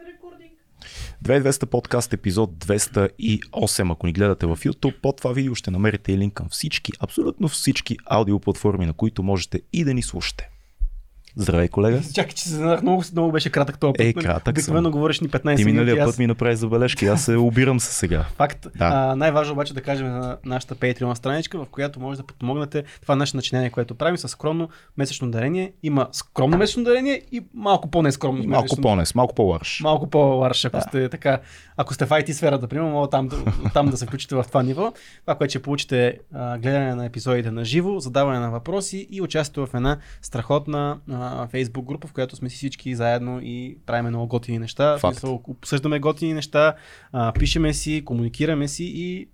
[0.00, 0.52] Рекординг.
[1.24, 3.92] 2200 подкаст епизод 208.
[3.92, 7.48] Ако ни гледате в YouTube, под това видео ще намерите и линк към всички, абсолютно
[7.48, 10.50] всички аудиоплатформи, на които можете и да ни слушате.
[11.36, 12.00] Здравей, колега.
[12.14, 14.00] Чакай, че се зазнах, много, много беше кратък този път.
[14.00, 14.24] Е, нали?
[14.24, 15.64] кратък Обикновено говориш ни 15 Ти минути.
[15.64, 16.10] миналия аз...
[16.10, 18.24] път ми направи забележки, аз се обирам се сега.
[18.36, 18.66] Факт.
[18.76, 19.16] Да.
[19.16, 23.36] Най-важно обаче да кажем на нашата Patreon страничка, в която може да подпомогнете това наше
[23.36, 25.72] начинание, което правим с скромно месечно дарение.
[25.82, 28.42] Има скромно месечно дарение и малко по-нескромно.
[28.42, 29.80] И малко по-нес, малко по-ларш.
[29.82, 31.40] Малко по-ларш, ако сте така,
[31.76, 33.36] ако сте в IT сферата, примерно, мога там, да-
[33.74, 34.92] там да се включите в това ниво.
[35.20, 39.74] Това, което ще получите гледане на епизодите на живо, задаване на въпроси и участие в
[39.74, 44.58] една страхотна а, Facebook група, в която сме си всички заедно и правим много готини
[44.58, 44.96] неща.
[44.96, 45.16] В Факт.
[45.16, 46.74] смисъл, обсъждаме готини неща,
[47.12, 49.28] а, пишеме си, комуникираме си и,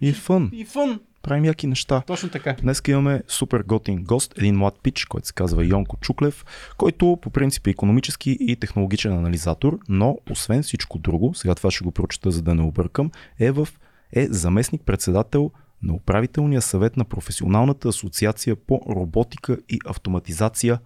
[0.00, 0.50] И фън.
[0.52, 1.00] и фън.
[1.22, 2.02] Правим яки неща.
[2.06, 2.56] Точно така.
[2.62, 6.44] Днес имаме супер готин гост, един млад пич, който се казва Йонко Чуклев,
[6.76, 11.84] който по принцип е економически и технологичен анализатор, но освен всичко друго, сега това ще
[11.84, 13.68] го прочета, за да не объркам, е, в,
[14.12, 15.50] е заместник председател
[15.82, 20.78] на управителния съвет на професионалната асоциация по роботика и автоматизация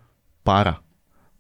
[0.44, 0.78] ПАРА.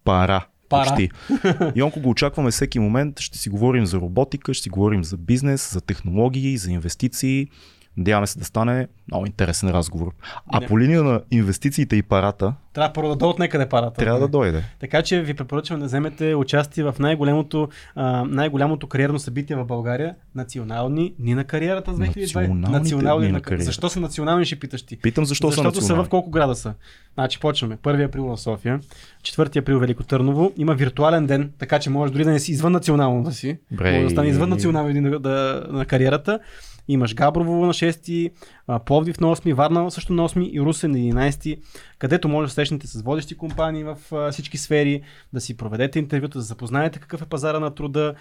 [0.04, 0.46] ПАРА.
[0.72, 0.86] Пара.
[0.86, 1.10] Почти.
[1.76, 3.20] Йонко го очакваме всеки момент.
[3.20, 7.48] Ще си говорим за роботика, ще си говорим за бизнес, за технологии, за инвестиции.
[7.96, 10.12] Надяваме се да стане много интересен разговор.
[10.46, 10.66] А Не.
[10.66, 13.92] по линия на инвестициите и парата, Трябва първо да дойдат някъде парата.
[13.94, 14.64] трябва да дойде.
[14.80, 20.14] Така че ви препоръчвам да вземете участие в най-голямото, а, най-голямото кариерно събитие в България
[20.34, 22.48] национални дни на кариерата с 2020.
[22.48, 23.64] Националните дни на кариерата.
[23.64, 24.96] Защо са национални, ще питаш ти.
[24.96, 26.06] Питам защо Защото са са национални.
[26.06, 26.74] в колко града са.
[27.14, 27.76] Значи почваме.
[27.76, 28.80] 1 април в София,
[29.22, 30.52] 4 април Велико Търново.
[30.56, 33.58] Има виртуален ден, така че може дори да не си извън национално да си.
[33.70, 33.92] Бре.
[33.92, 36.38] Може да стане извън национално ден на, да, на кариерата.
[36.88, 38.30] Имаш Габрово на 6, а,
[38.78, 41.58] Пловдив на 8, Варна също на 8 и Русе на 11,
[41.98, 43.96] където може да срещнете с водещи компании в
[44.32, 48.14] всички сфери, да си проведете интервюта, да запознаете какъв е пазара на труда,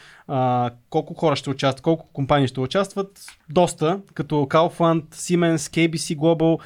[0.89, 3.19] колко хора ще участват, колко компании ще участват.
[3.49, 6.61] Доста, като Kaufland, Siemens, KBC Global,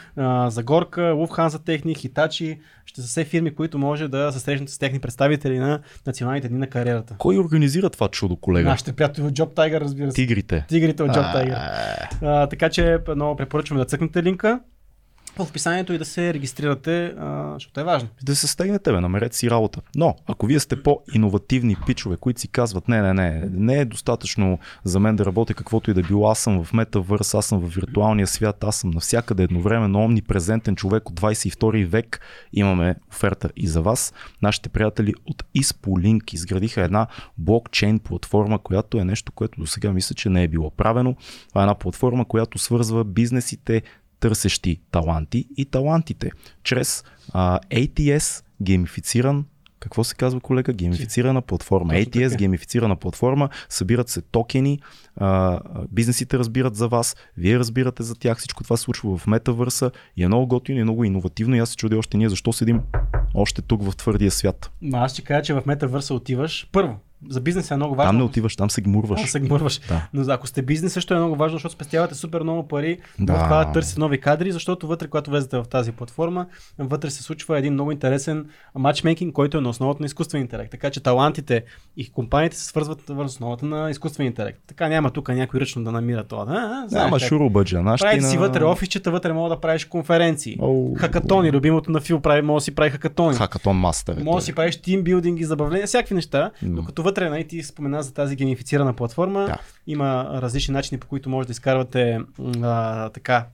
[0.50, 5.00] Загорка, Lufthansa Technic, Hitachi, ще са все фирми, които може да се срещнете с техни
[5.00, 7.16] представители на националните дни на кариерата.
[7.18, 8.70] Кой организира това чудо, колега?
[8.70, 10.16] Нашите приятели от Job Tiger, разбира се.
[10.16, 10.66] Тигрите.
[10.68, 11.54] Тигрите от Job Tiger.
[11.56, 11.86] А,
[12.22, 13.36] А, така че много
[13.76, 14.60] препоръчваме да цъкнете линка
[15.44, 17.14] в описанието и да се регистрирате,
[17.54, 18.10] защото е важно.
[18.24, 19.82] Да се стегнете, бе, намерете си работа.
[19.96, 24.60] Но, ако вие сте по-инновативни пичове, които си казват, не, не, не, не е достатъчно
[24.84, 27.76] за мен да работя каквото и да било, аз съм в метавърс, аз съм в
[27.76, 32.20] виртуалния свят, аз съм навсякъде едновременно омнипрезентен човек от 22 век,
[32.54, 34.14] имаме оферта и за вас.
[34.42, 37.08] Нашите приятели от Ispoliink изградиха една
[37.38, 41.16] блокчейн платформа, която е нещо, което до сега мисля, че не е било правено.
[41.50, 43.82] Това е една платформа, която свързва бизнесите,
[44.26, 46.32] търсещи таланти и талантите
[46.64, 47.04] чрез
[47.34, 49.46] а, ATS геймифициран
[49.80, 50.74] какво се казва, колега?
[50.74, 51.94] Геймифицирана платформа.
[51.94, 54.80] ATS, геймифицирана платформа, събират се токени,
[55.18, 55.60] а,
[55.92, 60.24] бизнесите разбират за вас, вие разбирате за тях, всичко това се случва в метавърса и
[60.24, 62.82] е много готино и много иновативно и аз се чудя още ние защо седим
[63.34, 64.72] още тук в твърдия свят.
[64.94, 66.70] Аз ще кажа, че в метавърса отиваш.
[66.72, 67.00] Първо,
[67.30, 68.10] за бизнеса е много важно.
[68.10, 69.20] Там не отиваш, там се гмурваш.
[69.20, 69.80] Там се гмурваш.
[69.80, 70.08] Да.
[70.14, 73.34] Но ако сте бизнес, също е много важно, защото спестявате супер много пари Да.
[73.34, 76.46] в това да търсите нови кадри, защото вътре, когато влезете в тази платформа,
[76.80, 78.46] вътре се случва един много интересен
[78.76, 80.72] матчмейкинг, който е на основата на изкуствен интелект.
[80.72, 81.64] Така че талантите
[81.98, 84.60] и компаниите се свързват в основата на изкуствен интелект.
[84.68, 86.46] Така няма тук някой ръчно да намира това.
[86.46, 87.84] Да, ама шурубаджа.
[88.00, 90.58] Правите си вътре офисчета, вътре мога да правиш конференции.
[90.62, 90.96] Оу.
[90.96, 93.36] Хакатони, любимото на Фил прави, може да си прави хакатони.
[93.36, 94.18] Хакатон мастер.
[94.18, 96.52] е Може да си правиш тимбилдинги, забавления, всякакви неща.
[96.62, 96.76] М.
[96.76, 99.58] Докато вътре, нали, ти спомена за тази геймифицирана платформа, Да.
[99.88, 102.20] има различни начини, по които може да изкарвате
[102.64, 103.46] а, така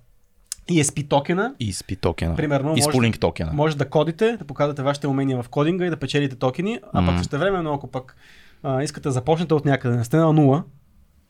[0.68, 1.56] ESP токена.
[1.74, 2.36] Спи токена.
[2.36, 3.54] Примерно, И може- спулинг токена.
[3.54, 7.04] Може да кодите, да показвате вашите умения в кодинга и да печелите токени, а пък
[7.04, 7.18] Мгм.
[7.18, 8.16] също време, ако пък
[8.64, 10.64] а, искате да започнете от някъде, не сте на нула,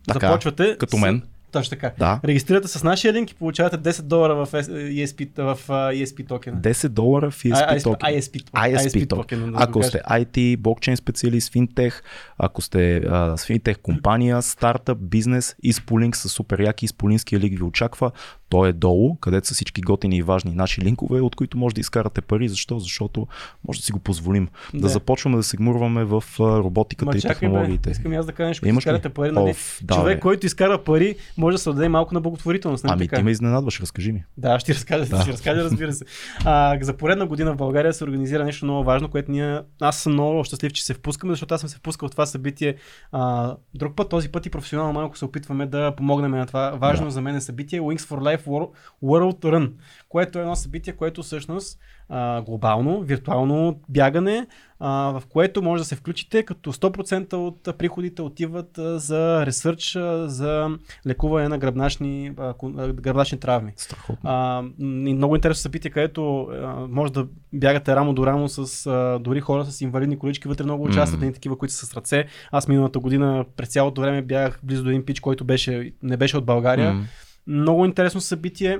[0.08, 0.78] Така, започвате.
[0.80, 1.24] като с- мен.
[1.52, 1.92] Точно така.
[2.00, 2.20] Да.
[2.26, 6.58] Регистрирате с нашия линк и получавате 10 долара в ESP, в ESP токена.
[6.58, 8.20] 10 долара в ESP ISP, токен.
[8.20, 12.04] ISP, ISP токен, да Ако сте IT, блокчейн специалист, финтех,
[12.38, 17.64] ако сте а, с финтех компания, стартъп, бизнес, Ispoliink са супер яки, Ispolinkския лик ви
[17.64, 18.12] очаква.
[18.50, 21.82] Той е долу, където са всички готини и важни наши линкове, от които може да
[21.82, 22.48] изкарате пари.
[22.50, 22.80] Защо?
[22.80, 23.28] Защото
[23.68, 24.48] може да си го позволим.
[24.74, 24.88] Да, Да.
[24.90, 27.90] започваме да се гмурваме в роботиката Ма и чакай, технологиите.
[27.90, 28.70] бе, искам аз да кажа нещо, ли?
[28.70, 29.50] изкарате пари, нали?
[29.50, 30.20] Оф, да, Човек, бе.
[30.20, 32.84] който изкара пари, може да се отдаде малко на благотворителност.
[32.84, 33.16] Нали Ами така?
[33.16, 34.24] ти ме изненадваш, разкажи ми.
[34.38, 35.22] Да, ще ти разкажа, Да.
[35.22, 36.06] ще разкажа, разбира се.
[36.46, 40.14] А, за поредна година в България се организира нещо много важно, което ние, аз съм
[40.14, 42.76] много щастлив, че се впускаме, защото аз съм се впускал в това събитие
[43.12, 47.06] а, друг път, този път и професионално малко се опитваме да помогнем на това важно
[47.06, 47.12] Да.
[47.12, 48.70] за мен събитие Wings for Life World,
[49.04, 49.72] World Run,
[50.12, 51.80] което е едно събитие, което всъщност
[52.10, 54.48] а, глобално, виртуално бягане,
[54.80, 59.96] а, в което може да се включите, като 100% от приходите отиват а, за ресърч,
[59.96, 60.70] а, за
[61.08, 62.54] лекуване на гръбначни, а,
[62.94, 63.74] гръбначни травми.
[63.76, 64.30] Страхотно.
[64.30, 69.20] А, и много интересно събитие, където а, може да бягате рамо до рамо с а,
[69.20, 71.26] дори хора с инвалидни колички, вътре много участват, mm.
[71.26, 72.26] не такива, които са с ръце.
[72.52, 76.38] Аз миналата година през цялото време бягах близо до един пич, който беше, не беше
[76.38, 76.94] от България.
[76.94, 77.04] Mm.
[77.48, 78.80] Много интересно събитие.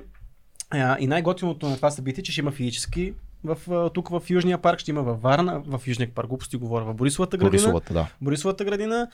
[1.00, 3.14] И най-готиното на това събитие, че ще има физически
[3.44, 6.94] в, тук в Южния парк, ще има във Варна, в Южния парк, глупости говоря, в
[6.94, 7.52] Борисовата градина.
[7.52, 8.08] Борисовата, да.
[8.22, 9.08] Борисовата градина.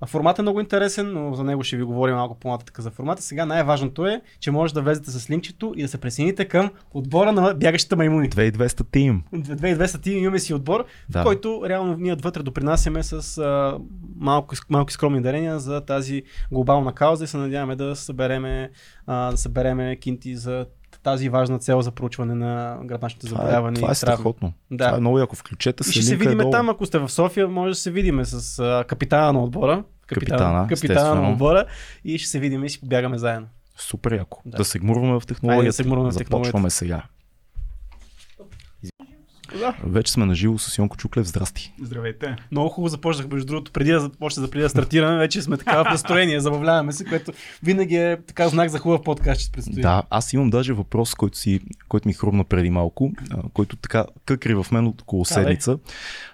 [0.00, 3.22] А формат е много интересен, но за него ще ви говорим малко по-нататък за формата.
[3.22, 7.32] Сега най-важното е, че може да влезете с линкчето и да се присъедините към отбора
[7.32, 8.30] на бягащите маймуни.
[8.30, 9.22] 2200 тим.
[9.34, 11.20] 2200 тим имаме си отбор, да.
[11.20, 13.78] в който реално ние отвътре допринасяме с а,
[14.16, 16.22] малко, малки скромни дарения за тази
[16.52, 18.70] глобална кауза и се надяваме да събереме,
[19.06, 20.66] а, да събереме кинти за
[21.04, 23.60] тази важна цел за проучване на гръбначните заболявания.
[23.60, 24.52] Това е, това е страхотно.
[24.70, 24.84] Да.
[24.84, 25.36] Това е много яко.
[25.36, 25.90] Включете се.
[25.90, 28.84] И ще се видим там, ако сте в София, може да се видим с а,
[28.88, 29.84] капитана на отбора.
[30.06, 31.64] Капитана, капитана на отбора
[32.04, 33.46] и ще се видим и си побягаме заедно.
[33.76, 34.42] Супер яко.
[34.46, 35.68] Да, да се гмурваме в технологията.
[35.68, 36.48] да се гмурваме в технологията.
[36.48, 37.02] Започваме сега.
[39.58, 39.74] Да.
[39.84, 41.26] Вече сме на живо с Йонко Чуклев.
[41.26, 41.72] Здрасти.
[41.82, 42.36] Здравейте.
[42.50, 45.82] Много хубаво започнах, между другото, преди да започне да преди да стартираме, вече сме така
[45.82, 49.82] в настроение, забавляваме се, което винаги е така знак за хубав подкаст, че предстои.
[49.82, 53.12] Да, аз имам даже въпрос, който, си, който ми хрумна преди малко,
[53.52, 55.78] който така къкри в мен от около седмица.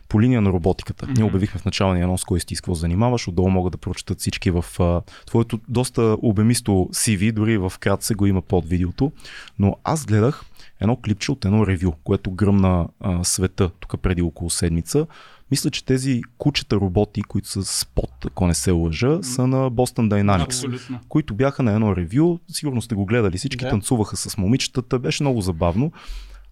[0.09, 1.07] по линия на роботиката.
[1.07, 1.17] Mm-hmm.
[1.17, 3.29] Ние обявихме в началния анонс кой си с какво занимаваш.
[3.29, 8.27] Отдолу могат да прочитат всички в а, твоето доста обемисто CV, дори в кратце го
[8.27, 9.13] има под видеото.
[9.59, 10.45] Но аз гледах
[10.81, 15.07] едно клипче от едно ревю, което гръмна а, света тук преди около седмица.
[15.51, 20.09] Мисля, че тези кучета роботи, които са спот, ако не се лъжа, са на Boston
[20.09, 21.01] Dynamics, Абсолютно.
[21.09, 22.39] които бяха на едно ревю.
[22.49, 23.71] Сигурно сте го гледали, всички да.
[23.71, 25.93] танцуваха с момичетата, беше много забавно.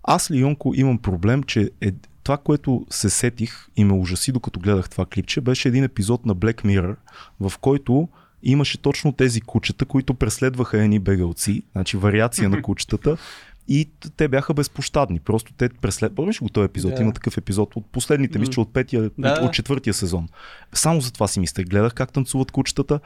[0.03, 1.93] Аз ли, Йонко, имам проблем, че е,
[2.23, 6.37] това, което се сетих и ме ужаси докато гледах това клипче, беше един епизод на
[6.37, 6.97] Black Mirror,
[7.41, 8.09] в който
[8.43, 13.17] имаше точно тези кучета, които преследваха едни бегалци, значи вариация на кучетата
[13.69, 15.21] и те бяха безпощадни.
[15.21, 16.15] Просто те преслед...
[16.15, 16.93] Помниш го този епизод?
[16.93, 17.01] Yeah.
[17.01, 19.41] Има такъв епизод от последните, мисля, от петия, да.
[19.43, 20.29] от четвъртия сезон.
[20.73, 21.63] Само за това си мисля.
[21.63, 23.01] Гледах как танцуват кучетата,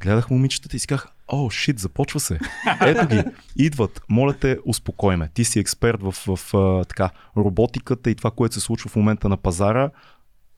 [0.00, 2.38] гледах момичетата и си казах, о, шит, започва се.
[2.80, 3.22] Ето ги,
[3.56, 4.02] идват.
[4.08, 5.28] Моля те, успокой ме.
[5.34, 9.28] Ти си експерт в, в, в така, роботиката и това, което се случва в момента
[9.28, 9.90] на пазара.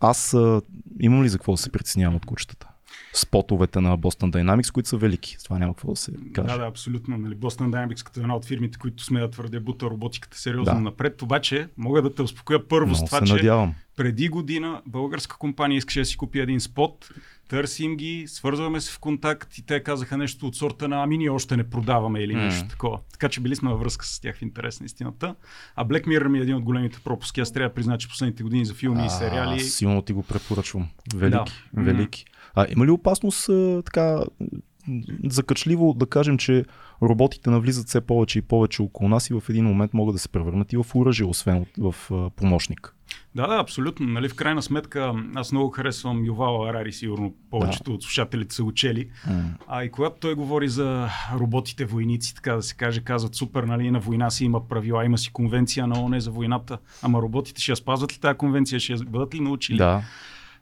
[0.01, 0.63] Аз а,
[1.01, 2.69] имам ли за какво да се притеснявам от кучетата?
[3.19, 5.37] Спотовете на Boston Dynamics, които са велики.
[5.39, 6.49] С това няма какво да се каже.
[6.49, 7.19] Да, да, абсолютно.
[7.19, 10.81] Нали, Boston Dynamics като една от фирмите, които сме да твърде бута роботиката сериозно да.
[10.81, 11.23] напред.
[11.23, 13.75] Обаче мога да те успокоя първо Много с това, че надявам.
[13.97, 17.09] преди година българска компания искаше да си купи един спот,
[17.49, 21.31] търсим ги, свързваме се в контакт и те казаха нещо от сорта на ами ние
[21.31, 22.71] още не продаваме или нещо mm.
[22.71, 22.99] такова.
[23.12, 25.35] Така че били сме във връзка с тях в интерес на истината.
[25.77, 27.41] А Black Mirror ми е един от големите пропуски.
[27.41, 29.61] Аз трябва да призна, че последните години за филми а, и сериали.
[29.61, 30.89] Силно ти го препоръчвам.
[31.15, 31.53] Велики.
[31.75, 31.83] Да.
[31.83, 32.25] Велики.
[32.25, 32.36] Mm-hmm.
[32.56, 34.20] А има ли опасност а, така
[35.25, 36.64] закачливо да кажем, че
[37.03, 40.29] роботите навлизат все повече и повече около нас и в един момент могат да се
[40.29, 41.94] превърнат и в оръжие, освен в
[42.37, 42.93] помощник?
[43.35, 44.06] Да, да, абсолютно.
[44.06, 47.94] Нали, в крайна сметка, аз много харесвам Ювал Арари, сигурно повечето да.
[47.94, 49.09] от слушателите са учели.
[49.29, 49.43] Mm.
[49.69, 53.91] А и когато той говори за роботите войници, така да се каже, казват супер, нали,
[53.91, 57.73] на война си има правила, има си конвенция на ОНЕ за войната, ама роботите ще
[57.73, 59.79] я спазват ли тази конвенция, ще я бъдат ли научили?
[59.79, 60.02] Да.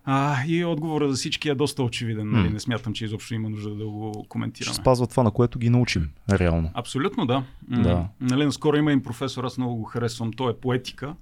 [0.05, 2.31] А, и отговорът за всички е доста очевиден.
[2.31, 2.51] Нали?
[2.51, 4.75] Не смятам, че изобщо има нужда да го коментираме.
[4.75, 6.71] Ще спазва това, на което ги научим, реално.
[6.75, 7.45] Абсолютно, да.
[7.69, 8.09] да.
[8.21, 11.15] Нали, наскоро има им професор, аз много го харесвам, той е поетика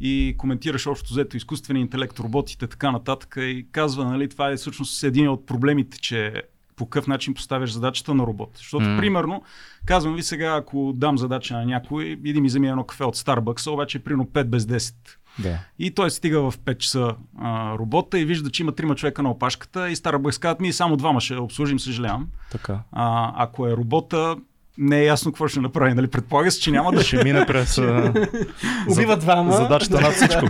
[0.00, 5.02] и коментираш общо взето изкуствения интелект, роботите, така нататък и казва, нали, това е всъщност
[5.02, 6.42] един от проблемите, че
[6.76, 8.50] по какъв начин поставяш задачата на робот.
[8.56, 8.98] Защото, mm.
[8.98, 9.42] примерно,
[9.84, 13.72] казвам ви сега, ако дам задача на някой, иди ми вземи едно кафе от Starbucks,
[13.72, 14.94] обаче примерно 5 без 10
[15.38, 15.58] да.
[15.78, 19.30] И той стига в 5 часа а, робота и вижда, че има трима човека на
[19.30, 22.28] опашката и стара казват ми само двама ще обслужим, съжалявам.
[22.52, 22.80] Така.
[22.92, 24.36] А, ако е робота,
[24.78, 25.94] не е ясно какво ще направи.
[25.94, 26.06] Нали?
[26.06, 27.78] Предполага се, че няма да ще мине през.
[28.90, 29.52] Убива двама.
[29.52, 30.46] Задачата над всичко.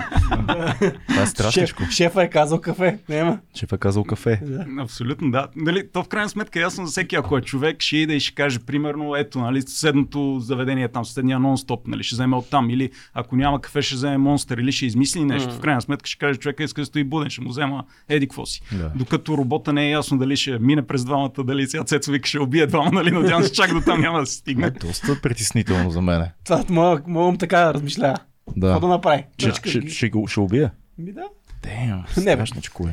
[1.08, 1.82] Това е страшничко.
[1.82, 2.98] Шеф, шефа е казал кафе.
[3.08, 3.38] Няма.
[3.54, 4.40] Шефа е казал кафе.
[4.80, 5.46] Абсолютно, да.
[5.56, 8.20] Нали, то в крайна сметка е ясно за всеки, ако е човек, ще иде и
[8.20, 12.70] ще каже, примерно, ето, нали, съседното заведение е там, съседния нон-стоп, нали, ще вземе оттам.
[12.70, 15.50] Или ако няма кафе, ще вземе монстър или ще измисли нещо.
[15.50, 15.52] Mm.
[15.52, 18.46] В крайна сметка ще каже, човека иска да стои буден, ще му взема еди какво
[18.46, 18.62] си.
[18.72, 18.92] Да.
[18.94, 22.38] Докато робота не е ясно дали ще мине през двамата, дали сега Цецо вика ще
[22.38, 24.66] убие двама, нали, надявам се чак до там няма да се стигне.
[24.66, 26.28] Е, доста притеснително за мен.
[26.44, 28.14] Това мога, така да размишля.
[28.56, 28.66] Да.
[28.66, 29.24] Какво да направи?
[29.38, 30.72] Ще, ще, ще, ще, ще убия.
[30.98, 31.24] Ми да.
[31.68, 32.24] Damn,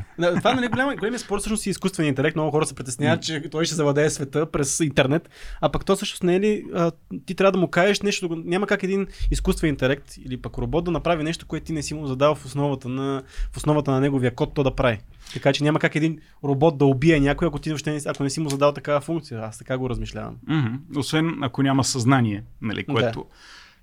[0.18, 2.36] не, това нали, голям, големия спор всъщност е изкуственият интелект.
[2.36, 5.30] Много хора се притесняват, че той ще завладее света през интернет,
[5.62, 6.92] а пък то всъщност не е ли, а,
[7.26, 10.92] ти трябва да му кажеш нещо, няма как един изкуствен интелект или пък робот да
[10.92, 14.36] направи нещо, което ти не си му задал в основата на, в основата на неговия
[14.36, 15.00] код то да прави.
[15.34, 18.30] Така че няма как един робот да убие някой, ако ти въобще не, ако не
[18.30, 19.42] си му задал такава функция.
[19.42, 20.36] Аз така го размишлявам.
[20.50, 20.98] Mm-hmm.
[20.98, 23.20] Освен ако няма съзнание, нали, което.
[23.20, 23.36] Да.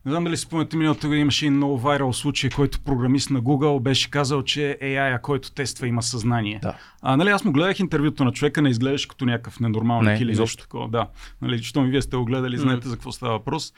[0.06, 3.42] Не знам дали си спомняте, миналата година имаше един много вайрал случай, който програмист на
[3.42, 6.58] Google беше казал, че AI, който тества, има съзнание.
[6.62, 6.76] Да.
[7.02, 10.62] А, нали, аз му гледах интервюто на човека, не изглеждаш като някакъв ненормалник или нещо
[10.62, 10.88] такова.
[10.88, 11.08] Да.
[11.42, 12.90] Нали, що ми вие сте го гледали, знаете mm.
[12.90, 13.72] за какво става въпрос.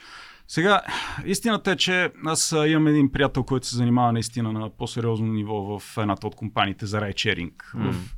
[0.47, 0.81] Сега,
[1.25, 5.97] истината е, че аз имам един приятел, който се занимава наистина на по-сериозно ниво в
[5.97, 7.91] едната от компаниите за райчеринг mm.
[7.91, 8.15] в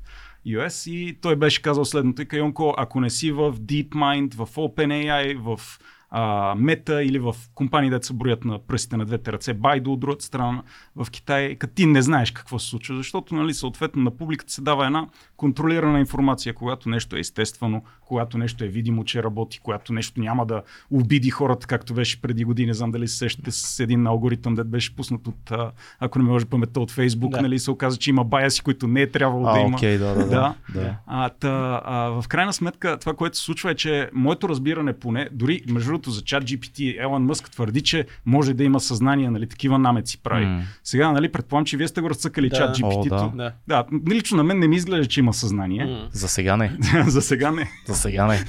[0.48, 2.28] US и той беше казал следното.
[2.28, 8.04] Кайонко, ако не си в DeepMind, в OpenAI, в а, Мета или в компании, да
[8.04, 10.64] се броят на пръстите на двете ръце, Байду от другата страна
[10.96, 14.62] в Китай, като ти не знаеш какво се случва, защото нали, съответно на публиката се
[14.62, 19.94] дава една контролирана информация, когато нещо е естествено, когато нещо е видимо, че работи, когато
[19.94, 20.62] нещо няма да
[20.92, 22.74] обиди хората, както беше преди години.
[22.74, 25.52] Знам дали се сещате с един алгоритъм, да беше пуснат от,
[26.00, 27.42] ако не може паметта от Фейсбук, да.
[27.42, 29.78] нали, се оказа, че има баяси, които не е трябвало а, да има.
[29.78, 30.56] Okay, да, да, да.
[30.74, 30.96] да.
[31.08, 35.30] А, та, а, в крайна сметка, това, което се случва е, че моето разбиране поне,
[35.32, 39.50] дори между другото за чат GPT, Елон Мъск твърди, че може да има съзнание, нали,
[39.50, 40.46] такива намеци прави.
[40.46, 40.62] Mm.
[40.84, 42.56] Сега, нали, предполагам, че вие сте го разцъкали да.
[42.56, 43.12] чат GPT.
[43.12, 43.54] О, да.
[43.68, 43.86] да.
[43.92, 44.16] да.
[44.16, 45.86] Лично на мен не ми изглежда, че има съзнание.
[45.86, 46.08] Mm.
[46.12, 46.78] За сега не.
[47.08, 47.70] за сега не.
[47.86, 48.46] За сега не.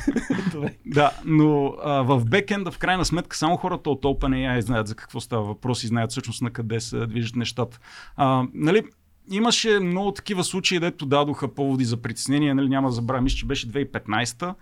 [0.87, 5.21] да, но а, в бекенда, в крайна сметка, само хората от OpenAI знаят за какво
[5.21, 7.79] става въпрос и знаят всъщност на къде се движат нещата.
[8.17, 8.83] А, нали,
[9.31, 13.47] имаше много такива случаи, дето дадоха поводи за притеснение, нали, няма да забравя, мисля, че
[13.47, 14.55] беше 2015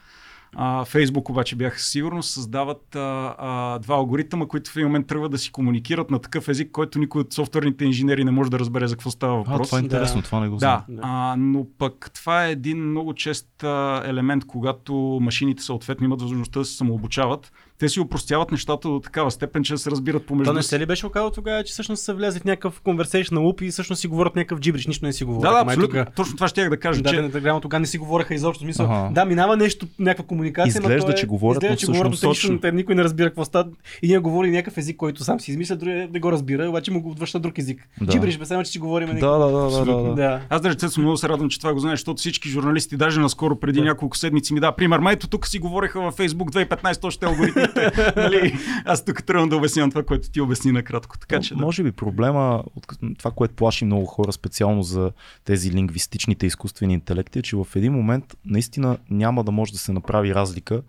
[0.54, 5.30] а, Фейсбук обаче бяха сигурно създават а, а, два алгоритъма, които в един момент тръгват
[5.30, 8.86] да си комуникират на такъв език, който никой от софтуерните инженери не може да разбере
[8.86, 9.60] за какво става въпрос.
[9.60, 10.24] А, това е интересно, да.
[10.24, 10.82] това не го знам.
[10.88, 16.20] Да, а, но пък това е един много чест а, елемент, когато машините съответно имат
[16.20, 20.50] възможността да се самообучават те си упростяват нещата до такава степен, че се разбират помежду
[20.50, 23.40] То не се ли беше оказало тогава, че всъщност са влезли в някакъв конверсейшн на
[23.40, 25.52] луп и всъщност си говорят някакъв джибриш, нищо не си говорят.
[25.52, 26.04] Да, да, абсолютно.
[26.04, 26.14] Тук...
[26.14, 27.02] Точно това ще да кажа.
[27.02, 27.22] Да, че...
[27.22, 28.64] на Telegram тогава не си говореха изобщо.
[28.64, 29.14] Смисъл, ага.
[29.14, 32.60] да, минава нещо, някаква комуникация, изглежда, но е, че говорят, изглежда, че говорят точно.
[32.60, 33.68] Те, никой не разбира какво става.
[34.02, 37.02] И ние говори някакъв език, който сам си измисля, други не го разбира, обаче му
[37.02, 37.88] го отвръща друг език.
[38.00, 38.12] Да.
[38.12, 39.08] Джибриш, бе, само че си говорим.
[39.08, 40.40] Да, да, да, да, да, да.
[40.48, 43.56] Аз да рече, много се радвам, че това го знаеш, защото всички журналисти, даже наскоро
[43.60, 43.84] преди да.
[43.84, 47.65] няколко седмици ми да, пример, майто тук си говореха във Facebook 2015 още алгоритмите.
[48.16, 48.54] нали?
[48.84, 51.18] Аз тук трябва да обяснявам това, което ти обясни накратко.
[51.18, 51.60] Така, че, да.
[51.60, 52.86] Може би проблема, от
[53.18, 55.12] това, което плаши много хора, специално за
[55.44, 59.92] тези лингвистичните изкуствени интелекти, е, че в един момент наистина няма да може да се
[59.92, 60.82] направи разлика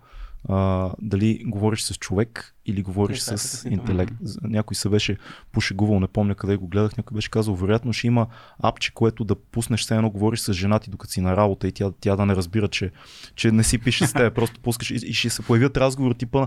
[0.48, 4.14] а, дали говориш с човек или говориш е, с интелект.
[4.42, 5.16] Някой се беше
[5.52, 8.26] пошегувал, не помня къде го гледах, някой беше казал, вероятно ще има
[8.62, 11.72] апче, което да пуснеш, все едно говориш с жена ти, докато си на работа и
[11.72, 12.90] тя, тя да не разбира, че,
[13.34, 16.46] че не си пише с теб, просто пускаш и, и ще се появят разговори типа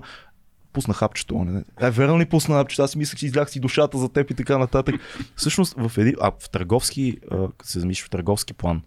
[0.73, 1.43] пусна хапчето.
[1.43, 2.83] Не, е, верно ли пусна хапчето?
[2.83, 4.95] Аз мислех, че излях си душата за теб и така нататък.
[5.35, 8.81] Всъщност в, един, а, в търговски, а, се замислиш в търговски план,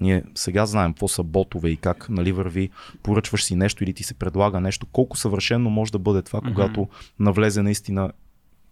[0.00, 2.70] ние сега знаем какво са ботове и как нали, върви,
[3.02, 6.48] поръчваш си нещо или ти се предлага нещо, колко съвършено може да бъде това, mm-hmm.
[6.48, 6.88] когато
[7.18, 8.12] навлезе наистина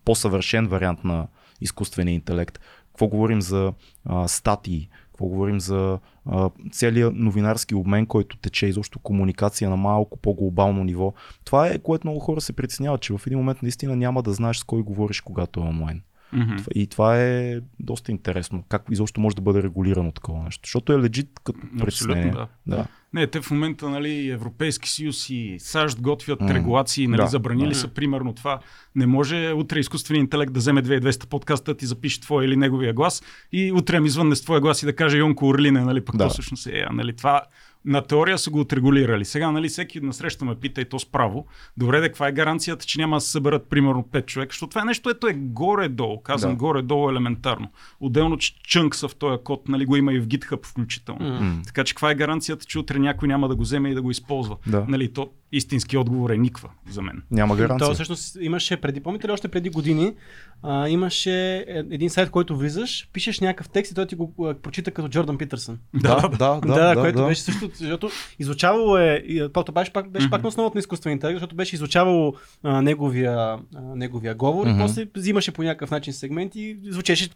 [0.05, 1.27] по-съвършен вариант на
[1.61, 2.61] изкуствения интелект.
[2.89, 3.73] Какво говорим за
[4.05, 10.19] а, статии, какво говорим за а, целият новинарски обмен, който тече изобщо комуникация на малко
[10.19, 11.13] по-глобално ниво.
[11.45, 14.57] Това е което много хора се притесняват, че в един момент наистина няма да знаеш
[14.57, 16.03] с кой говориш, когато е онлайн.
[16.35, 16.73] Mm-hmm.
[16.73, 18.65] И това е доста интересно.
[18.69, 20.61] Как изобщо може да бъде регулирано такова нещо?
[20.67, 22.31] Защото е легит като притеснение.
[22.31, 22.49] Да.
[22.67, 22.87] да.
[23.13, 26.55] Не, те в момента, нали, Европейски съюз и САЩ готвят mm.
[26.55, 27.27] регулации, нали, да.
[27.27, 27.75] забранили да.
[27.75, 28.61] са примерно това.
[28.95, 33.23] Не може утре изкуственият интелект да вземе 2200 подкаста, ти запише твоя или неговия глас
[33.53, 36.25] и утре ми извънне с твоя глас и да каже Йонко Орлине, нали, пък да.
[36.25, 36.87] то всъщност е.
[36.93, 37.43] Нали, това
[37.87, 39.25] на теория са го отрегулирали.
[39.25, 41.47] Сега, нали, всеки насреща ме пита и то с право.
[41.77, 44.83] Добре, де, каква е гаранцията, че няма да се съберат примерно 5 човека, защото това
[44.83, 46.57] е нещо, ето е горе-долу, казвам да.
[46.57, 47.69] горе-долу елементарно.
[48.01, 51.21] Отделно, че чънкса в този код, нали, го има и в GitHub включително.
[51.21, 51.67] Mm.
[51.67, 54.11] Така че каква е гаранцията, че утре някой няма да го вземе и да го
[54.11, 54.57] използва?
[54.67, 54.85] Да.
[54.89, 57.23] Нали, то истински отговор е никва за мен.
[57.31, 57.89] Няма гаранция.
[57.89, 60.15] То всъщност имаше преди, помните ли още преди години,
[60.63, 64.91] а, имаше един сайт, който влизаш, пишеш някакъв текст и той ти го а, прочита
[64.91, 65.79] като Джордан Питърсън.
[65.95, 66.61] Да, да, да.
[66.61, 67.27] да, да което да.
[67.27, 69.23] беше също, защото изучавало е,
[69.53, 70.31] това беше пак, беше mm-hmm.
[70.31, 74.77] пак на основата на изкуствен интелект, защото беше изучавало а, неговия, а, неговия говор mm-hmm.
[74.77, 77.31] и после взимаше по някакъв начин сегмент и звучеше,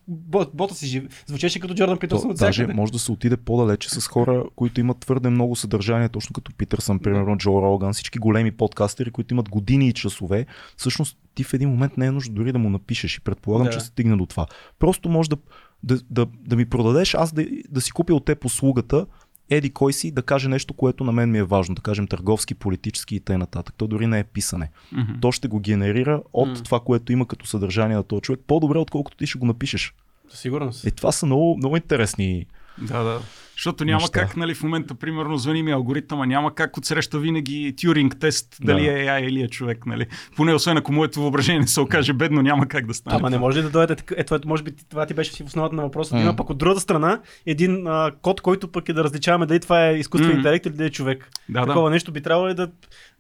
[0.55, 2.35] бота си жив, звучеше като Джордан Питърсън.
[2.35, 6.53] Даже може да се отиде по-далече с хора, които имат твърде много съдържание, точно като
[6.53, 11.55] Питърсън, примерно Джо Роган, всички големи подкастери, които имат години и часове, всъщност ти в
[11.55, 13.73] един момент не е нужно дори да му напишеш и предполагам, да.
[13.73, 14.47] че стигне до това.
[14.79, 15.37] Просто може да
[15.83, 19.07] да, да, да ми продадеш, аз да, да си купя от теб услугата,
[19.51, 22.55] еди кой си да каже нещо, което на мен ми е важно, да кажем търговски,
[22.55, 23.47] политически и т.н.
[23.47, 24.71] То дори не е писане.
[24.95, 25.21] Mm-hmm.
[25.21, 26.65] То ще го генерира от mm-hmm.
[26.65, 29.95] това, което има като съдържание на този човек, по-добре, отколкото ти ще го напишеш.
[30.35, 30.73] Сигурно.
[30.87, 32.47] И това са много, много интересни
[32.79, 33.21] да, да.
[33.61, 34.21] Защото няма неща.
[34.21, 38.85] как, нали, в момента, примерно, звъни ми алгоритъма, няма как отсреща винаги тюринг тест, дали
[38.85, 38.93] да.
[38.93, 40.07] е AI или е човек, нали.
[40.37, 43.17] Поне освен ако моето въображение се окаже бедно, няма как да стане.
[43.17, 45.77] Ама не може ли да дойде, ето, ето, може би това ти беше в основата
[45.77, 46.23] на въпроса, mm.
[46.23, 49.87] има пък от другата страна един а, код, който пък е да различаваме дали това
[49.87, 50.37] е изкуствен mm.
[50.37, 51.29] интелект или дали е човек.
[51.49, 51.91] Да, Такова да.
[51.91, 52.69] нещо би трябвало да,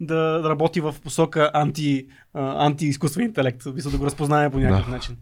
[0.00, 4.92] да работи в посока анти, антиизкуствен интелект, мисля да го разпознае по някакъв да.
[4.92, 5.16] начин.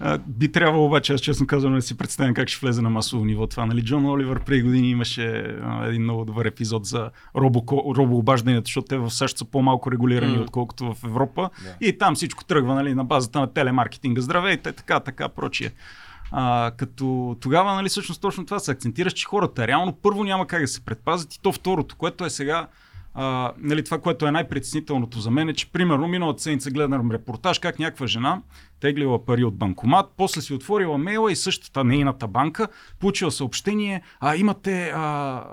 [0.00, 3.24] А, би трябвало обаче, аз честно казвам, да си представям как ще влезе на масово
[3.24, 3.66] ниво това.
[3.66, 3.84] Нали?
[3.84, 7.64] Джон Оливър преди години имаше а, един много добър епизод за робо,
[7.96, 10.42] робообажданията, защото те в САЩ са по-малко регулирани, mm.
[10.42, 11.50] отколкото в Европа.
[11.62, 11.78] Yeah.
[11.80, 14.20] И там всичко тръгва нали, на базата на телемаркетинга.
[14.20, 15.70] Здравейте, така, така, прочие.
[16.32, 20.60] А, като тогава, нали, всъщност точно това се акцентираш, че хората реално първо няма как
[20.60, 22.66] да се предпазят и то второто, което е сега
[23.14, 27.58] а, нали, това, което е най-притеснителното за мен е, че примерно миналата седмица гледам репортаж
[27.58, 28.42] как някаква жена
[28.80, 32.68] теглила пари от банкомат, после си отворила мейла и същата нейната банка
[33.00, 35.00] получила съобщение, а имате, а,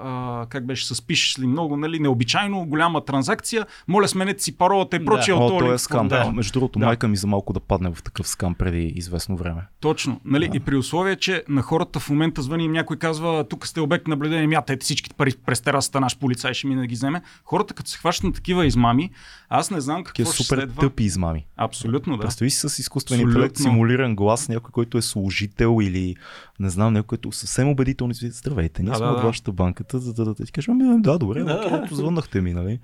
[0.02, 5.06] а, как беше, съспишеш ли много, нали, необичайно голяма транзакция, моля сменете си паролата и
[5.06, 5.40] прочие да.
[5.40, 6.08] от О, е скам.
[6.08, 6.32] Да.
[6.32, 6.86] Между другото, да.
[6.86, 9.62] майка ми за малко да падне в такъв скам преди известно време.
[9.80, 10.58] Точно, нали, да.
[10.58, 14.08] и при условие, че на хората в момента звъни им някой казва, тук сте обект
[14.08, 17.22] на наблюдение, мятайте всички пари през терасата, наш полицай ще мине да ги вземе.
[17.44, 19.12] Хората, като се хващат на такива измами,
[19.50, 20.82] аз не знам какво ще супер следва.
[20.82, 21.46] тъпи измами.
[21.58, 22.22] Абсолютно, да.
[22.22, 26.16] Представи си с изкуствен интелект, симулиран глас, някой, който е служител или
[26.60, 30.00] не знам, някой, който съвсем убедително си здравейте, ние да, сме да, от вашата банката,
[30.00, 31.96] за да, да, да ти кажем, ами, да, добре, да, да.
[31.96, 32.80] звъннахте ми, нали?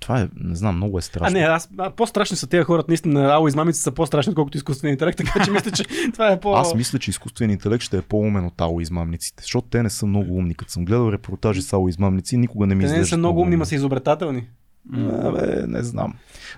[0.00, 1.38] Това е, не знам, много е страшно.
[1.38, 4.90] А не, аз, а, по-страшни са тези хората, наистина, ало измамици са по-страшни, отколкото изкуствен
[4.90, 6.54] интелект, така че мисля, че това е по...
[6.56, 10.06] Аз мисля, че изкуствен интелект ще е по-умен от ало измамниците, защото те не са
[10.06, 10.54] много умни.
[10.54, 13.56] Като съм гледал репортажи с ало измамници, никога не ми Те не са много умни,
[13.56, 14.46] ма са изобретателни.
[14.92, 16.14] Абе, не знам.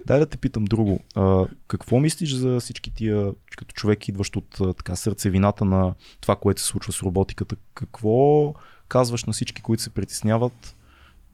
[0.06, 1.00] Дай да те питам друго.
[1.14, 6.61] А, какво мислиш за всички тия, като човек идващ от така сърцевината на това, което
[6.61, 7.56] се случва с роботиката?
[7.75, 8.54] Какво
[8.88, 10.76] казваш на всички, които се притесняват,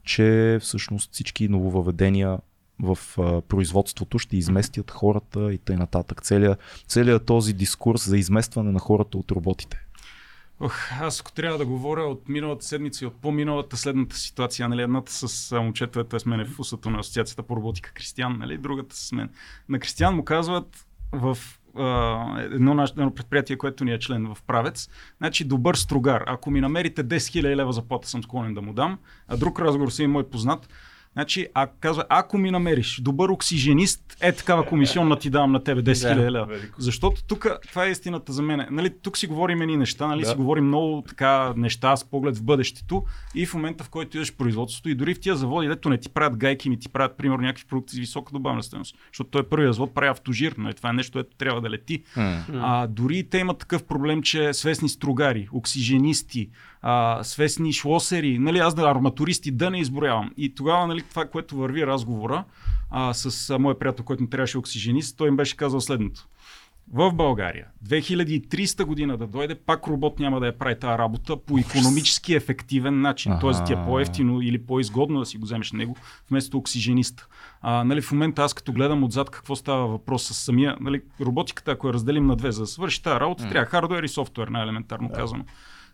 [0.03, 2.39] че всъщност всички нововъведения
[2.79, 6.03] в а, производството ще изместят хората и т.н.
[6.21, 9.82] Целият, целият този дискурс за изместване на хората от роботите.
[10.63, 14.81] Ох, аз ако трябва да говоря от миналата седмица и от по-миналата следната ситуация, нали,
[14.81, 18.95] едната с момчето, е с мен в усато на Асоциацията по роботика Кристиян, нали, другата
[18.95, 19.29] с мен.
[19.69, 21.37] На Кристиян му казват в
[21.77, 24.89] а, едно, наше, едно предприятие, което ни е член в правец.
[25.17, 26.23] Значи добър стругар.
[26.27, 28.99] Ако ми намерите 10 000 лева заплата, съм склонен да му дам.
[29.27, 30.69] А друг разговор си мой познат.
[31.13, 35.81] Значи, а, казва, ако ми намериш добър оксиженист, е такава комисионна ти давам на тебе
[35.81, 36.47] 10 000 лева.
[36.77, 38.67] Защото тук, това е истината за мен.
[38.71, 40.29] Нали, тук си говорим едни неща, нали, да.
[40.29, 43.03] си говорим много така неща с поглед в бъдещето
[43.35, 45.97] и в момента, в който идеш в производството и дори в тия заводи, дето не
[45.97, 48.95] ти правят гайки, ми ти правят, примерно, някакви продукти с висока добавна стойност.
[49.07, 51.69] Защото той е първият завод, прави автожир, но е, това е нещо, което трябва да
[51.69, 52.03] лети.
[52.17, 52.41] Mm.
[52.53, 56.49] А, дори те имат такъв проблем, че свестни стругари, оксиженисти,
[56.83, 60.31] а, свестни шлосери, нали, аз да арматуристи да не изброявам.
[60.37, 62.43] И тогава, нали, това, което върви разговора
[62.89, 66.27] а, с а, мой приятел, който не трябваше оксиженист, той им беше казал следното.
[66.93, 71.57] В България 2300 година да дойде, пак робот няма да я прави тази работа по
[71.57, 73.31] економически ефективен начин.
[73.31, 73.41] Ага.
[73.41, 75.95] Тоест ти е по-ефтино или по-изгодно да си го вземеш него,
[76.29, 77.27] вместо оксижениста.
[77.61, 81.71] А, нали, в момента аз като гледам отзад какво става въпрос с самия, нали, роботиката,
[81.71, 83.49] ако я разделим на две, за да свърши тази работа, mm.
[83.49, 85.13] трябва хардуер и софтуер, най-елементарно да.
[85.13, 85.45] казано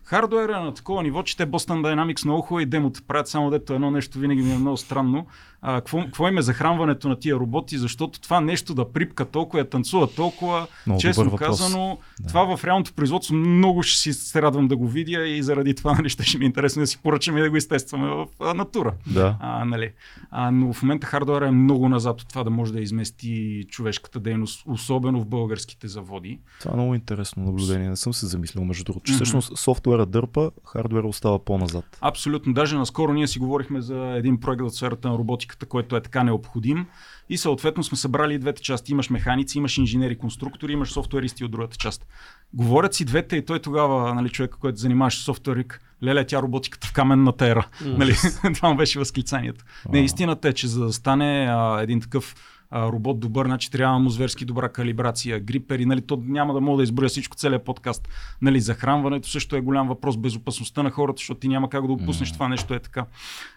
[0.04, 3.90] хардуера на такова ниво, че те Boston Dynamics много хубави демота правят, само дето едно
[3.90, 5.26] нещо винаги ми е много странно.
[5.62, 9.58] А, какво, какво им е захранването на тия роботи, защото това нещо да припка толкова,
[9.58, 12.28] я танцува толкова, много честно казано, да.
[12.28, 15.94] това в реалното производство много ще си се радвам да го видя и заради това
[15.98, 18.94] нали, ще, ми е интересно да си поръчаме и да го изтестваме в а, натура.
[19.06, 19.36] Да.
[19.40, 19.92] А, нали.
[20.30, 24.20] а, но в момента хардуера е много назад от това да може да измести човешката
[24.20, 26.40] дейност, особено в българските заводи.
[26.60, 27.88] Това е много интересно наблюдение.
[27.88, 29.16] Не съм се замислил между другото, че mm-hmm.
[29.16, 31.98] всъщност софтуера дърпа, хардуера остава по-назад.
[32.00, 32.52] Абсолютно.
[32.52, 36.00] Даже наскоро ние си говорихме за един проект в сферата на роботика графиката, който е
[36.00, 36.86] така необходим.
[37.28, 38.92] И съответно сме събрали и двете части.
[38.92, 42.06] Имаш механици, имаш инженери, конструктори, имаш софтуеристи от другата частт.
[42.52, 46.92] Говорят си двете и той тогава, нали, човек, който занимаваше софтуерик, леле, тя роботиката в
[46.92, 47.66] каменната ера.
[47.82, 47.96] Mm.
[47.96, 48.14] Нали?
[48.54, 49.64] Това беше възклицанието.
[49.92, 52.34] Не, истината е, че за да стане а, един такъв
[52.70, 56.76] а, робот добър, значи трябва му зверски добра калибрация, грипери, нали, то няма да мога
[56.76, 58.08] да изброя всичко, целият подкаст.
[58.42, 62.30] Нали, захранването също е голям въпрос, безопасността на хората, защото ти няма как да опуснеш
[62.30, 62.32] mm.
[62.32, 63.06] това нещо е така.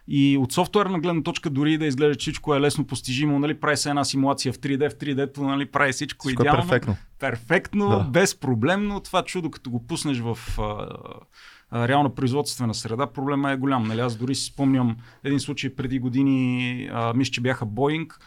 [0.08, 3.78] И от софтуерна гледна точка, дори да изглежда, че всичко е лесно постижимо, нали, прави
[3.78, 6.60] се една симулация в 3D, в 3D, нали, прави всичко, всичко е идеално.
[6.60, 6.96] Е перфектно.
[7.20, 8.00] Перфектно, да.
[8.00, 9.00] безпроблемно.
[9.00, 13.84] Това чудо, като го пуснеш в а, реална производствена среда, проблема е голям.
[13.84, 14.00] Нали?
[14.00, 18.20] Аз дори си спомням един случай преди години, мисля, че бяха Боинг,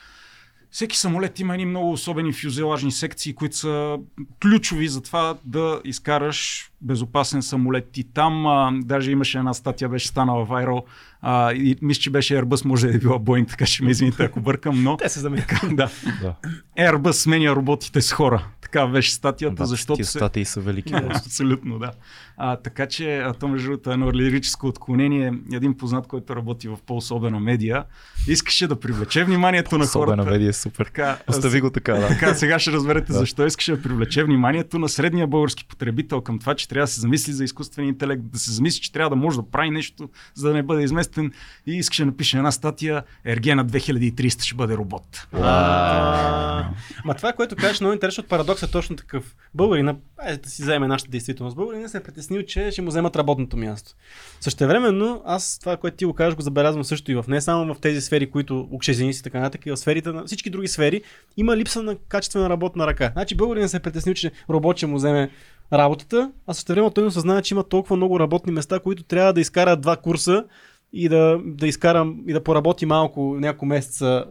[0.70, 3.96] всеки самолет има едни много особени фюзелажни секции, които са
[4.42, 7.96] ключови за това да изкараш безопасен самолет.
[7.96, 10.84] И там а, даже имаше една статия, беше станала вайрал.
[11.20, 14.24] А, и мисля, че беше Airbus, може да е била Boeing, така ще ме извините,
[14.24, 14.96] ако бъркам, но...
[14.96, 15.52] Те се заменят.
[15.70, 15.90] да.
[16.22, 16.34] да.
[16.78, 18.46] Airbus сменя роботите с хора.
[18.60, 19.96] Така беше статията, да, защото...
[19.96, 20.94] Тия статии са велики.
[21.10, 21.90] Абсолютно, да.
[22.36, 25.32] А, така че, а, то между другото е едно лирическо отклонение.
[25.52, 27.84] Един познат, който работи в по-особена медия,
[28.28, 30.12] искаше да привлече вниманието на хората.
[30.12, 30.84] Особена медия е супер.
[30.84, 32.08] Така, Остави го така, да.
[32.08, 33.18] Така, сега ще разберете да.
[33.18, 37.00] защо искаше да привлече вниманието на средния български потребител към това, че трябва да се
[37.00, 40.48] замисли за изкуствен интелект, да се замисли, че трябва да може да прави нещо, за
[40.48, 41.32] да не бъде изместен.
[41.66, 45.28] И искаше да напише една статия, Ергена 2300 ще бъде робот.
[47.04, 49.36] Ма това, което кажеш, много интересно от парадокс е точно такъв.
[49.54, 51.56] Българина, айде да си вземе нашата действителност.
[51.56, 53.94] Българина се е притеснил, че ще му вземат работното място.
[54.40, 57.80] Същевременно, аз това, което ти го кажеш, го забелязвам също и в не само в
[57.80, 61.02] тези сфери, които окшезени си така нататък, и в сферите на всички други сфери,
[61.36, 63.10] има липса на качествена работна ръка.
[63.12, 65.30] Значи българин се е притеснил, че робот ще му вземе
[65.72, 69.40] работата, а също време той осъзнава, че има толкова много работни места, които трябва да
[69.40, 70.44] изкара два курса
[70.92, 74.24] и да, да изкарам и да поработи малко няколко месеца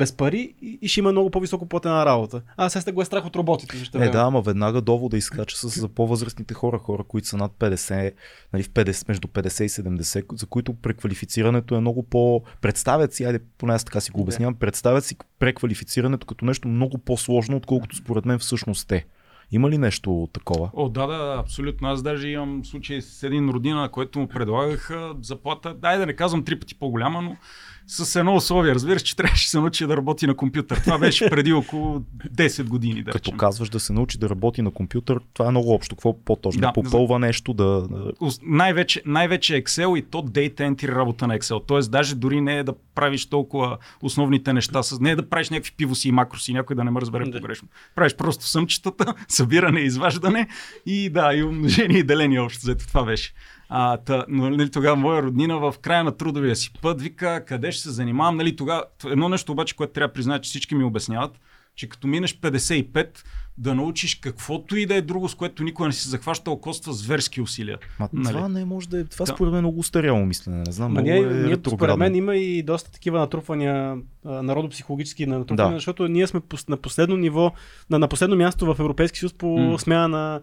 [0.00, 2.42] без пари и, и ще има много по-високо платена работа.
[2.56, 3.76] А сега сте го е страх от роботите.
[3.76, 7.52] Защо е, да, ама веднага довода изкача с за по-възрастните хора, хора, които са над
[7.52, 8.12] 50,
[8.52, 12.42] нали, в 50, между 50 и 70, за които преквалифицирането е много по...
[12.60, 16.98] Представят си, айде поне аз така си го обяснявам, представят си преквалифицирането като нещо много
[16.98, 19.06] по-сложно, отколкото според мен всъщност те.
[19.52, 20.70] Има ли нещо такова?
[20.74, 21.88] О, да, да, абсолютно.
[21.88, 24.90] Аз даже имам случай с един родина, на който му предлагах
[25.22, 27.36] заплата, дай да не казвам три пъти по-голяма, но
[27.90, 28.74] с едно условие.
[28.74, 30.80] Разбираш, че трябваше да се научи да работи на компютър.
[30.80, 32.00] Това беше преди около
[32.34, 33.02] 10 години.
[33.02, 35.96] Да Като казваш да се научи да работи на компютър, това е много общо.
[35.96, 36.60] Какво по-точно?
[36.60, 37.18] Да, да попълва за...
[37.18, 37.88] нещо, да.
[38.42, 41.62] Най-вече, най-вече Excel и то Data Entry работа на Excel.
[41.66, 45.00] Тоест, даже дори не е да правиш толкова основните неща, с...
[45.00, 47.40] не е да правиш някакви пивоси и макроси, някой да не ме разбере да.
[47.40, 47.68] погрешно.
[47.94, 50.48] Правиш просто съмчетата, събиране, изваждане
[50.86, 52.60] и да, и умножение и деление общо.
[52.66, 53.32] Зато това беше.
[53.72, 57.82] А, та, нали, тогава моя роднина в края на трудовия си път вика къде ще
[57.82, 58.36] се занимавам.
[58.36, 61.40] Нали, тогава, едно нещо обаче, което трябва да призная, че всички ми обясняват,
[61.76, 63.24] че като минеш 55,
[63.60, 67.40] да научиш каквото и да е друго, с което никой не си захващал, коства зверски
[67.40, 67.78] усилия.
[67.98, 68.34] Ма, нали?
[68.34, 69.04] Това не може да е.
[69.04, 69.32] Това да.
[69.32, 70.56] според мен е много устаряло мислене.
[70.66, 70.92] Не знам.
[70.92, 75.78] Ма, ние, е ние, според мен има и доста такива натрупвания, народопсихологически натрупвания, да.
[75.78, 77.52] защото ние сме на последно ниво,
[77.90, 79.76] на, на последно място в Европейски съюз по mm.
[79.76, 80.40] смяна на,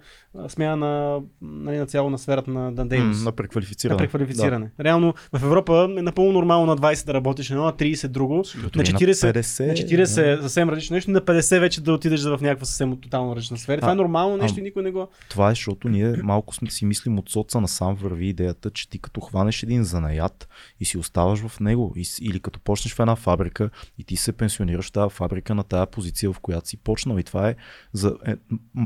[0.49, 3.21] смяна на, нали, на цяло на сферата на, на дейност.
[3.21, 3.93] Mm, на преквалифициране.
[3.95, 4.71] На преквалифициране.
[4.77, 4.83] Да.
[4.83, 9.25] Реално в Европа е напълно нормално на 20 да работиш, на 30 друго, на 40,
[9.25, 10.41] на 50, на 40 да.
[10.41, 13.77] съвсем различно нещо, на 50 вече да отидеш в някаква съвсем тотално различна сфера.
[13.77, 15.07] А, това е нормално нещо а, и никой не го.
[15.29, 18.99] Това е, защото ние малко сме си мислим от соца насам върви идеята, че ти
[18.99, 23.15] като хванеш един занаят и си оставаш в него, и, или като почнеш в една
[23.15, 27.17] фабрика и ти се пенсионираш в тази фабрика на тази позиция, в която си почнал.
[27.17, 27.55] И това е
[27.93, 28.35] за е,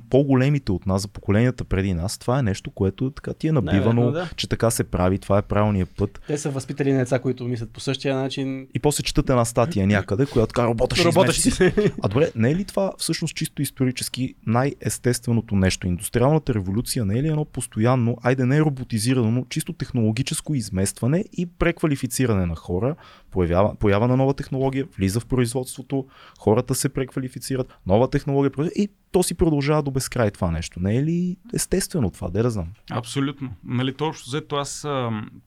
[0.10, 4.12] по-големите от нас, за поколенията преди нас, това е нещо, което така ти е набивано,
[4.12, 4.30] да.
[4.36, 6.22] че така се прави, това е правилният път.
[6.28, 8.68] Те са възпитали на деца, които мислят по същия начин.
[8.74, 10.68] И после четат една статия някъде, която така.
[11.06, 11.74] Работаш си.
[12.04, 14.11] А добре, не е ли това всъщност чисто исторически
[14.45, 15.88] най-естественото нещо.
[15.88, 21.26] Индустриалната революция не е ли едно постоянно, айде не е роботизирано, но чисто технологическо изместване
[21.34, 22.95] и преквалифициране на хора,
[23.32, 26.06] появява, поява на нова технология, влиза в производството,
[26.39, 30.80] хората се преквалифицират, нова технология и то си продължава до безкрай това нещо.
[30.80, 32.30] Не е ли естествено това?
[32.30, 32.67] Де да знам.
[32.91, 33.54] Абсолютно.
[33.63, 34.88] Нали, то общо взето аз,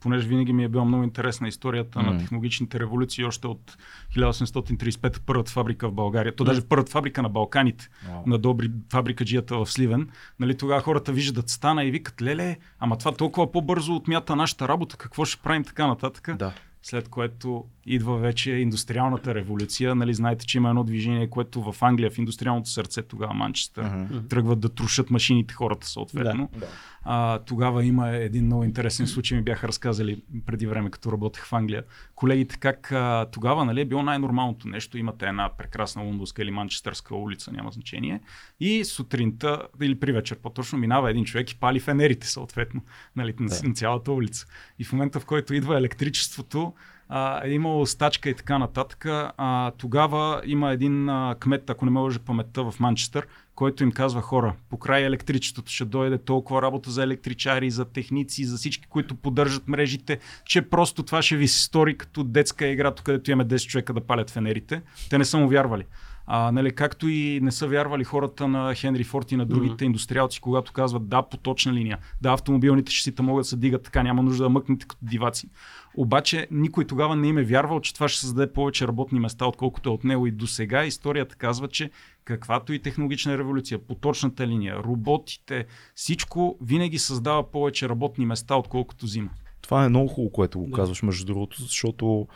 [0.01, 2.11] понеже винаги ми е била много интересна историята mm.
[2.11, 3.77] на технологичните революции, още от
[4.17, 6.47] 1835 първата фабрика в България, то mm.
[6.47, 8.27] даже първата фабрика на Балканите, wow.
[8.27, 10.09] на добри фабрика джията в Сливен.
[10.41, 14.97] Нали, тогава хората виждат стана и викат, леле, ама това толкова по-бързо отмята нашата работа,
[14.97, 16.37] какво ще правим така нататък.
[16.37, 16.53] Да
[16.85, 19.95] след което идва вече индустриалната революция.
[19.95, 24.29] Нали, знаете, че има едно движение, което в Англия, в индустриалното сърце, тогава Манчестър, uh-huh.
[24.29, 26.49] тръгват да трушат машините хората съответно.
[26.53, 26.67] Да, да.
[27.05, 31.53] А, тогава има един много интересен случай, ми бяха разказали преди време, като работех в
[31.53, 31.83] Англия.
[32.15, 34.99] Колегите как а, тогава нали, е било най-нормалното нещо.
[34.99, 38.21] Имате една прекрасна лондонска или манчестърска улица, няма значение.
[38.61, 42.83] И сутринта, или при вечер по-точно, минава един човек и пали фенерите съответно
[43.17, 43.69] нали, да.
[43.69, 44.47] на цялата улица.
[44.79, 46.73] И в момента, в който идва електричеството,
[47.09, 49.05] а, е имало стачка и така нататък.
[49.07, 53.93] А, тогава има един а, кмет, ако не ме лъжа паметта в Манчестър, който им
[53.93, 58.87] казва хора, по край електричеството ще дойде толкова работа за електричари, за техници, за всички,
[58.89, 63.49] които поддържат мрежите, че просто това ще ви се стори като детска игра, където имаме
[63.49, 64.83] 10 човека да палят фенерите.
[65.11, 65.85] Те не са му вярвали.
[66.27, 69.87] А, нали, както и не са вярвали хората на Хенри Форд и на другите mm-hmm.
[69.87, 74.03] индустриалци, когато казват да, по точна линия, да, автомобилните шасита могат да се дигат така,
[74.03, 75.49] няма нужда да мъкнете като диваци.
[75.97, 79.89] Обаче никой тогава не им е вярвал, че това ще създаде повече работни места, отколкото
[79.89, 80.85] е от него и до сега.
[80.85, 81.91] Историята казва, че
[82.25, 89.07] каквато и технологична революция, по точната линия, роботите, всичко винаги създава повече работни места, отколкото
[89.07, 89.31] взима.
[89.63, 90.73] Това е много хубаво, което го да.
[90.73, 92.27] казваш, между другото, защото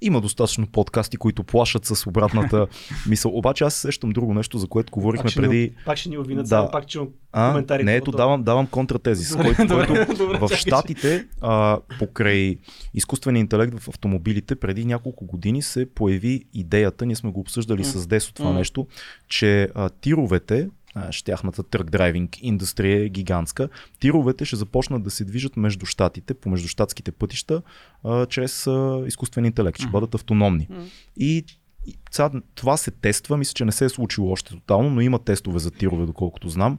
[0.00, 2.66] има достатъчно подкасти, които плашат с обратната
[3.08, 3.30] мисъл.
[3.34, 5.58] Обаче аз сещам друго нещо, за което говорихме пак преди.
[5.58, 6.70] Ни, пак ще ни обвинат, да.
[6.70, 6.98] пак ще
[7.32, 7.84] коментарите.
[7.84, 9.56] Не, ето давам, давам контратези, с който,
[9.86, 12.56] който добре, в Штатите а, покрай
[12.94, 17.86] изкуствения интелект в автомобилите преди няколко години се появи идеята, ние сме го обсъждали mm.
[17.86, 18.56] с Десо това mm.
[18.56, 18.86] нещо,
[19.28, 20.68] че а, тировете,
[21.24, 23.68] тяхната трък драйвинг индустрия е гигантска.
[24.00, 27.62] Тировете ще започнат да се движат между щатите, по междущатските пътища,
[28.04, 29.78] а, чрез а, изкуствен интелект.
[29.78, 30.68] Ще бъдат автономни.
[31.16, 31.44] И
[32.54, 35.70] това се тества, мисля, че не се е случило още тотално, но има тестове за
[35.70, 36.78] тирове, доколкото знам.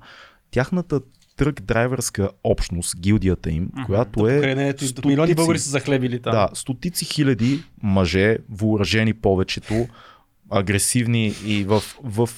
[0.51, 1.01] Тяхната
[1.37, 3.85] трък драйверска общност, гилдията им, mm-hmm.
[3.85, 4.75] която е.
[4.77, 6.31] Стотици, милиони българи са захлебили там.
[6.31, 9.87] Да, стотици хиляди мъже, въоръжени повечето,
[10.49, 12.29] агресивни и в, в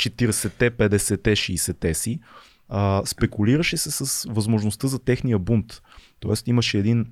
[0.00, 2.20] 40-те, 50-те, 60-те си,
[2.68, 5.82] а, спекулираше се с възможността за техния бунт.
[6.20, 7.06] Тоест имаше един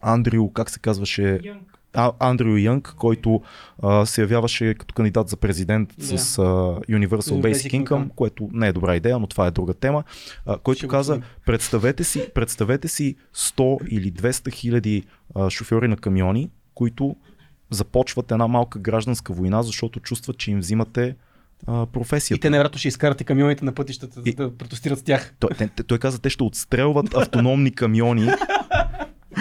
[0.00, 1.40] Андрю, как се казваше?
[1.94, 3.42] А, Андрю Янг, който
[3.82, 6.16] а, се явяваше като кандидат за президент yeah.
[6.16, 6.42] с а,
[6.90, 10.04] Universal Basic, Basic Income, Income, което не е добра идея, но това е друга тема,
[10.46, 15.04] а, който Ще каза, представете си, представете си 100 или 200 хиляди
[15.48, 17.16] шофьори на камиони, които
[17.70, 21.16] започват една малка гражданска война, защото чувстват, че им взимате
[21.66, 22.38] а, професията.
[22.38, 25.34] И те невероятно ще изкарат и камионите на пътищата, за да протестират с тях.
[25.40, 28.28] Той, той, той каза, те ще отстрелват автономни камиони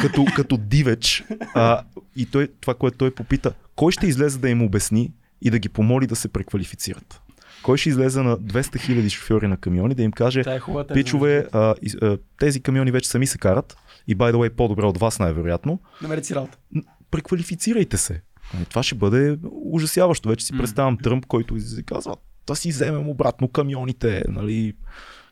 [0.02, 1.24] като, като дивеч.
[1.54, 1.84] А,
[2.16, 5.70] и той, това, което той попита, кой ще излезе да им обясни и да ги
[5.70, 7.22] помоли да се преквалифицират?
[7.64, 10.60] Кой ще излезе на 200 хиляди шофьори на камиони да им каже, е
[10.94, 14.98] пичове, а, а, тези камиони вече сами се карат и by the way по-добре от
[14.98, 15.80] вас най-вероятно.
[16.02, 16.58] Намерете си работа.
[17.12, 18.22] Преквалифицирайте се.
[18.54, 20.30] Ами, това ще бъде ужасяващо.
[20.30, 22.16] Вече си представям Тръмп, който казва,
[22.48, 24.74] да си вземем обратно камионите, нали,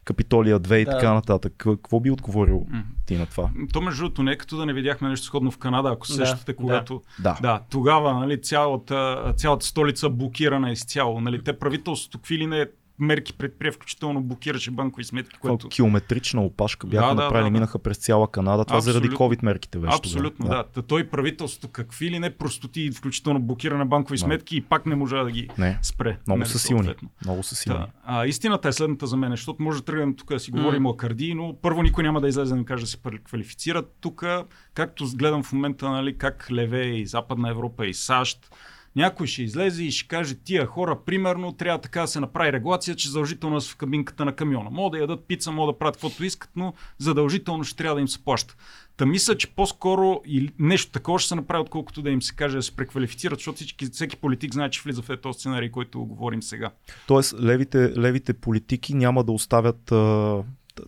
[0.10, 0.79] Капитолия 2 да.
[0.79, 1.53] и така нататък.
[1.58, 2.84] Какво би отговорил mm.
[3.05, 3.49] ти на това?
[3.73, 6.17] То между другото не е като да не видяхме нещо сходно в Канада, ако се
[6.17, 6.25] да.
[6.25, 7.38] сещате, когато да.
[7.41, 11.21] Да, тогава нали, цялата, цялата столица блокирана изцяло.
[11.21, 12.65] Нали, те правителството какви ли не
[12.99, 15.38] мерки предприе, включително блокираше банкови сметки.
[15.39, 15.67] Което...
[15.67, 18.65] Километрична опашка бяха да, направили, да, да, минаха през цяла Канада.
[18.65, 19.01] Това Абсолютно.
[19.01, 19.97] заради COVID мерките беше.
[19.97, 20.65] Абсолютно, да.
[20.75, 20.81] да.
[20.81, 24.21] Той правителството какви ли не простоти, включително блокиране банкови да.
[24.21, 25.79] сметки и пак не можа да ги не.
[25.81, 26.17] спре.
[26.27, 26.95] Много нали, са силни.
[27.25, 27.79] Много са силни.
[27.79, 27.88] Да.
[28.03, 30.89] А, истината е следната за мен, защото може да тръгнем тук да си говорим mm.
[30.89, 33.95] о Карди, но първо никой няма да излезе да ми каже да се квалифицират.
[34.01, 34.25] Тук,
[34.73, 38.49] както гледам в момента, нали, как леве и Западна Европа и САЩ,
[38.95, 42.95] някой ще излезе и ще каже, тия хора, примерно, трябва така да се направи регулация,
[42.95, 44.69] че задължително са в кабинката на камиона.
[44.69, 48.08] Мога да ядат пица, мога да правят каквото искат, но задължително ще трябва да им
[48.08, 48.56] се плаща.
[48.97, 52.58] Та мисля, че по-скоро и нещо такова ще се направи, отколкото да им се каже
[52.58, 56.43] да се преквалифицират, защото всички, всеки политик знае, че влиза в този сценарий, който говорим
[56.43, 56.71] сега.
[57.08, 60.43] Тоест, левите, левите политики няма да оставят а,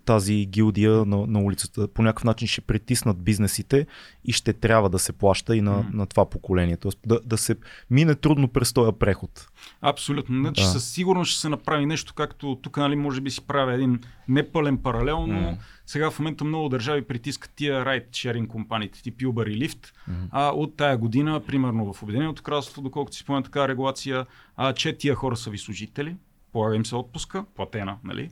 [0.05, 1.87] тази гилдия на, на улицата.
[1.87, 3.87] По някакъв начин ще притиснат бизнесите
[4.25, 5.93] и ще трябва да се плаща и на, mm.
[5.93, 6.77] на това поколение.
[6.77, 7.55] Тоест да, да се
[7.89, 9.47] мине трудно през този преход.
[9.81, 10.39] Абсолютно.
[10.39, 10.67] Значи да.
[10.67, 14.77] със сигурност ще се направи нещо, както тук, нали, може би си прави един непълен
[14.77, 15.57] паралел, но mm.
[15.85, 19.87] сега в момента много държави притискат тия райт шеринг компаниите, тип Uber и Lyft.
[20.09, 20.13] Mm.
[20.31, 24.25] А от тая година, примерно в Обединеното кралство, доколкото си спомня така регулация,
[24.55, 26.15] а, че тия хора са ви служители,
[26.51, 28.29] полага им се отпуска, платена, нали?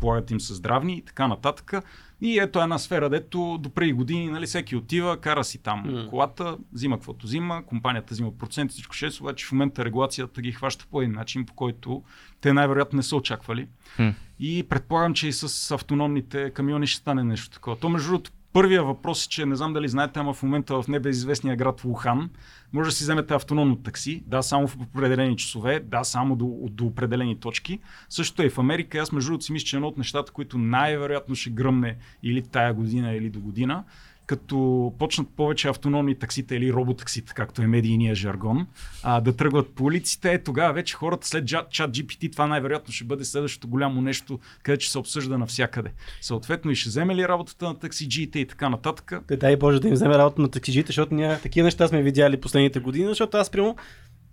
[0.00, 1.72] Полагат им са здравни и така нататък.
[2.20, 6.08] И ето една сфера, дето до преди години нали, всеки отива, кара си там mm.
[6.08, 10.86] колата, взима каквото взима, компанията взима процент, всичко 6, обаче в момента регулацията ги хваща
[10.90, 12.02] по един начин, по който
[12.40, 13.68] те най-вероятно не са очаквали.
[13.98, 14.14] Mm.
[14.40, 17.76] И предполагам, че и с автономните камиони ще стане нещо такова.
[17.76, 20.88] То между другото Първия въпрос е, че не знам дали знаете, ама в момента в
[20.88, 22.30] небезизвестния град Вухан
[22.72, 26.84] може да си вземете автономно такси, да, само в определени часове, да, само до, до
[26.84, 27.78] определени точки.
[28.08, 28.98] Също е и в Америка.
[28.98, 32.74] Аз между другото си мисля, че едно от нещата, които най-вероятно ще гръмне или тая
[32.74, 33.84] година, или до година,
[34.30, 38.66] като почнат повече автономни таксита или роботаксита, както е медийния жаргон,
[39.02, 43.04] а, да тръгват по улиците, е, тогава вече хората след чат GPT, това най-вероятно ще
[43.04, 45.92] бъде следващото голямо нещо, където ще се обсъжда навсякъде.
[46.20, 49.12] Съответно и ще вземе ли работата на таксиджиите и така нататък.
[49.28, 52.40] Те дай Боже да им вземе работата на таксиджиите, защото ние такива неща сме видяли
[52.40, 53.76] последните години, защото аз прямо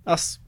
[0.06, 0.42] аз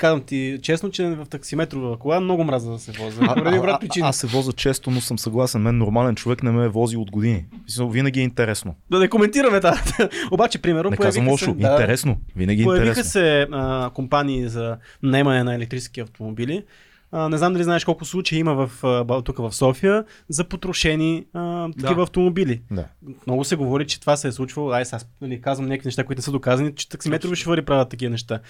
[0.00, 3.20] казвам ти честно, че в таксиметрова кола много мраза да се возя.
[3.22, 5.62] А, а, а, аз се возя често, но съм съгласен.
[5.62, 7.44] Мен нормален човек не ме е вози от години.
[7.80, 8.74] Винаги е интересно.
[8.90, 9.80] Да не коментираме това.
[10.30, 11.44] Обаче, примерно, не казвам лошо.
[11.44, 12.16] Се, интересно.
[12.36, 13.10] Винаги е появиха интересно.
[13.10, 16.64] се а, компании за наемане на електрически автомобили.
[17.12, 21.26] А, не знам дали знаеш колко случаи има в, а, тук в София за потрошени
[21.32, 22.02] а, такива да.
[22.02, 22.62] автомобили.
[22.70, 22.86] Да.
[23.26, 24.70] Много се говори, че това се е случвало.
[24.70, 28.10] Ай, аз нали, казвам някакви неща, които не са доказани, че таксиметрови шофьори правят такива
[28.10, 28.40] неща.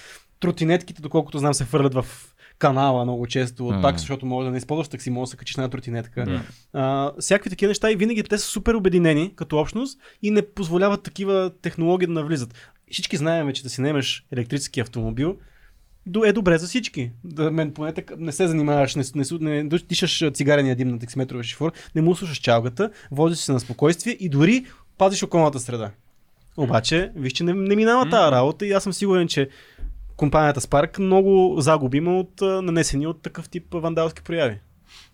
[0.40, 2.06] Тротинетките, доколкото знам, се фърлят в
[2.58, 5.56] канала много често от пак, защото може да не използваш такси, може да се качиш
[5.56, 6.20] на тротинетка.
[6.20, 6.40] Mm.
[6.72, 11.02] А, всякакви такива неща и винаги те са супер обединени като общност и не позволяват
[11.02, 12.54] такива технологии да навлизат.
[12.90, 15.36] Всички знаем, че да си немеш електрически автомобил,
[16.24, 17.10] е добре за всички.
[17.24, 19.04] Да, мен поне така, не се занимаваш, не,
[19.40, 23.60] не, не дишаш цигарения дим на таксиметровия шофьор, не му слушаш чалгата, возиш се на
[23.60, 24.64] спокойствие и дори
[24.98, 25.90] пазиш околната среда.
[26.56, 29.48] Обаче, виж, че не, не минава тази работа и аз съм сигурен, че
[30.16, 34.58] компанията Spark много загуби има от нанесени от такъв тип вандалски прояви.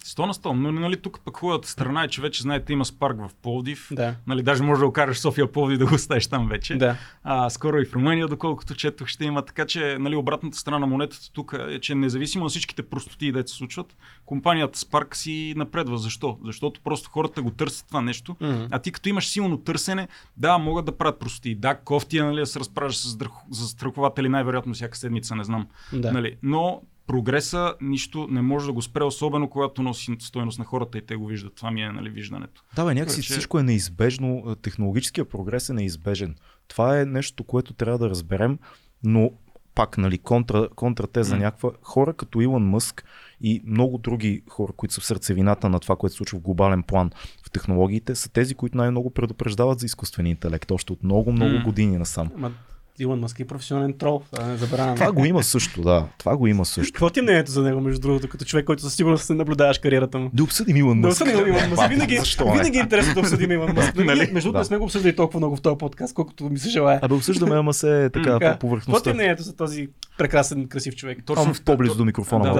[0.04, 3.16] 100 на 100, но нали, тук пък хубавата страна е, че вече знаете има спарк
[3.16, 3.88] в Пловдив.
[3.92, 4.14] Да.
[4.26, 6.76] Нали, даже може да окажеш София Пловдив да го оставиш там вече.
[6.76, 6.96] Да.
[7.24, 9.42] А, скоро и в Румъния, доколкото четох, ще има.
[9.42, 13.48] Така че нали, обратната страна на монетата тук е, че независимо от всичките простоти, да
[13.48, 15.98] се случват, компанията Spark си напредва.
[15.98, 16.38] Защо?
[16.44, 18.34] Защото просто хората го търсят това нещо.
[18.34, 18.68] Mm-hmm.
[18.70, 21.54] А ти като имаш силно търсене, да, могат да правят простоти.
[21.54, 23.18] Да, кофти, нали, да се разпража с
[23.50, 25.66] застрахователи най-вероятно всяка седмица, не знам.
[25.92, 26.12] Да.
[26.12, 30.98] Нали, но прогреса нищо не може да го спре, особено когато носи стоеност на хората
[30.98, 31.54] и те го виждат.
[31.54, 32.64] Това ми е нали, виждането.
[32.76, 33.32] Да, бе, някакси Короче...
[33.32, 34.56] всичко е неизбежно.
[34.62, 36.34] Технологическия прогрес е неизбежен.
[36.68, 38.58] Това е нещо, което трябва да разберем,
[39.04, 39.30] но
[39.74, 41.38] пак, нали, контра, контратеза mm.
[41.38, 41.70] някаква.
[41.82, 43.04] Хора като Илон Мъск
[43.40, 46.82] и много други хора, които са в сърцевината на това, което се случва в глобален
[46.82, 47.10] план
[47.46, 51.64] в технологиите, са тези, които най-много предупреждават за изкуствения интелект, още от много-много mm.
[51.64, 52.52] години насам.
[52.98, 54.94] Илон Мъск е професионален трол, да не забравяме.
[54.94, 56.06] Това го има също, да.
[56.18, 56.92] Това го има също.
[56.92, 59.78] Какво ти е мнението за него, между другото, като човек, който със сигурност не наблюдаваш
[59.78, 60.30] кариерата му?
[60.32, 61.18] Да обсъдим Илон Мъск.
[61.18, 61.88] Да обсъдим Илон Мъск.
[61.88, 62.20] Винаги,
[62.52, 63.96] винаги е интересно да обсъдим Илон Мъск.
[64.04, 64.30] нали?
[64.32, 64.64] Между другото, да.
[64.64, 66.98] сме го обсъждали толкова много в този подкаст, колкото ми се желая.
[67.02, 68.92] А да обсъждаме, ама се е така по повърхността.
[68.92, 71.18] Какво ти е мнението за този прекрасен, красив човек?
[71.26, 72.54] Точно в по-близо до микрофона.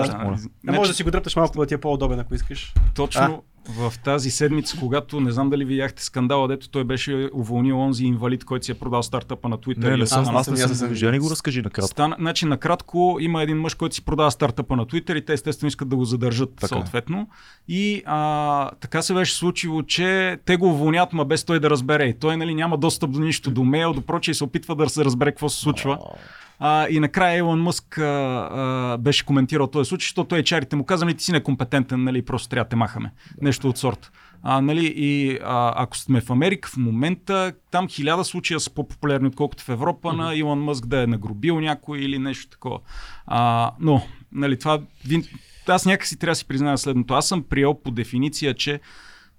[0.65, 2.75] Да, може да си го дръпнеш малко, да ти е по-удобен, ако искаш.
[2.95, 8.05] Точно в тази седмица, когато не знам дали видяхте скандала, дето той беше уволнил онзи
[8.05, 9.91] инвалид, който си е продал стартъпа на Twitter.
[9.91, 11.89] Не, не съм, аз не съм виждал, го разкажи накратко.
[11.89, 15.69] Стана, значи, накратко има един мъж, който си продава стартъпа на Twitter и те естествено
[15.69, 16.67] искат да го задържат така.
[16.67, 17.29] съответно.
[17.69, 22.05] И а, така се беше случило, че те го уволнят, ма без той да разбере.
[22.05, 24.89] И той нали, няма достъп до нищо, до мейл, до прочее и се опитва да
[24.89, 25.99] се разбере какво се случва.
[26.59, 30.85] А, и накрая Илон Мъск а, а, беше коментирал този случай, защото той чарите му
[30.85, 33.13] казали, ти си некомпетентен, нали, просто трябва да те махаме.
[33.43, 34.11] Нещо от сорта.
[34.43, 39.29] А, нали, и а, ако сме в Америка в момента, там хиляда случая са по-популярни,
[39.29, 40.17] отколкото в Европа, mm-hmm.
[40.17, 42.79] на Илон Мъск да е нагробил някой или нещо такова.
[43.27, 44.81] А, но, нали, това.
[45.69, 47.15] Аз някакси трябва да си призная следното.
[47.15, 48.81] Аз съм приел по дефиниция, че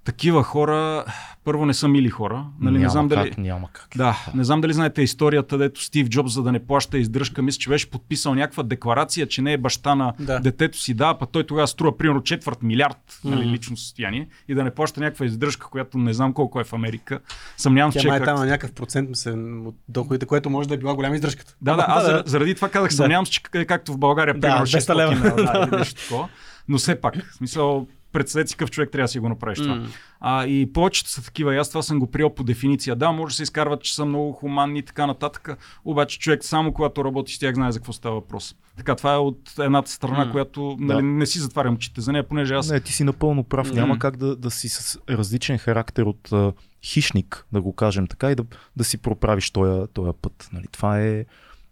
[0.04, 1.06] такива хора,
[1.48, 2.46] първо не са мили хора.
[2.60, 3.88] Нали, няма не знам как, дали, няма как.
[3.96, 7.60] Да, не знам дали знаете историята, дето Стив Джобс, за да не плаща издръжка, мисля,
[7.60, 10.40] че беше подписал някаква декларация, че не е баща на да.
[10.40, 13.52] детето си, да, па той тогава струва примерно четвърт милиард нали, mm-hmm.
[13.52, 17.20] лично състояние и да не плаща някаква издръжка, която не знам колко е в Америка.
[17.58, 18.08] Съмнявам се, че.
[18.08, 19.32] Тя е там на някакъв процент се,
[19.66, 21.56] от доходите, което може да е била голяма издръжката.
[21.62, 24.66] Да, да, аз да, заради това казах, съмнявам се, че както в България, примерно да,
[24.66, 25.36] 600 лева.
[25.36, 26.30] Да, или нещо такова.
[26.68, 29.76] Но все пак, в смисъл, представете си какъв човек трябва да си го направиш това.
[29.76, 29.88] Mm.
[30.20, 31.56] А, и повечето са такива.
[31.56, 32.96] И аз това съм го приел по дефиниция.
[32.96, 35.50] Да, може да се изкарват, че са много хуманни и така нататък.
[35.86, 38.56] Обаче човек само когато работи с тях знае за какво става въпрос.
[38.78, 40.32] Така, това е от едната страна, mm.
[40.32, 41.04] която нали, да.
[41.04, 42.70] не си затварям очите за нея, понеже аз.
[42.70, 43.72] Не, ти си напълно прав.
[43.72, 43.76] Mm.
[43.76, 46.54] Няма как да, да си с различен характер от uh,
[46.84, 48.44] хищник, да го кажем така, и да,
[48.76, 50.50] да си проправиш този, този път.
[50.54, 51.26] Нали, това е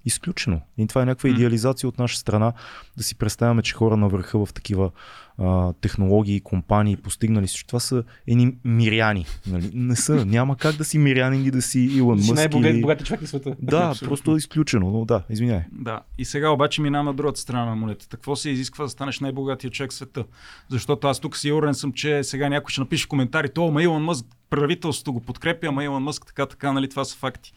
[0.06, 0.62] изключено.
[0.78, 2.54] И това е някаква идеализация от наша страна
[2.98, 4.92] да си представяме, че хора на върха в такива
[5.38, 7.68] а, технологии, компании постигнали всичко.
[7.68, 9.26] Това са едни миряни.
[9.48, 9.72] Нали?
[9.74, 10.26] Не са.
[10.26, 12.36] Няма как да си мирянин и да си Илон Мъск.
[12.36, 13.06] най-богат или...
[13.06, 13.56] човек на света.
[13.62, 14.92] Да, просто е изключено.
[14.92, 15.62] Но да, извиняй.
[15.72, 16.02] Да.
[16.18, 18.18] И сега обаче минавам на другата страна на монетата.
[18.18, 20.24] Какво се изисква да станеш най-богатия човек в света?
[20.70, 24.04] Защото аз тук сигурен съм, че сега някой ще напише в коментари, то, ма Илон
[24.04, 27.54] Мъск, правителството го подкрепя, ама Илон Мъск така, така, нали, това са факти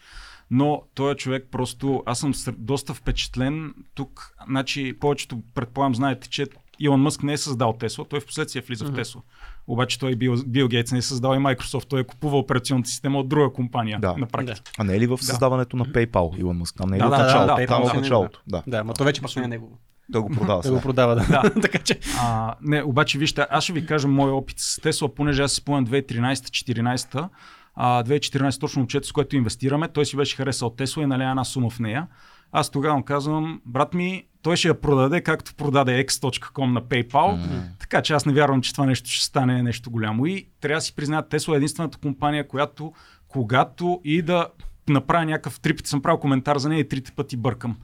[0.50, 6.46] но този човек просто, аз съм доста впечатлен тук, значи повечето предполагам знаете, че
[6.80, 8.92] Илон Мъск не е създал Тесла, той в последствие влиза mm-hmm.
[8.92, 9.22] в Тесла.
[9.66, 13.18] Обаче той Бил, Бил Гейтс не е създал и Microsoft, той е купувал операционната система
[13.18, 13.98] от друга компания.
[14.00, 14.14] Да.
[14.16, 14.70] На практика.
[14.78, 15.84] А не е ли в създаването да.
[15.84, 16.76] на PayPal Илон Мъск?
[16.76, 17.46] Там не е да, в началото?
[17.46, 18.40] Да, да, там да, в началото.
[18.46, 19.78] Да, да, ма то вече пък не е негово.
[20.08, 20.62] Да го продава.
[20.62, 21.24] да го продава, да.
[21.26, 21.61] да.
[21.62, 21.98] така че.
[22.20, 25.57] А, не, обаче вижте, аз ще ви кажа мой опит с Тесла, понеже аз си
[25.57, 27.28] спомням 2013-2014
[27.81, 31.45] а, 2014 точно момчето, с което инвестираме, той си беше харесал Тесла и наля една
[31.45, 32.07] сума в нея.
[32.53, 37.11] Аз тогава му казвам, брат ми, той ще я продаде, както продаде x.com на PayPal,
[37.12, 37.61] mm-hmm.
[37.79, 40.26] така че аз не вярвам, че това нещо ще стане нещо голямо.
[40.26, 42.93] И трябва да си признаят, Тесла е единствената компания, която
[43.29, 44.47] когато и да
[44.89, 47.76] направя някакъв три пъти съм правил коментар за нея и трите пъти бъркам.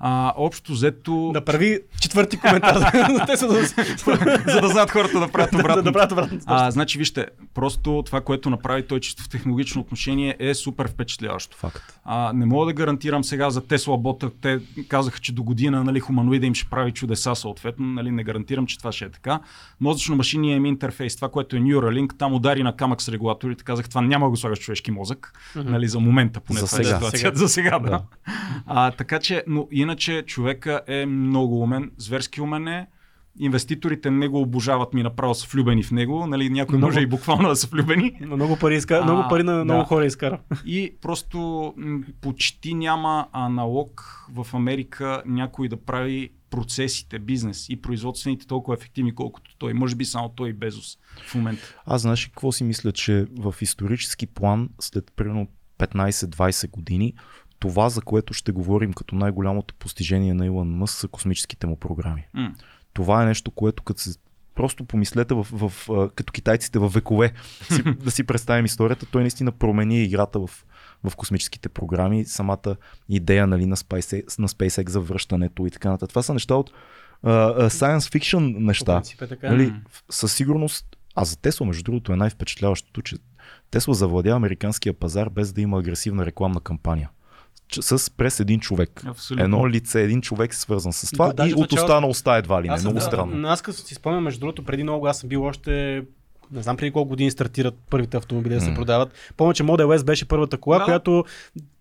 [0.00, 1.30] А, общо взето...
[1.34, 2.74] Направи четвърти коментар,
[3.36, 3.64] за, да,
[4.52, 5.74] за да знаят хората да правят обратно.
[5.74, 6.38] да, да правят обратно.
[6.46, 11.56] А, значи, вижте, просто това, което направи той чисто в технологично отношение е супер впечатляващо.
[11.56, 11.98] Факт.
[12.04, 14.30] А, не мога да гарантирам сега за Тесла бота.
[14.40, 17.86] Те казаха, че до година нали, хуманоида им ще прави чудеса съответно.
[17.86, 19.40] Нали, не гарантирам, че това ще е така.
[19.80, 23.64] Мозъчно машиния им интерфейс, това, което е Neuralink, там удари на камък с регулаторите.
[23.64, 25.32] Казах, това няма да го слагаш човешки мозък.
[25.54, 25.64] Mm-hmm.
[25.64, 26.60] Нали, за момента поне.
[26.60, 27.00] За е сега.
[27.14, 27.34] Е.
[27.34, 27.90] За сега, да.
[27.90, 28.02] да.
[28.66, 32.86] А, така че, но иначе човека е много умен, зверски умен е.
[33.40, 36.26] Инвеститорите не го обожават ми направо са влюбени в него.
[36.26, 38.12] Нали, някой много, може и буквално да са влюбени.
[38.20, 38.98] Много пари, изка...
[38.98, 39.64] а, много пари на да.
[39.64, 40.40] много хора изкара.
[40.66, 41.38] И просто
[41.76, 49.14] м- почти няма аналог в Америка някой да прави процесите, бизнес и производствените толкова ефективни,
[49.14, 49.74] колкото той.
[49.74, 51.74] Може би само той и Безос в момента.
[51.86, 57.14] Аз знаеш какво си мисля, че в исторически план, след примерно 15-20 години,
[57.58, 62.26] това, за което ще говорим като най-голямото постижение на Илон Мъс са космическите му програми.
[62.36, 62.52] Mm.
[62.92, 64.18] Това е нещо, което като се
[64.54, 67.32] просто помислете в, в, в, като китайците в векове,
[67.72, 70.50] си, да си представим историята, той наистина промени играта в,
[71.04, 72.76] в космическите програми, самата
[73.08, 76.08] идея нали, на, SpaceX, на SpaceX за връщането и така нататък.
[76.08, 76.70] Това са неща от
[77.24, 79.02] uh, science fiction неща.
[79.20, 79.50] Е така.
[79.50, 79.74] Нали,
[80.10, 83.16] със сигурност, а за Тесла, между другото, е най-впечатляващото, че
[83.70, 87.10] Тесла завладя американския пазар без да има агресивна рекламна кампания
[87.80, 89.02] с през един човек.
[89.06, 89.44] Абсолютно.
[89.44, 92.80] Едно лице, един човек се свързан с това да, и от останалостта едва ли не.
[92.80, 93.48] Много да, странно.
[93.48, 96.02] Аз като си спомням, между другото, преди много аз съм бил още
[96.52, 99.12] не знам преди колко години стартират първите автомобили да се продават.
[99.36, 100.84] Помня, че Model S беше първата кола, да.
[100.84, 101.24] която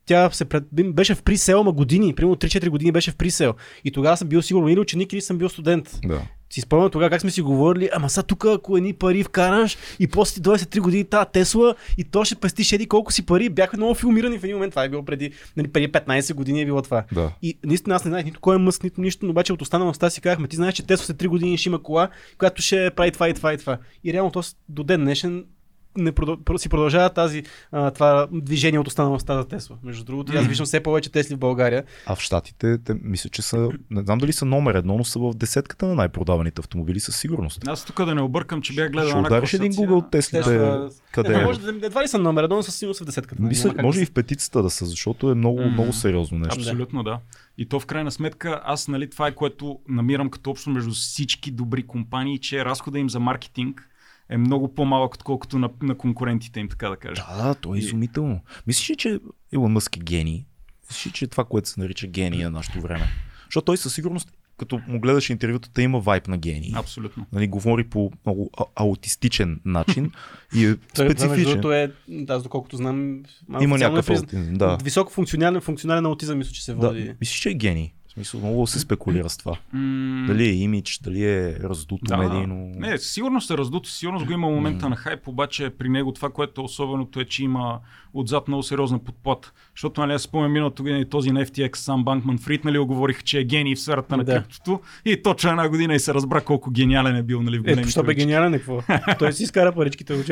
[0.07, 0.63] тя се пред...
[0.71, 3.53] беше в присел, ма години, примерно 3-4 години беше в присел.
[3.83, 5.99] И тогава съм бил сигурно или ученик, или съм бил студент.
[6.05, 9.77] Да си спомням тогава как сме си говорили, ама са тук ако едни пари вкараш
[9.99, 13.25] и после ти дойде 3 години тази Тесла и то ще пестиш еди колко си
[13.25, 13.49] пари.
[13.49, 14.71] Бяхме много филмирани в един момент.
[14.71, 17.03] Това е било преди, нали, преди 15 години е било това.
[17.11, 17.31] Да.
[17.41, 20.09] И наистина аз не знаех нито кой е мъск, нито нищо, но обаче от останалостта
[20.09, 23.11] си казахме, ти знаеш, че Тесла след 3 години ще има кола, която ще прави
[23.11, 23.77] това и това и това.
[24.03, 25.45] И реално то до ден днешен
[25.97, 26.57] не продъл...
[26.57, 29.77] си продължава тази, а, това движение от останалостта за Тесла.
[29.83, 31.83] Между другото, аз виждам все повече Тесли в България.
[32.05, 35.19] А в Штатите, те, мисля, че са, не знам дали са номер едно, но са
[35.19, 37.67] в десетката на най-продаваните автомобили със сигурност.
[37.67, 39.09] Аз тук да не объркам, че бях гледал.
[39.09, 40.89] Ще удариш един Google Тесли, Тесла...
[41.11, 41.45] къде е?
[41.45, 43.41] Може да, едва ли са номер едно, но със сигурност в десетката.
[43.41, 45.73] Мисля, може и в петицата да са, защото е много, mm.
[45.73, 46.55] много сериозно нещо.
[46.59, 47.19] Абсолютно, да.
[47.57, 51.51] И то в крайна сметка, аз нали, това е което намирам като общо между всички
[51.51, 53.89] добри компании, че разхода им за маркетинг
[54.29, 57.25] е много по-малък, отколкото на, на конкурентите им, така да кажа.
[57.37, 58.39] Да, то е изумително.
[58.67, 59.19] Мислиш ли, че
[59.51, 60.45] Илон Мъск е гений?
[60.89, 63.05] Мислиш ли, че е това, което се нарича гения на нашето време?
[63.45, 66.71] Защото той със сигурност като му гледаш интервютата, има вайп на гений.
[66.75, 67.25] Абсолютно.
[67.31, 70.11] Нали, говори по много а- аутистичен начин
[70.55, 71.61] и е специфичен.
[71.61, 73.23] Той, е, да, доколкото знам,
[73.61, 74.53] има някакъв аутизъм.
[74.53, 74.77] Да.
[74.83, 77.03] Високо функционален, функционален аутизъм, мисля, че се води.
[77.03, 77.93] Да, мислиш, че е гений?
[78.17, 79.57] Смисъл, много се спекулира с това.
[80.27, 82.55] Дали е имидж, дали е раздуто да, медийно.
[82.75, 84.89] Не, сигурно се раздуто, сигурно го има момента mm.
[84.89, 87.79] на хайп, обаче при него това, което е особеното е, че има
[88.13, 89.51] отзад много сериозна подплата.
[89.75, 93.23] Защото, нали, аз спомням миналото година и този на FTX, сам Банкман Фрид, нали, говорих,
[93.23, 94.33] че е гений в сферата на да.
[94.33, 94.79] криптото.
[95.05, 98.03] И точно една година и се разбра колко гениален е бил, нали, в големи Е,
[98.03, 98.81] бе гениален е какво?
[99.19, 100.29] Той си изкара паричките в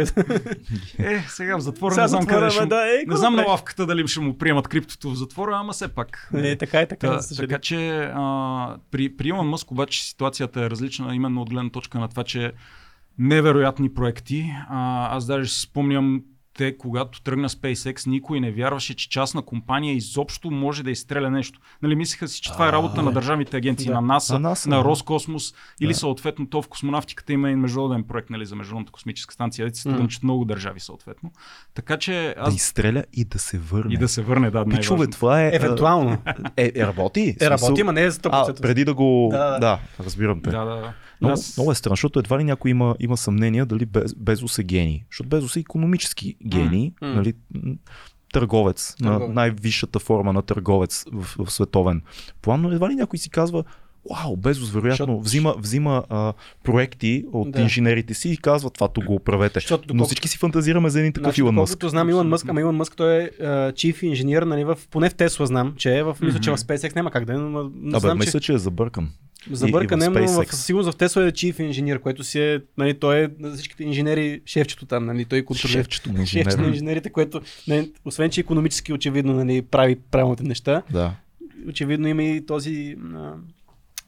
[1.00, 2.66] Е, сега в затвора не знам къде ще...
[2.66, 5.88] Да, е, не знам на лавката дали ще му приемат криптото в затвора, ама все
[5.88, 6.30] пак.
[6.34, 7.08] Е, така е, така.
[7.08, 7.74] Та, така че
[8.15, 12.23] а, при, при Илон Мъск обаче ситуацията е различна, именно от гледна точка на това,
[12.23, 12.53] че
[13.17, 14.51] невероятни проекти.
[14.69, 16.23] А, аз даже спомням
[16.58, 21.60] те, когато тръгна SpaceX, никой не вярваше, че частна компания изобщо може да изстреля нещо.
[21.82, 23.93] Нали, мислеха си, че това е работа на държавните агенции, да.
[23.93, 24.39] на НАСА,
[24.70, 25.99] на, Роскосмос или да.
[25.99, 29.76] съответно то в космонавтиката има и международен проект нали, за Международната космическа станция.
[29.76, 30.08] Се mm.
[30.08, 31.32] че много държави съответно.
[31.74, 32.49] Така че аз...
[32.49, 33.93] Да изстреля и да се върне.
[33.93, 34.66] И да се върне, да.
[34.66, 35.51] Пичове, това е...
[35.53, 36.18] Евентуално.
[36.58, 37.36] Е, е, работи.
[37.41, 38.30] Е, работи, ама не е 100%.
[38.32, 39.30] А, преди да го...
[39.32, 39.60] Да, да.
[39.60, 40.49] да разбирам те.
[40.49, 40.93] Да, да.
[41.26, 41.57] Много, аз...
[41.57, 45.03] много е странно, защото едва ли някой има, има съмнение дали Безос е гений.
[45.11, 47.13] Защото Безос е економически гений, mm.
[47.13, 47.34] нали,
[48.34, 52.01] търговец, търговец, на най-висшата форма на търговец в, в световен
[52.41, 53.63] план, но едва ли някой си казва,
[54.11, 55.19] вау, Безос вероятно Защото...
[55.19, 57.61] взима, взима а, проекти от да.
[57.61, 59.53] инженерите си и казва това го оправете.
[59.53, 59.97] Защото, доколко...
[59.97, 61.86] Но всички си фантазираме за един такъв значи, Илон Мъск.
[61.86, 65.45] знам Илон Мъск, ама Илон Мъск той е чиф инженер, нали, в, поне в Тесла
[65.45, 67.99] знам, че е в, мисля, че в SpaceX няма как да е, но, но Абе,
[67.99, 68.45] знам, мисля, че...
[68.45, 69.09] че е забъркан.
[69.52, 73.24] Забъркан е, но в сигурност в Тесла е чиф инженер, което си е, нали, той
[73.24, 75.78] е на всичките инженери шефчето там, нали, той контролира.
[75.78, 80.82] Шефчето на, шефчето на инженерите, което, нали, освен че економически очевидно нали, прави правилните неща,
[80.91, 81.16] да.
[81.68, 82.96] очевидно има и този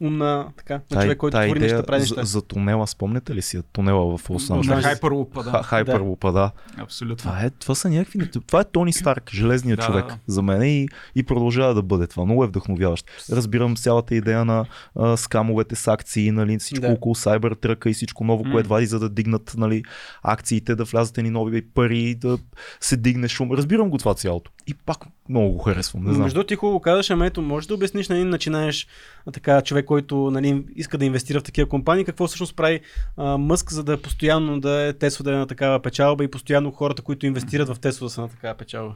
[0.02, 2.24] умна, така, на човек, който твори неща, прави неща.
[2.24, 4.86] За, за тунела, спомняте ли си тунела в Лос Анджелес?
[4.86, 5.64] Хайперлупа, да.
[5.64, 6.52] Хайперлупа, да.
[6.78, 7.18] Абсолютно.
[7.18, 8.32] Това, е, това са някакви...
[8.32, 10.18] Това е Тони Старк, железният да, човек да.
[10.28, 12.26] за мен и, и продължава да бъде това.
[12.26, 13.06] Много е вдъхновяващ.
[13.32, 16.94] Разбирам цялата идея на а, скамовете с акции, нали, всичко да.
[16.94, 18.52] около Cybertruck и всичко ново, mm.
[18.52, 19.84] което вади, за да дигнат нали,
[20.24, 22.38] акциите, да влязат ни нови пари, да
[22.80, 23.52] се дигне шум.
[23.52, 24.52] Разбирам го това цялото.
[24.68, 24.98] И пак
[25.30, 26.04] много го харесвам.
[26.04, 26.24] Не знам.
[26.24, 28.88] Между ти хубаво казваш, ама ето, можеш да обясниш, нали, начинаеш
[29.34, 32.80] така човек, който нали, иска да инвестира в такива компании, какво всъщност прави
[33.18, 36.72] а, Мъск, за да постоянно да е Тесла да е на такава печалба и постоянно
[36.72, 38.96] хората, които инвестират в Тесла да са на такава печалба.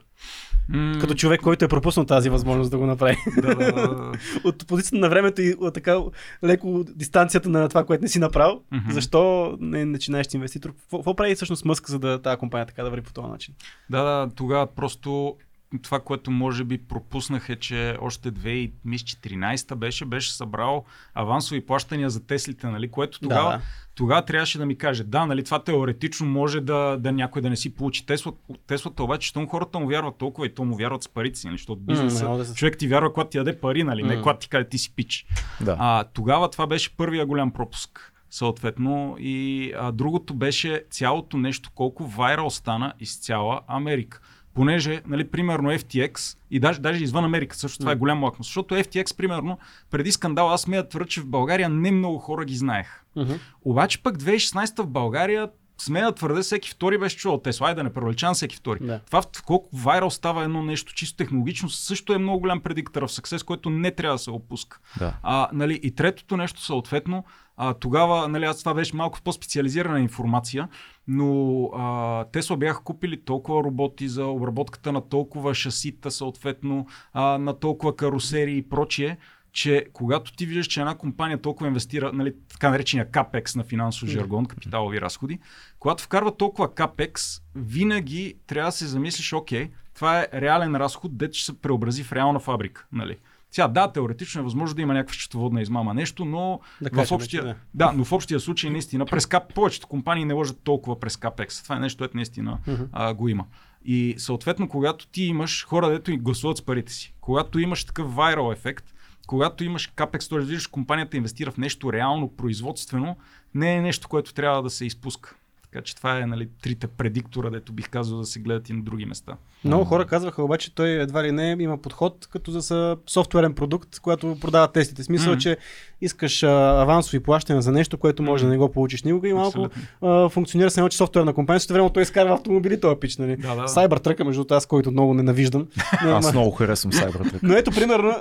[0.71, 1.01] Mm.
[1.01, 3.17] Като човек, който е пропуснал тази възможност да го направи.
[3.41, 4.11] Да, да, да.
[4.43, 5.97] от позицията на времето и от така
[6.43, 8.91] леко дистанцията на това, което не си направил, mm-hmm.
[8.91, 10.73] защо не начинаеш инвеститор?
[10.91, 13.53] Какво прави всъщност Мъск, за да тази компания така да върви по този начин?
[13.89, 15.35] Да, да, тогава просто
[15.81, 22.27] това, което може би пропуснах е, че още 2014 беше, беше събрал авансови плащания за
[22.27, 23.61] Теслите, нали, което тогава, да.
[23.95, 27.55] тогава трябваше да ми каже, да, нали, това теоретично може да, да някой да не
[27.55, 28.31] си получи Тесла,
[28.67, 31.57] Теслата, обаче, щом хората му вярват толкова и то му вярват с парите си, нали,
[31.57, 34.07] защото бизнеса, mm, да човек ти вярва, когато ти даде пари, нали, mm.
[34.07, 35.25] не когато ти каже ти си пич.
[35.61, 35.75] Да.
[35.79, 39.15] А, тогава това беше първия голям пропуск съответно.
[39.19, 44.21] И а, другото беше цялото нещо, колко вайрал стана из цяла Америка
[44.53, 48.75] понеже, нали, примерно FTX и даже, даже извън Америка, също това е голям лакмус, защото
[48.75, 49.57] FTX, примерно,
[49.91, 53.03] преди скандал, аз смея твърда, че в България не много хора ги знаех.
[53.17, 53.39] Uh-huh.
[53.61, 55.49] Обаче пък 2016 в България
[55.81, 58.79] смея да твърде, всеки втори беше чувал Тесла, да не превеличавам всеки втори.
[58.81, 58.99] Да.
[58.99, 63.11] Това в колко вайрал става едно нещо чисто технологично, също е много голям предиктор в
[63.11, 64.79] съксес, който не трябва да се опуска.
[64.99, 65.13] Да.
[65.23, 67.23] А, нали, и третото нещо, съответно,
[67.57, 70.67] а, тогава, нали, аз това беше малко по-специализирана информация,
[71.07, 77.59] но а, Тесла бяха купили толкова роботи за обработката на толкова шасита, съответно, а, на
[77.59, 79.17] толкова карусери и прочие,
[79.51, 84.09] че когато ти виждаш, че една компания толкова инвестира, нали, така наречения капекс на финансов
[84.09, 85.39] жаргон, капиталови разходи,
[85.79, 91.37] когато вкарва толкова капекс, винаги трябва да се замислиш, окей, това е реален разход, дете
[91.37, 92.87] ще се преобрази в реална фабрика.
[92.91, 93.17] Нали?
[93.51, 97.43] Сега, да, теоретично е възможно да има някаква счетоводна измама нещо, но, да в, общия,
[97.43, 97.55] да.
[97.73, 101.63] да, но в общия случай наистина през кап, повечето компании не лъжат толкова през капекс.
[101.63, 102.87] Това е нещо, което наистина uh-huh.
[102.91, 103.45] а, го има.
[103.85, 108.15] И съответно, когато ти имаш хора, дето и гласуват с парите си, когато имаш такъв
[108.15, 108.93] вайрал ефект,
[109.27, 110.39] когато имаш капекс, т.е.
[110.39, 113.15] виждаш компанията инвестира в нещо реално производствено,
[113.55, 115.35] не е нещо, което трябва да се изпуска.
[115.71, 118.83] Така че това е нали, трите предиктора, дето бих казал да се гледат и на
[118.83, 119.37] други места.
[119.63, 124.37] Много хора казваха обаче, той едва ли не има подход като за софтуерен продукт, който
[124.41, 125.03] продава тестите.
[125.03, 125.37] Смисъл, mm-hmm.
[125.37, 125.57] че
[126.01, 128.47] искаш а, авансови плащания за нещо, което може mm-hmm.
[128.47, 129.67] да не го получиш никога и малко
[130.01, 133.17] а, функционира се че софтуерна компания, също време той изкарва автомобили, този пич.
[133.17, 133.35] Нали?
[133.35, 133.61] Да, да.
[133.61, 135.67] Cybertruck, между аз, който много ненавиждам.
[136.05, 137.39] Но, аз много харесвам Cybertruck.
[137.43, 138.15] Но ето, примерно.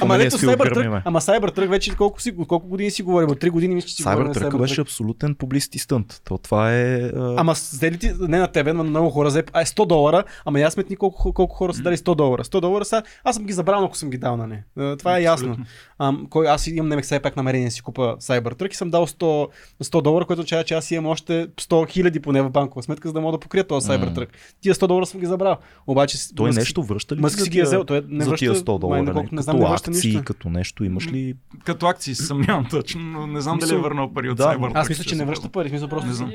[0.00, 3.30] ама, ето, Cybertruck, ама Cybertruck вече колко, си, колко години си говорим?
[3.30, 6.20] От 3 години мисля, че си Cybertruck, Cybertruck беше абсолютен публицист стънт.
[6.24, 7.10] То това е.
[7.16, 7.34] А...
[7.36, 10.24] Ама взели ти, не на тебе, но на много хора, взе, а е 100 долара,
[10.44, 12.44] ама я сметни колко, колко хора са дали 100 долара.
[12.44, 14.64] 100 долара са, аз съм ги забрал, ако съм ги дал на не.
[14.96, 15.56] Това е ясно.
[15.98, 19.06] А, кой, аз имам не все пак намерение да си купа Cybertruck и съм дал
[19.06, 19.48] 100,
[19.82, 23.12] 100 долара, което означава, че аз имам още 100 хиляди поне в банкова сметка, за
[23.12, 24.26] да мога да покрия този Cybertruck.
[24.26, 24.54] Mm.
[24.60, 25.56] Тия 100 долара съм ги забрал.
[25.86, 27.20] Обаче, той Мъск, нещо връща ли?
[27.20, 27.84] Мъск си ги е взел.
[27.84, 29.02] Той не връща, за тия 100 долара.
[29.02, 30.24] Не, не, знам, като не акции, нищо.
[30.24, 31.34] като нещо имаш ли?
[31.64, 34.72] Като акции съмнявам точно, но не знам дали е върнал пари от да, Cybertruck.
[34.74, 35.68] Аз мисля, че не връща пари.
[35.68, 36.06] Смисъл просто.
[36.06, 36.32] Не знам.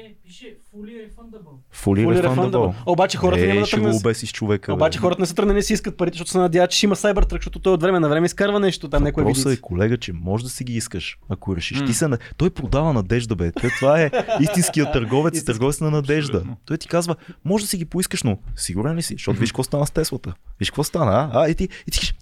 [0.76, 1.76] Fully refundable.
[1.84, 2.74] Fully refundable.
[2.86, 3.66] Обаче хората е, няма да.
[3.66, 4.74] Ще го човека.
[4.74, 7.32] Обаче хората не са тръгнали си искат парите, защото се надяват, че ще има Cybertruck,
[7.32, 10.50] защото той от време на време изкарва нещо там, Въпросът е, колега, че може да
[10.50, 11.82] си ги искаш, ако решиш.
[11.82, 11.88] Mm.
[11.88, 12.08] Ти се,
[12.38, 13.52] той продава надежда, бе.
[13.52, 16.44] Това е истинският търговец, търговец на надежда.
[16.66, 17.16] Той ти казва,
[17.46, 19.14] може да си ги поискаш, но сигурен ли си?
[19.14, 20.34] Защото виж какво стана с Теслата.
[20.60, 21.44] Виж какво стана, а?
[21.44, 22.14] а и ти, и ти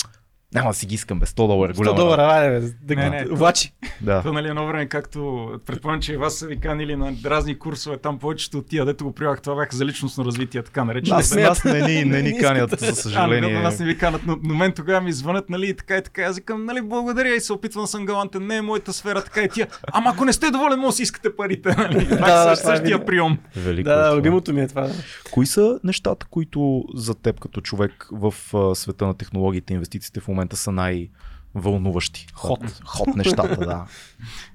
[0.53, 1.73] няма да си ги искам бе, 100 долара.
[1.73, 2.95] 100 долара, айде бе.
[2.95, 3.73] Да, не, не, влачи.
[4.01, 4.21] Да.
[4.21, 8.19] То, нали, едно време, както предполагам, че вас са ви канили на разни курсове, там
[8.19, 11.17] повечето от тия, дето го прилагах, това бяха за личностно развитие, така наречено.
[11.17, 13.55] Нас, нас не, ни, не ни канят, за съжаление.
[13.55, 16.03] А, нас не ви канат, но, но мен тогава ми звънат, нали, и така и
[16.03, 16.21] така.
[16.21, 19.49] Аз викам, нали, благодаря и се опитвам съм галантен, не е моята сфера, така и
[19.49, 19.67] тия.
[19.93, 21.75] Ама ако не сте доволен, може си искате парите.
[21.83, 22.05] Нали?
[22.05, 23.37] да, същия е прием.
[23.55, 24.89] Велико, да, е любимото ми е това.
[25.31, 28.33] Кои са нещата, които за теб като човек в
[28.75, 31.09] света на технологиите и инвестициите в момента са най-
[31.55, 32.27] вълнуващи.
[32.33, 32.81] Ход.
[32.85, 33.85] Ход нещата, да.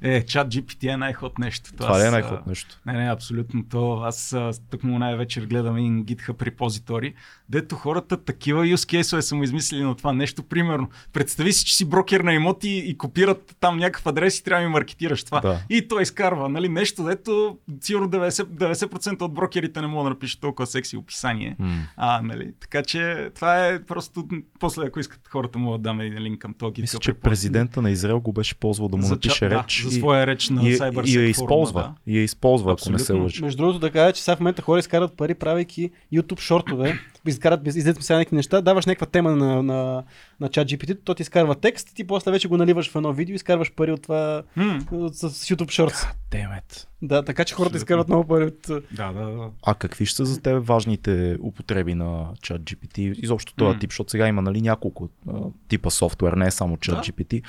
[0.03, 1.71] Е, чат GPT е най-ход нещо.
[1.77, 2.81] Това аз, е най-ход нещо.
[2.87, 3.65] Не, не, абсолютно.
[3.71, 4.37] То, аз
[4.71, 7.15] тук му най-вечер гледам и GitHub репозитори,
[7.49, 10.43] дето хората такива use case са му измислили на това нещо.
[10.43, 14.63] Примерно, представи си, че си брокер на имоти и копират там някакъв адрес и трябва
[14.63, 15.41] да ми маркетираш това.
[15.41, 15.61] Да.
[15.71, 20.41] И той изкарва, нали, нещо, дето сигурно 90%, 90% от брокерите не могат да напишат
[20.41, 21.57] толкова секси описание.
[21.61, 21.79] Mm.
[21.97, 24.29] А, нали, така че това е просто,
[24.61, 28.20] после ако искат хората могат да даме линк към този Мисля, че президента на Израел
[28.20, 29.84] го беше ползвал да му за, напише да, реч.
[29.84, 31.80] за своя реч на и, и, и я използва.
[31.80, 32.12] Да.
[32.12, 32.95] И я използва, Абсолютно.
[32.95, 33.43] ако не се лъжи.
[33.43, 36.99] Между другото да кажа, че сега в момента хора изкарат пари, правейки YouTube шортове,
[37.29, 40.05] изкарат, излезат сега някакви неща, даваш някаква тема на, на,
[40.41, 43.33] на чат GPT, то ти изкарва текст, ти после вече го наливаш в едно видео
[43.33, 45.12] и изкарваш пари от това mm.
[45.12, 46.09] с, с YouTube Shorts.
[46.31, 46.89] Демет.
[47.03, 48.66] Да, така че хората изкарват много пари от...
[48.93, 49.51] Да, да, да.
[49.66, 52.99] А какви ще са за теб важните употреби на чат GPT?
[52.99, 53.81] Изобщо този mm.
[53.81, 55.33] тип, защото сега има нали, няколко а,
[55.68, 57.03] типа софтуер, не е само чат да?
[57.03, 57.43] GPT.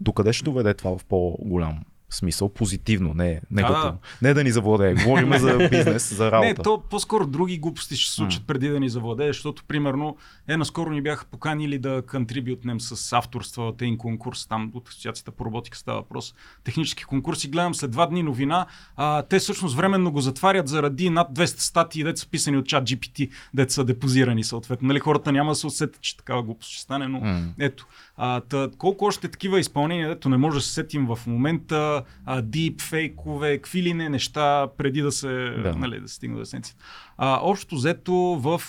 [0.00, 1.84] Докъде ще доведе това в по-голям
[2.14, 3.98] смисъл позитивно, не негативно.
[4.22, 4.94] Не да ни завладее.
[4.94, 6.48] Говорим за бизнес, за работа.
[6.48, 8.46] Не, то по-скоро други глупости ще се случат mm.
[8.46, 10.16] преди да ни завладее, защото примерно
[10.48, 15.44] е наскоро ни бяха поканили да контрибютнем с авторства, един конкурс, там от Асоциацията по
[15.44, 16.34] роботика става въпрос,
[16.64, 17.50] технически конкурси.
[17.50, 22.04] Гледам след два дни новина, а, те всъщност временно го затварят заради над 200 статии,
[22.04, 24.88] деца са писани от чат GPT, деца депозирани съответно.
[24.88, 27.48] Нали, хората няма да се усетят, че такава глупост ще стане, но mm.
[27.58, 27.86] ето.
[28.24, 32.42] А, тъ, колко още такива изпълнения, дето не може да се сетим в момента, а,
[32.42, 35.28] дип, фейкове, какви ли не неща, преди да се,
[35.62, 35.74] да.
[35.76, 36.84] Нали, да стигне до есенцията.
[37.16, 38.62] А, общо взето в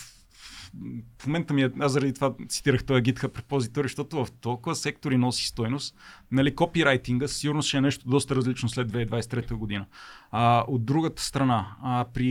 [1.22, 5.18] в момента ми е, аз заради това цитирах този GitHub репозитори, защото в толкова сектори
[5.18, 5.96] носи стойност.
[6.32, 9.86] Нали, копирайтинга сигурно ще е нещо доста различно след 2023 година.
[10.32, 12.24] А, от другата страна, а, при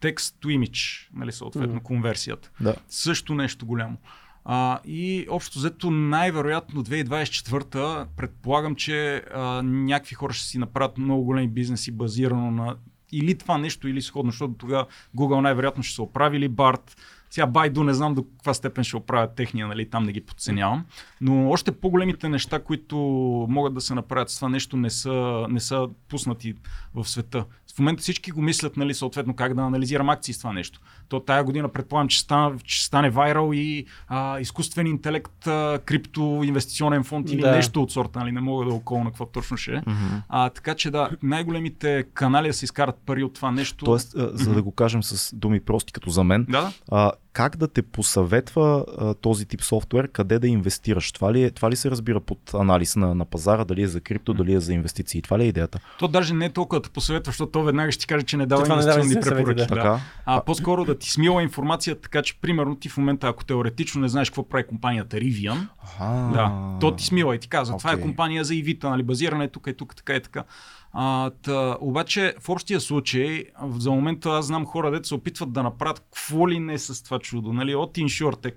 [0.00, 1.82] text to image, нали, съответно mm.
[1.82, 2.74] конверсията, да.
[2.88, 3.96] също нещо голямо.
[4.44, 11.24] А, и общо взето най-вероятно 2024 предполагам, че а, някакви хора ще си направят много
[11.24, 12.76] големи бизнеси базирано на
[13.12, 14.86] или това нещо, или сходно, защото тогава
[15.16, 16.96] Google най-вероятно ще се оправили, Барт,
[17.30, 20.84] сега Байду не знам до каква степен ще оправят техния, нали, там не ги подценявам.
[21.20, 22.96] Но още по-големите неща, които
[23.48, 26.54] могат да се направят с това нещо, не са, не са пуснати
[26.94, 27.44] в света.
[27.74, 30.80] В момента всички го мислят, нали, съответно, как да анализирам акции с това нещо.
[31.08, 36.40] То тая година предполагам, че, стане, че стане вайрал и а, изкуствен интелект, а, крипто,
[36.44, 37.50] инвестиционен фонд или да.
[37.50, 39.76] нещо от сорта, нали, не мога да околна какво точно ще е.
[39.76, 40.22] Mm-hmm.
[40.28, 43.84] А, така че да, най-големите канали да се изкарат пари от това нещо.
[43.84, 46.72] Тоест, за да го кажем с думи прости като за мен, да?
[46.90, 51.12] а, как да те посъветва а, този тип софтуер, къде да инвестираш?
[51.12, 54.00] Това ли, е, това ли се разбира под анализ на, на пазара, дали е за
[54.00, 55.22] крипто, дали е за инвестиции?
[55.22, 55.78] Това ли е идеята?
[55.98, 58.36] То даже не е толкова да те посъветва, защото то веднага ще ти каже, че
[58.36, 59.66] не дава инвестиционни препоръки.
[59.66, 59.74] Да.
[59.74, 60.00] Да.
[60.26, 64.08] А, по-скоро да ти смила информация, така че примерно ти в момента, ако теоретично не
[64.08, 65.66] знаеш какво прави компанията Rivian,
[66.32, 67.78] да, то ти смила и ти казва, okay.
[67.78, 70.44] това е компания за ивита, нали, базиране тук и тук, така и така.
[70.96, 75.62] А, та, обаче в общия случай, за момента аз знам хора, дето се опитват да
[75.62, 77.52] направят какво ли не с това чудо.
[77.52, 77.74] Нали?
[77.74, 78.54] От InsurTech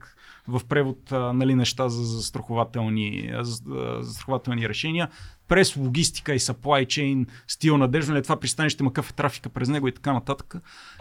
[0.48, 3.62] в превод нали, неща за застрахователни, за,
[4.00, 5.10] застрахователни решения,
[5.48, 9.50] през логистика и supply chain, стил надежно ли е това пристанище, има какъв е трафика
[9.50, 10.56] през него и така нататък.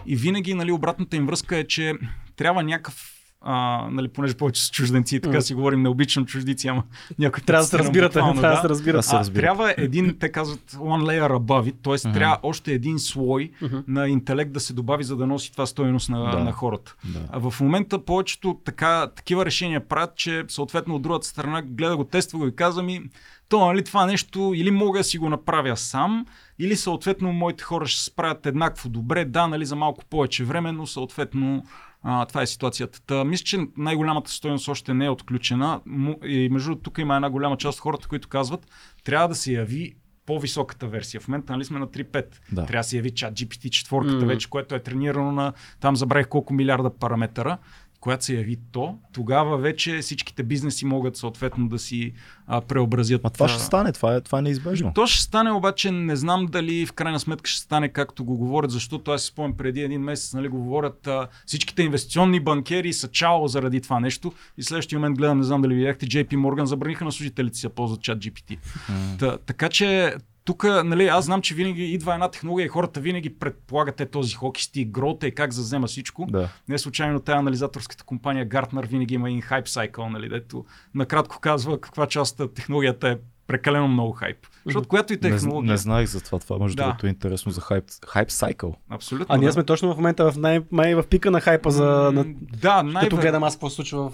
[0.07, 1.95] И винаги нали, обратната им връзка е, че
[2.37, 3.16] трябва някакъв
[3.49, 5.41] а, нали, понеже повече с чужденци, така mm.
[5.41, 6.83] си говорим, не обичам чуждици, ама
[7.19, 8.13] някой трябва да се разбирате.
[8.13, 9.09] Трябва да се разбирате.
[9.13, 11.93] А, трябва един, те казват, one layer above it, т.е.
[11.93, 12.15] Mm-hmm.
[12.15, 13.85] трябва още един слой mm-hmm.
[13.89, 16.39] на интелект да се добави, за да носи това стоеност на, да.
[16.39, 16.95] на хората.
[17.05, 17.21] Да.
[17.31, 22.05] А в момента повечето така, такива решения правят, че съответно от другата страна гледа го,
[22.05, 23.03] тества го и казва ми,
[23.49, 26.27] то нали, това нещо или мога да си го направя сам,
[26.59, 30.73] или съответно моите хора ще се справят еднакво добре, да, нали, за малко повече време,
[30.73, 31.65] но съответно
[32.03, 33.01] а, това е ситуацията.
[33.07, 35.81] Та, мисля, че най-голямата стоеност още не е отключена.
[36.25, 38.67] И между другото, тук има една голяма част от хората, които казват,
[39.05, 39.97] трябва да се яви
[40.27, 41.21] по-високата версия.
[41.21, 42.27] В момента нали сме на 3.5.
[42.53, 42.67] Да.
[42.67, 44.27] Трябва да се яви чат GPT 4 mm.
[44.27, 47.59] вече, което е тренирано на там забравих колко милиарда параметъра
[48.07, 52.13] когато се яви то, тогава вече всичките бизнеси могат съответно да си
[52.47, 53.21] а, преобразят.
[53.25, 54.93] А това ще стане, това е, това е неизбежно.
[54.95, 58.71] То ще стане, обаче не знам дали в крайна сметка ще стане както го говорят,
[58.71, 63.09] защото аз си спомням преди един месец, нали, го говорят а, всичките инвестиционни банкери са
[63.09, 67.05] чао заради това нещо и следващия момент гледам, не знам дали видяхте, JP Morgan забраниха
[67.05, 68.59] на служителите си да ползват чат GPT.
[68.59, 69.19] Mm.
[69.19, 70.15] Та, така че
[70.47, 74.35] тук, нали, аз знам, че винаги идва една технология и хората винаги предполагат е този
[74.35, 76.27] хокисти, грота и как зазема всичко.
[76.31, 76.49] Да.
[76.69, 81.81] Не случайно тая анализаторската компания Gartner винаги има един хайп сайкъл, нали, дето накратко казва
[81.81, 83.17] каква част от технологията е
[83.47, 84.37] прекалено много хайп.
[84.65, 85.67] Защото която и технология.
[85.67, 86.39] Не, не знаех за това.
[86.39, 86.83] Това, между да.
[86.83, 88.77] другото, е интересно за хайп, хайп сайкъл.
[88.91, 89.27] Абсолютно.
[89.29, 89.41] А да.
[89.41, 91.85] ние сме точно в момента в, най- май, в пика на хайпа за.
[92.15, 92.25] На...
[92.61, 94.13] Да, най- Като гледам аз какво случва в,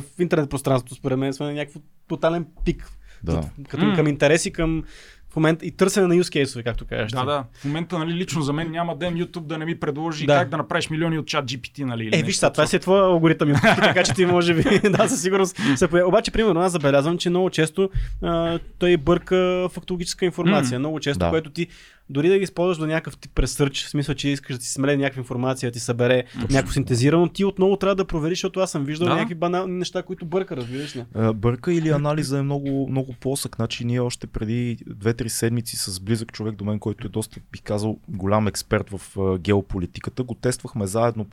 [0.00, 2.90] в интернет пространството, според мен сме на някакъв тотален пик
[3.22, 3.42] Да.
[3.68, 4.82] Като, към интереси, към
[5.34, 7.12] в момента и търсене на use case както кажеш.
[7.12, 7.44] Да, да.
[7.54, 10.38] В момента, нали, лично за мен няма ден YouTube да не ми предложи да.
[10.38, 12.10] как да направиш милиони от чат GPT, нали?
[12.12, 15.60] Е, виж, това си е твоя алгоритъм, така че ти може би, да, със сигурност
[15.76, 16.08] се поява.
[16.08, 17.90] Обаче, примерно, аз забелязвам, че много често
[18.22, 20.76] а, той бърка фактологическа информация.
[20.76, 20.78] Mm.
[20.78, 21.30] Много често, да.
[21.30, 21.68] което ти
[22.10, 24.96] дори да ги използваш до някакъв тип пресърч, в смисъл, че искаш да ти смеле
[24.96, 26.54] някаква информация, да ти събере Абсолютно.
[26.54, 29.14] някакво синтезирано, ти отново трябва да провериш, защото аз съм виждал да.
[29.14, 31.04] някакви банални неща, които бърка, разбираш ли?
[31.34, 33.56] Бърка или анализа е много, много по-сък.
[33.56, 37.62] Значи ние още преди 2-3 седмици с близък човек до мен, който е доста, бих
[37.62, 41.26] казал, голям експерт в геополитиката, го тествахме заедно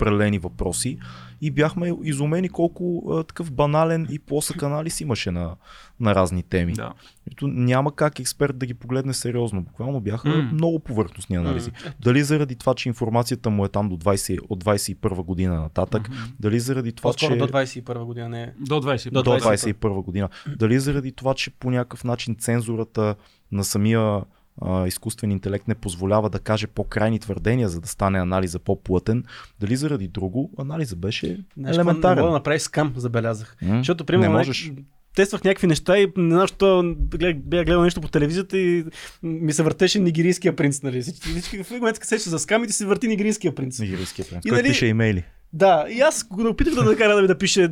[0.00, 0.98] определени въпроси
[1.40, 5.56] и бяхме изумени колко а, такъв банален и плосък анализ имаше на,
[6.00, 6.72] на разни теми.
[6.72, 6.92] Да.
[7.32, 9.62] Ето, няма как експерт да ги погледне сериозно.
[9.62, 10.52] Буквално бяха mm.
[10.52, 11.70] много повърхностни анализи.
[11.70, 11.92] Mm.
[12.00, 16.32] Дали заради това, че информацията му е там до 20, от 21 година нататък, mm-hmm.
[16.40, 17.38] дали заради това, По-скоро че...
[17.38, 18.52] до 21 година не е.
[18.60, 20.28] До 21, до 21 година.
[20.56, 23.14] Дали заради това, че по някакъв начин цензурата
[23.52, 24.20] на самия
[24.60, 29.24] а, изкуствен интелект не позволява да каже по-крайни твърдения, за да стане анализа по-плътен.
[29.60, 32.16] Дали заради друго, анализа беше Знаеш, елементарен.
[32.16, 33.56] Не мога да направи скам, забелязах.
[33.62, 33.78] М?
[33.78, 34.72] Защото, примерно, не можеш
[35.14, 36.94] тествах някакви неща и не знам, що
[37.34, 38.84] бях гледал нещо по телевизията и
[39.22, 40.82] ми се въртеше нигерийския принц.
[40.82, 41.02] Нали?
[41.02, 43.78] Всички в момент се за скамите се върти нигерийския принц.
[43.78, 45.24] Нигерийския принц, и, който нали, пише имейли.
[45.52, 47.68] Да, и аз го опитах да накара да ми да пише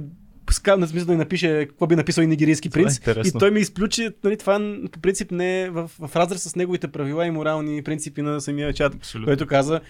[0.66, 3.01] на смисъл да напише какво би написал и нигерийски принц.
[3.07, 6.57] Е и той ми изключи, нали, това по принцип не е в, в разрез с
[6.57, 9.26] неговите правила и морални принципи на самия чат, Абсолютно.
[9.26, 9.80] който каза,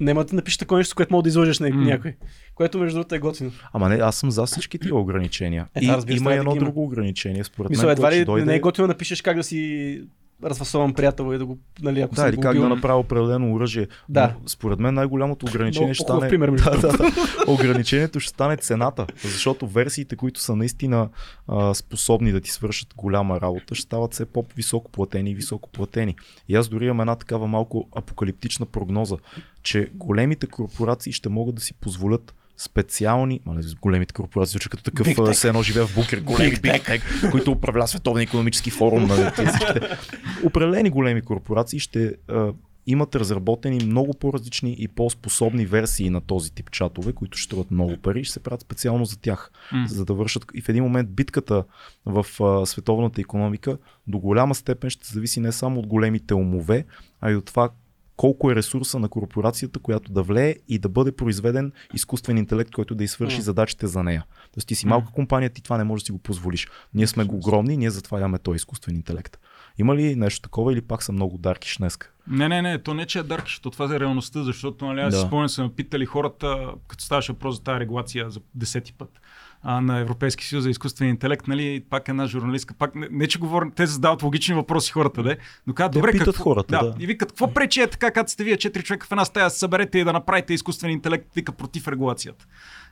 [0.00, 2.14] няма да напишеш такова нещо, което мога да излъжеш на някой.
[2.54, 3.52] Което между другото е готино.
[3.72, 5.66] Ама не, аз съм за всички тия ограничения.
[5.74, 7.92] Е, и, има едно друго ограничение, според Мисля, мен.
[7.92, 8.46] Едва ли дойде...
[8.46, 10.02] не е готино да напишеш как да си
[10.44, 13.88] разфасован приятел и да го, нали, ако Да, или как да направя определено оръжие.
[14.08, 14.34] Да.
[14.42, 16.28] Но, според мен най-голямото ограничение ще стане...
[16.28, 17.12] Пример, да, да, да.
[17.46, 21.08] Ограничението ще стане цената, защото версиите, които са наистина
[21.48, 26.16] а, способни да ти свършат голяма работа, ще стават все по-високо платени и високо платени.
[26.48, 29.16] И аз дори имам една такава малко апокалиптична прогноза,
[29.62, 35.34] че големите корпорации ще могат да си позволят специални, мале, големите корпорации, звучат като такъв,
[35.36, 39.06] все едно живее в букер, големи Big Tech, които управляват световния економически форум.
[39.06, 39.30] Нали,
[40.44, 42.52] Определени големи корпорации ще а,
[42.86, 47.96] имат разработени много по-различни и по-способни версии на този тип чатове, които ще струват много
[47.96, 49.86] пари и ще се правят специално за тях, mm.
[49.86, 50.44] за да вършат.
[50.54, 51.64] И в един момент битката
[52.06, 56.84] в а, световната економика до голяма степен ще зависи не само от големите умове,
[57.20, 57.70] а и от това
[58.18, 62.94] колко е ресурса на корпорацията, която да влее и да бъде произведен изкуствен интелект, който
[62.94, 63.40] да извърши mm.
[63.40, 64.24] задачите за нея.
[64.54, 66.68] Тоест ти си малка компания, ти това не можеш да си го позволиш.
[66.94, 69.38] Ние сме го огромни, ние затова имаме този изкуствен интелект.
[69.78, 71.98] Има ли нещо такова или пак са много даркиш днес?
[72.26, 75.14] Не, не, не, то не че е даркиш, то това е реалността, защото нали, аз
[75.14, 75.20] да.
[75.20, 79.20] си спомням, са ме питали хората, като ставаше въпрос за тази регулация за десети път
[79.62, 83.38] а, на Европейски съюз за изкуствен интелект, нали, пак една журналистка, пак не, не че
[83.38, 85.36] говорим, те задават логични въпроси хората, де,
[85.66, 87.02] но казват, добре, питат какво, хората, да, да.
[87.04, 89.98] И викат, какво пречи е така, като сте вие четири човека в една стая, съберете
[89.98, 92.46] и да направите изкуствен интелект, вика против регулацията.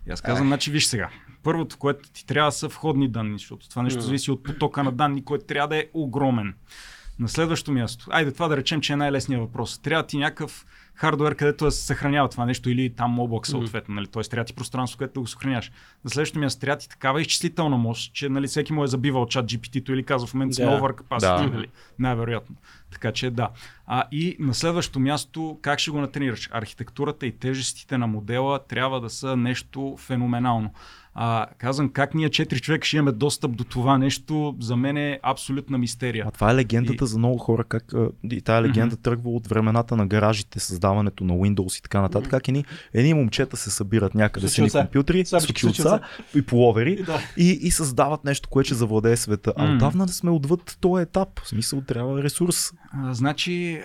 [0.09, 1.09] И аз казвам, значи виж сега.
[1.43, 5.25] Първото, което ти трябва са входни данни, защото това нещо зависи от потока на данни,
[5.25, 6.55] който трябва да е огромен.
[7.19, 9.79] На следващо място, айде това да речем, че е най-лесният въпрос.
[9.79, 13.93] Трябва ти някакъв хардвер, където да се съхранява това нещо или там облак съответно.
[13.93, 13.97] Mm-hmm.
[13.97, 14.07] Нали?
[14.07, 15.73] Тоест трябва ти пространство, където да го съхраняваш.
[16.05, 19.47] На следващото място трябва ти такава изчислителна мощ, че нали, всеки му е забивал чат
[19.47, 20.81] GPT-то или казва в момента си yeah.
[20.81, 21.57] over capacity, да.
[21.57, 21.67] нали?
[21.99, 22.57] най-вероятно.
[22.93, 23.51] Така че да.
[23.87, 26.49] А, и на следващото място, как ще го натренираш?
[26.53, 30.71] Архитектурата и тежестите на модела трябва да са нещо феноменално.
[31.19, 35.21] А, казвам, как ние четири човека ще имаме достъп до това нещо, за мен е
[35.23, 36.25] абсолютна мистерия.
[36.29, 37.09] А това е легендата и...
[37.09, 37.93] за много хора, как
[38.31, 39.03] и тая легенда mm-hmm.
[39.03, 42.31] тръгва от времената на гаражите, създаването на Windows и така нататък, mm-hmm.
[42.31, 42.64] как едни,
[42.95, 46.01] едни момчета се събират някъде с едни компютри, с очилца
[46.35, 47.19] и половери да.
[47.37, 49.53] и, и създават нещо, което ще завладее света.
[49.57, 49.75] А mm-hmm.
[49.75, 51.41] отдавна да сме отвъд този етап.
[51.41, 52.73] В смисъл трябва ресурс.
[52.93, 53.83] А, значи,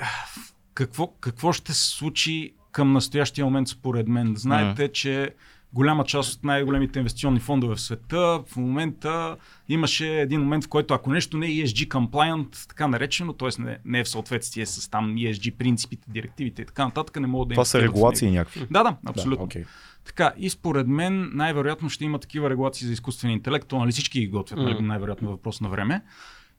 [0.74, 4.34] какво, какво ще се случи към настоящия момент според мен?
[4.38, 4.92] Знаете, mm-hmm.
[4.92, 5.36] че
[5.74, 8.44] голяма част от най-големите инвестиционни фондове в света.
[8.48, 9.38] В момента
[9.70, 13.62] имаше един момент, в който ако нещо не е ESG compliant, така наречено, т.е.
[13.62, 17.48] Не, не е в съответствие с там ESG принципите, директивите и така нататък, не могат
[17.48, 18.68] да Това са регулации някакви.
[18.72, 19.48] Да, да, абсолютно.
[19.48, 19.66] Да, okay.
[20.06, 24.20] Така, и според мен най-вероятно ще има такива регулации за изкуствен интелект, то нали всички
[24.20, 24.80] ги готвят, mm.
[24.80, 26.02] най-вероятно въпрос на време.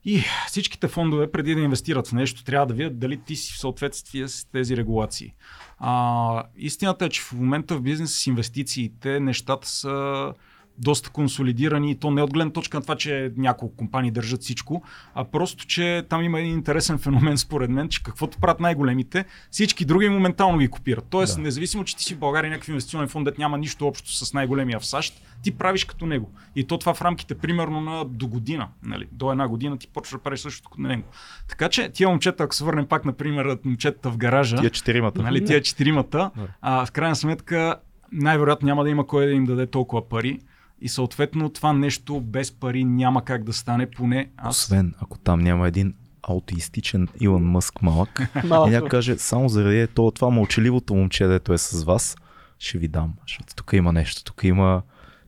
[0.04, 3.58] И всичките фондове, преди да инвестират в нещо, трябва да видят дали ти си в
[3.58, 5.34] съответствие с тези регулации.
[5.78, 10.32] А, истината е, че в момента в бизнес с инвестициите нещата са
[10.78, 14.82] доста консолидирани и то не от гледна точка на това, че няколко компании държат всичко,
[15.14, 19.84] а просто, че там има един интересен феномен според мен, че каквото правят най-големите, всички
[19.84, 21.06] други моментално ги копират.
[21.10, 21.42] Тоест, да.
[21.42, 24.86] независимо, че ти си в България някакъв инвестиционен фонд, няма нищо общо с най-големия в
[24.86, 26.30] САЩ, ти правиш като него.
[26.56, 28.68] И то това в рамките примерно на до година.
[28.82, 29.08] Нали?
[29.12, 31.02] До една година ти почваш да правиш същото като него.
[31.48, 34.56] Така че тия момчета, ако се върнем пак, например, момчетата в гаража.
[34.56, 35.22] Тия четиримата.
[35.22, 37.76] Нали, тия четиримата, а, в крайна сметка
[38.12, 40.38] най-вероятно няма да има кой да им даде толкова пари.
[40.84, 44.62] И съответно това нещо без пари няма как да стане, поне аз.
[44.62, 48.20] Освен ако там няма един аутистичен Илон Мъск малък.
[48.44, 52.16] и някой каже, само заради това, това мълчаливото момче, дето е с вас,
[52.58, 53.14] ще ви дам.
[53.26, 54.82] Защото тук има нещо, тук има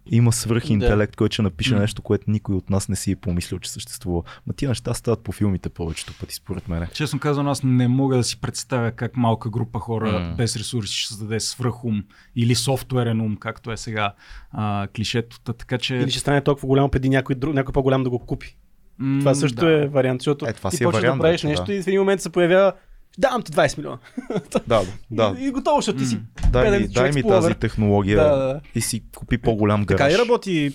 [0.07, 1.17] има свръхинтелект, да.
[1.17, 4.23] който ще напише нещо, което никой от нас не си е помислил, че съществува.
[4.47, 6.87] Ма тия неща стават по филмите повечето пъти, според мен.
[6.93, 10.37] Честно казвам, аз не мога да си представя как малка група хора mm.
[10.37, 12.05] без ресурси ще създаде свръхум
[12.37, 14.15] или софтуерен ум, както е сега
[14.53, 15.41] а, клишето.
[15.41, 15.97] Така, че...
[15.97, 18.57] Или ще стане толкова голямо преди някой, друг, някой по-голям да го купи.
[19.01, 19.83] Mm, това също да.
[19.83, 21.75] е вариант, защото е, това ти е почваш вариант, да правиш нещо да.
[21.75, 22.73] и в един момент се появява
[23.19, 23.99] давам ти 20 милиона.
[24.67, 25.37] да, да.
[25.41, 26.19] И, и готово, защото ти си.
[26.53, 28.61] Дай ми, дай ми тази технология да, да.
[28.75, 29.99] и си купи по-голям гараж.
[29.99, 30.73] Така и работи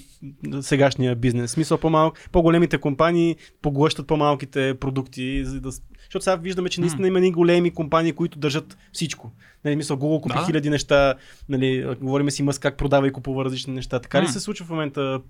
[0.62, 1.52] сегашния бизнес.
[1.52, 5.72] Смисъл по-малко, по-големите компании поглъщат по-малките продукти, за да
[6.10, 9.32] защото сега виждаме, че наистина има ни големи компании, които държат всичко.
[9.66, 10.46] Нали, мисъл, Google купи да.
[10.46, 11.16] хиляди неща,
[11.50, 14.00] нали, говорим си Мъс как продава и купува различни неща.
[14.00, 15.22] Така ли се случва в момента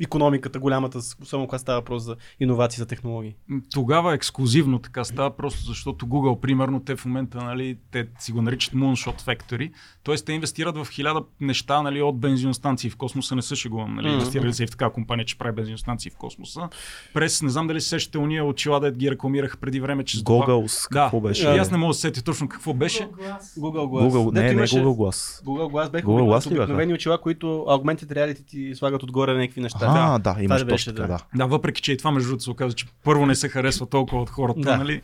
[0.00, 3.36] економиката голямата, особено когато става въпрос за иновации, за технологии?
[3.72, 8.42] Тогава ексклюзивно така става, просто защото Google, примерно, те в момента, нали, те си го
[8.42, 9.72] наричат Moonshot Factory,
[10.04, 10.16] т.е.
[10.16, 14.12] те инвестират в хиляда неща, нали, от бензиностанции в космоса, не са шегувам, нали, mm-hmm.
[14.12, 16.68] инвестирали се и в така компания, че прави бензиностанции в космоса.
[17.14, 20.90] През, не знам дали се сещате уния очила, да ги рекламираха преди време, че Google,
[20.92, 21.44] да, какво беше?
[21.44, 23.08] Да, аз не мога да се сетя точно какво беше.
[23.58, 24.10] Google Glass.
[24.10, 25.44] Google, не, не, Google Glass.
[25.44, 29.60] Google Glass беха Google Glass обикновени очила, които Augmented Reality ти слагат отгоре на някакви
[29.60, 29.78] неща.
[29.82, 31.08] А, да, имаш беше, точно, да.
[31.08, 31.18] да.
[31.34, 34.22] Да, въпреки че и това между другото се оказа, че първо не се харесва толкова
[34.22, 34.76] от хората, да.
[34.76, 35.02] нали?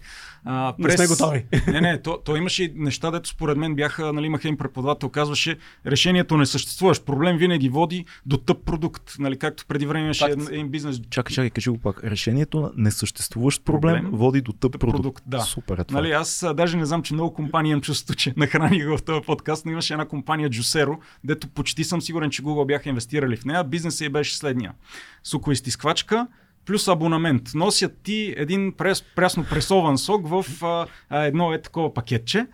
[0.49, 0.99] А, през...
[0.99, 1.45] Не сме готови.
[1.73, 5.09] Не, не, то, то имаше и неща, дето според мен бяха, нали, имаха им преподавател,
[5.09, 7.03] казваше, решението не съществуваш.
[7.03, 11.01] Проблем винаги води до тъп продукт, нали, както преди време имаше един, един бизнес.
[11.11, 12.05] Чакай, чакай, кажи го пак.
[12.05, 14.97] Решението на несъществуващ проблем, проблем води до тъп, тъп продукт.
[14.97, 15.25] продукт.
[15.27, 15.41] Да.
[15.41, 16.01] Супер е това.
[16.01, 19.21] Нали, аз а, даже не знам, че много компании имам чувство, че нахраних в този
[19.27, 23.45] подкаст, но имаше една компания Juicero, дето почти съм сигурен, че Google бяха инвестирали в
[23.45, 23.65] нея.
[23.65, 24.73] Бизнесът и беше следния.
[25.25, 26.27] Сукоизтисквачка,
[26.67, 27.43] плюс абонамент.
[27.55, 32.47] Носят ти един прес, прясно пресован сок в а, а, едно е такова пакетче,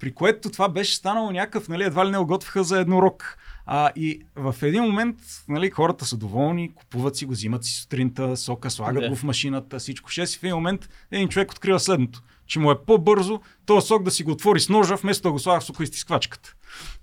[0.00, 3.38] при което това беше станало някакъв, нали, едва ли не оготвиха за еднорог.
[3.66, 5.16] А, и в един момент
[5.48, 9.78] нали, хората са доволни, купуват си го, взимат си сутринта сока, слагат го в машината,
[9.78, 10.38] всичко ще си.
[10.38, 14.22] В един момент един човек открива следното, че му е по-бързо този сок да си
[14.22, 16.54] го отвори с ножа, вместо да го слага в сокоизтисквачката.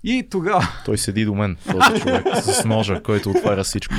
[0.04, 0.68] И тогава...
[0.84, 3.94] Той седи до мен, този човек, с ножа, който отваря всичко.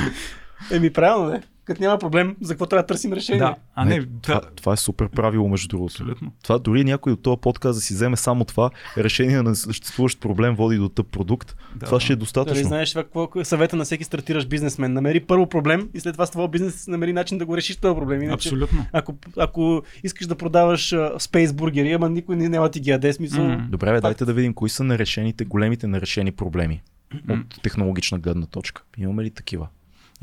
[0.72, 1.42] Еми правилно, не?
[1.70, 3.40] Като няма проблем, за какво трябва да търсим решение.
[3.40, 5.94] Да, а не, не това, това е супер правило, между другото.
[5.94, 6.32] Абсолютно.
[6.44, 10.56] Това дори някой от този подкаст да си вземе само това, решение на съществуващ проблем
[10.56, 11.56] води до тъп продукт.
[11.76, 12.54] Да, това ще е достатъчно.
[12.54, 14.94] Дали знаеш какво е съвета на всеки стартираш бизнесмен?
[14.94, 17.96] Намери първо проблем и след това с това бизнес намери начин да го решиш този
[17.96, 18.24] проблем.
[18.24, 18.86] Иначе, Абсолютно.
[18.94, 23.44] Ако, ако искаш да продаваш спейс бургери, ама никой не няма ти ги яде смисъл.
[23.44, 23.70] Mm-hmm.
[23.70, 26.82] Добре, бе, дайте да видим кои са нарешените, големите нарешени проблеми
[27.14, 27.40] mm-hmm.
[27.40, 28.84] от технологична гледна точка.
[28.98, 29.68] Имаме ли такива?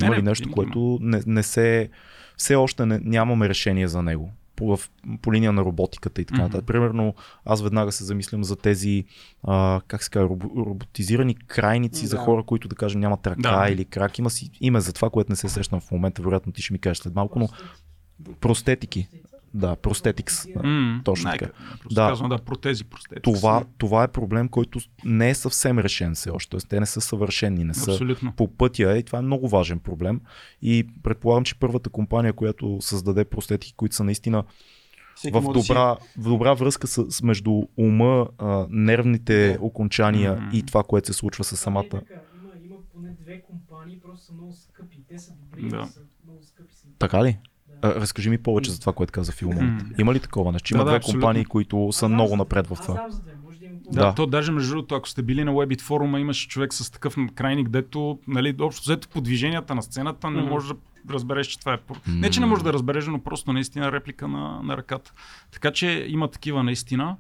[0.03, 1.91] Има ли нещо, което не, не се,
[2.37, 4.33] все още не, нямаме решение за него?
[4.57, 4.91] По, в,
[5.23, 6.65] по линия на роботиката и така нататък.
[6.65, 6.67] Mm-hmm.
[6.67, 9.05] Примерно, аз веднага се замислям за тези,
[9.43, 12.09] а, как се казва, роботизирани крайници да.
[12.09, 13.69] за хора, които да кажем нямат ръка да.
[13.71, 14.19] или крак.
[14.19, 16.79] Има си име за това, което не се срещам в момента, вероятно ти ще ми
[16.79, 17.49] кажеш след малко, но
[18.41, 19.09] простетики.
[19.55, 20.47] Да, простетикс.
[20.47, 21.47] Mm, точно така.
[21.91, 23.23] Да, казвам, да, протези, простетикс.
[23.23, 26.51] Това, това е проблем, който не е съвсем решен все още.
[26.51, 28.33] Тоест, те не са съвършени, не са Абсолютно.
[28.37, 30.21] по пътя и това е много важен проблем.
[30.63, 34.45] И предполагам, че първата компания, която създаде простетики, които са наистина
[35.33, 39.65] в добра, в добра връзка с, с между ума, а, нервните да.
[39.65, 40.55] окончания mm-hmm.
[40.55, 41.85] и това, което се случва с самата.
[41.85, 42.15] Е така.
[42.15, 44.99] Има, има поне две компании, просто са много скъпи.
[45.09, 45.87] Те са добри, да.
[45.87, 46.75] са много скъпи.
[46.99, 47.39] Така ли?
[47.85, 50.01] Разкажи ми повече за това, което каза Фил mm.
[50.01, 50.75] Има ли такова нещо?
[50.75, 53.09] Има да, две да, компании, които са много напред в това.
[53.93, 56.91] Да, да, то даже между другото, ако сте били на Webit форума, имаше човек с
[56.91, 60.69] такъв крайник, дето, нали, общо взето по движенията на сцената не може
[61.05, 61.77] да разбереш, че това е.
[61.77, 62.21] Mm.
[62.21, 65.13] Не, че не може да разбереш, но просто наистина реплика на, на ръката.
[65.53, 67.17] Така че има такива наистина.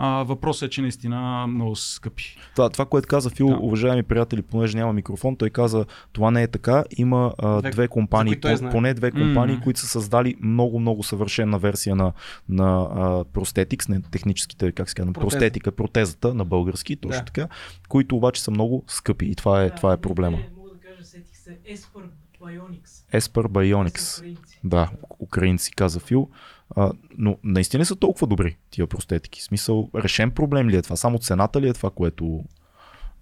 [0.00, 2.38] А, въпросът е, че наистина много скъпи.
[2.54, 3.56] Това, това което каза Фил, да.
[3.56, 6.84] уважаеми приятели, понеже няма микрофон, той каза, това не е така.
[6.96, 9.62] Има а, две, две компании, по, поне две компании, mm-hmm.
[9.62, 12.12] които са създали много, много съвършена версия на,
[12.48, 15.38] на а, простетикс, не техническите, как се казва, Протеза.
[15.38, 17.24] простетика, протезата на български, точно да.
[17.24, 17.48] така,
[17.88, 20.38] които обаче са много скъпи и това е, да, това е проблема.
[20.56, 21.38] Мога да кажа, сетих
[21.74, 22.02] Esper
[22.40, 23.18] Bionics.
[23.18, 24.36] Esper Bionics.
[24.64, 26.28] Да, украинци каза Фил.
[26.76, 29.42] А, но наистина са толкова добри тия простетики.
[29.42, 30.96] Смисъл, решен проблем ли е това?
[30.96, 32.44] Само цената ли е това, което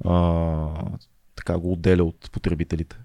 [0.05, 0.68] а,
[1.36, 2.97] така го отделя от потребителите?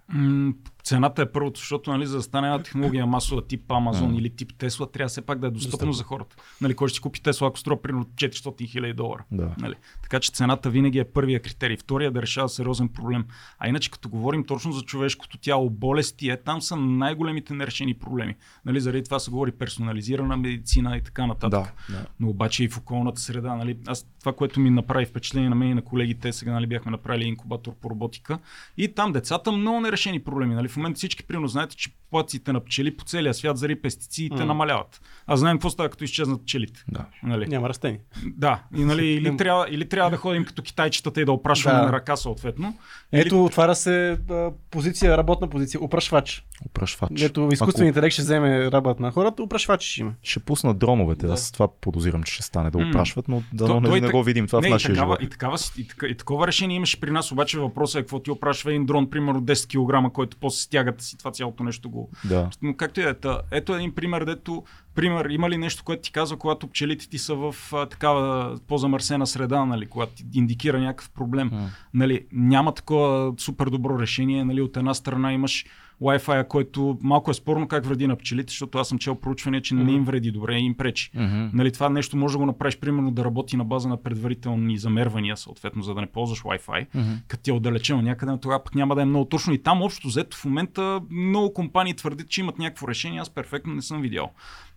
[0.83, 4.53] Цената е първото, защото нали, за да стане една технология масова тип Amazon или тип
[4.53, 5.93] Tesla, трябва все пак да е достъпно Достъпно.
[5.93, 6.35] за хората.
[6.61, 9.23] Нали, кой ще си купи Tesla, ако струва примерно 400 хиляди долара.
[9.31, 9.49] Да.
[9.59, 9.75] Нали?
[10.01, 11.77] Така че цената винаги е първия критерий.
[11.77, 13.25] Втория е да решава сериозен проблем.
[13.59, 18.35] А иначе като говорим точно за човешкото тяло, болести, е, там са най-големите нерешени проблеми.
[18.65, 21.49] Нали, заради това се говори персонализирана медицина и така нататък.
[21.89, 22.05] Да, да.
[22.19, 23.55] Но обаче и в околната среда.
[23.55, 26.91] Нали, аз, това, което ми направи впечатление на мен и на колегите, сега нали, бяхме
[26.91, 28.39] направили инкубатор по роботика.
[28.77, 30.55] И там децата много нерешени проблеми.
[30.55, 30.67] Нали?
[30.71, 34.45] В момента всички, примерно, знаете, че популациите на пчели по целия свят заради пестицидите mm.
[34.45, 35.01] намаляват.
[35.27, 36.83] А знаем какво става, като изчезнат пчелите.
[36.87, 37.05] Да.
[37.23, 37.47] Нали?
[37.47, 37.99] Няма растения.
[38.25, 38.63] Да.
[38.77, 41.85] И, нали, или, трябва, или трябва да ходим като китайчетата и да опрашваме да.
[41.85, 42.77] на ръка съответно.
[43.11, 43.41] Ето, или...
[43.41, 45.83] отваря се а, позиция, работна позиция.
[45.83, 46.45] Опрашвач.
[46.65, 47.21] Опрашвач.
[47.21, 47.99] Ето, изкуственият Ако...
[47.99, 50.13] интелект ще вземе работа на хората, опрашвач ще има.
[50.23, 51.27] Ще пуснат дроновете.
[51.27, 51.33] Да.
[51.33, 54.47] Аз това подозирам, че ще стане да опрашват, но да То, не, не го видим
[54.47, 55.27] това не, в нашия и такава, живот.
[55.27, 58.31] И, такава, и, така, и такова решение имаше при нас, обаче въпросът е какво ти
[58.31, 62.00] опрашва един дрон, примерно 10 кг, който после стягата си това цялото нещо го.
[62.25, 62.49] Да.
[62.61, 63.15] Но както и е,
[63.51, 64.63] ето един пример, дето
[64.95, 69.27] Пример, има ли нещо, което ти казва, когато пчелите ти са в а, такава по-замърсена
[69.27, 71.51] среда, нали, когато ти индикира някакъв проблем?
[71.51, 71.67] Mm.
[71.93, 74.43] Нали, няма такова супер добро решение.
[74.43, 75.65] Нали, от една страна имаш
[76.01, 79.75] Wi-Fi, който малко е спорно как вреди на пчелите, защото аз съм чел проучване, че
[79.75, 79.83] mm-hmm.
[79.83, 81.11] не им вреди добре, им пречи.
[81.15, 81.49] Mm-hmm.
[81.53, 85.37] Нали, това нещо може да го направиш, примерно да работи на база на предварителни замервания,
[85.37, 87.17] съответно, за да не ползваш Wi-Fi, mm-hmm.
[87.27, 89.53] като ти е отдалечено някъде, тогава пък няма да е много точно.
[89.53, 93.73] И там общо взето в момента много компании твърдят, че имат някакво решение, аз перфектно
[93.73, 94.31] не съм видял.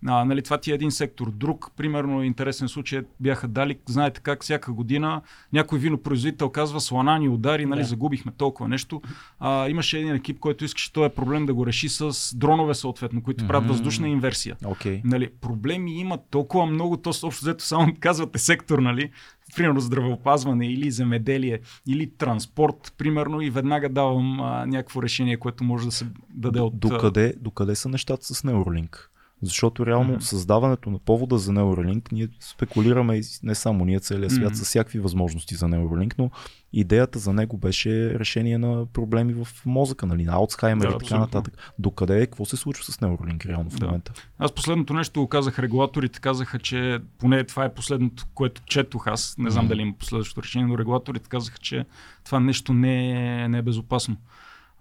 [0.07, 1.31] А, нали, това ти е един сектор.
[1.31, 5.23] Друг, примерно, интересен случай бяха дали, знаете как всяка година
[5.53, 7.85] някой винопроизводител казва слана ни удари, нали, yeah.
[7.85, 9.03] загубихме толкова нещо.
[9.41, 13.45] А, имаше един екип, който искаше този проблем да го реши с дронове, съответно, които
[13.45, 13.49] mm-hmm.
[13.49, 14.57] правят въздушна инверсия.
[14.63, 15.01] Okay.
[15.05, 19.11] Нали, проблеми има толкова много, то общо взето само казвате сектор, нали?
[19.57, 25.85] примерно здравеопазване или земеделие или транспорт, примерно, и веднага давам а, някакво решение, което може
[25.85, 26.79] да се даде от...
[26.79, 28.97] Докъде, докъде са нещата с Neuralink?
[29.45, 30.23] Защото реално mm-hmm.
[30.23, 34.63] създаването на повода за Neuralink, ние спекулираме не само ние, целият свят mm-hmm.
[34.63, 36.31] с всякакви възможности за Neuralink, но
[36.73, 41.19] идеята за него беше решение на проблеми в мозъка, нали, на Алцхаймер да, и така
[41.19, 41.73] нататък.
[41.79, 43.87] Докъде е, какво се случва с Neuralink реално в да.
[43.87, 44.13] момента?
[44.39, 49.35] Аз последното нещо го казах, регулаторите казаха, че поне това е последното, което четох аз,
[49.39, 49.69] не знам mm-hmm.
[49.69, 51.85] дали има последващо решение, но регулаторите казаха, че
[52.25, 54.17] това нещо не е, не е безопасно.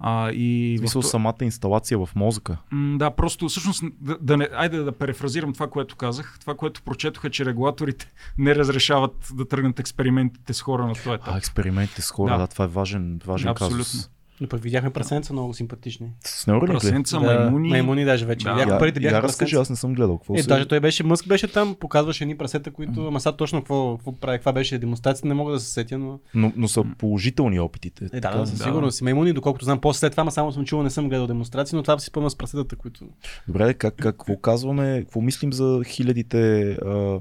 [0.06, 1.04] А, и в в...
[1.04, 2.58] самата инсталация в мозъка.
[2.72, 6.38] М, да, просто всъщност, да, да не, айде да перефразирам това, което казах.
[6.40, 11.28] Това, което прочетоха, че регулаторите не разрешават да тръгнат експериментите с хора на този етап.
[11.28, 13.78] А, експериментите с хора, да, да това е важен, важен Абсолютно.
[13.78, 14.10] казус.
[14.42, 16.08] Но пък видяхме прасенца много симпатични.
[16.26, 17.70] С Неуралинк Прасенца, да, маймуни.
[17.70, 18.44] Маймуни даже вече.
[18.44, 18.60] Да.
[18.60, 20.18] Я, първите бяха я разкажи, аз не съм гледал.
[20.18, 20.48] Какво е, се...
[20.48, 24.12] даже той беше, Мъск беше там, показваше едни прасета, които, ама сега точно какво, какво
[24.12, 26.20] прави, каква беше демонстрация, не мога да се сетя, но...
[26.36, 28.10] Но, но са положителни опитите.
[28.14, 29.00] Е, да, да, със сигурност.
[29.00, 29.04] Да.
[29.04, 32.00] Маймуни, доколкото знам, после след това, само съм чувал, не съм гледал демонстрации, но това
[32.00, 33.06] си спомня с прасетата, които...
[33.48, 37.20] Добре, как, как, какво казваме, какво мислим за хилядите а,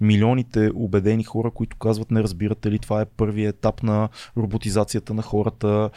[0.00, 5.22] милионите убедени хора, които казват не разбирате ли, това е първият етап на роботизацията на
[5.22, 5.90] хората,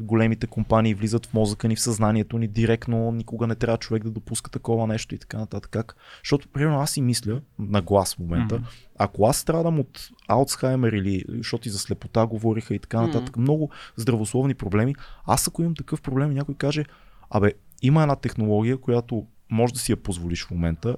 [0.00, 4.10] големите компании влизат в мозъка ни, в съзнанието ни директно, никога не трябва човек да
[4.10, 5.70] допуска такова нещо и така нататък.
[5.70, 5.96] Как?
[6.22, 8.94] Защото, примерно, аз си мисля на глас в момента, mm-hmm.
[8.98, 13.40] ако аз страдам от Алцхаймер или, защото и за слепота говориха и така нататък, mm-hmm.
[13.40, 14.94] много здравословни проблеми,
[15.24, 16.84] аз ако имам такъв проблем някой каже,
[17.30, 17.52] абе,
[17.82, 20.96] има една технология, която може да си я позволиш в момента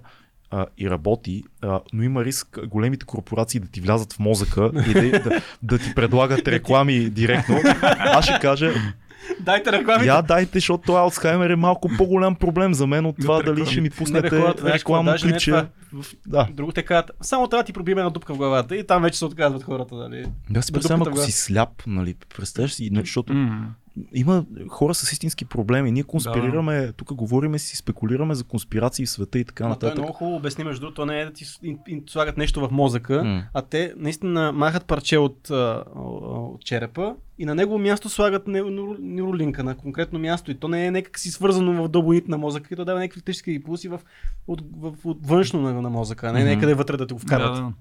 [0.50, 4.92] а, и работи, а, но има риск големите корпорации да ти влязат в мозъка и
[4.92, 7.58] да, да, да ти предлагат реклами директно.
[7.98, 8.72] Аз ще кажа,
[9.40, 10.06] Дайте реклами.
[10.06, 13.90] Я дайте, защото Алцхаймер е малко по-голям проблем за мен от това дали ще ми
[13.90, 15.64] пуснете рекламно клипче.
[16.26, 16.48] Да.
[16.52, 19.18] Друго те казват, само трябва да ти пробием една дупка в главата и там вече
[19.18, 19.94] се отказват хората.
[19.94, 20.26] Нали?
[20.50, 23.64] Да, си представям, ако си сляп, нали, представяш си, защото mm
[24.12, 25.92] има хора с истински проблеми.
[25.92, 26.92] Ние конспирираме, да.
[26.92, 29.94] тук говориме си, спекулираме за конспирации в света и така нататък.
[29.94, 31.44] Това е много хубаво обясни, между другото, не е да ти
[32.06, 33.42] слагат нещо в мозъка, mm.
[33.54, 39.76] а те наистина махат парче от, от черепа и на него място слагат невролинка на
[39.76, 43.00] конкретно място и то не е някак си свързано в дълбоните на мозъка, като дава
[43.00, 44.00] някакви електрически импулси в,
[44.48, 46.54] в, в, в, външно на, на мозъка, а не mm-hmm.
[46.54, 47.54] някъде вътре да те го вкарат.
[47.54, 47.72] Да, да.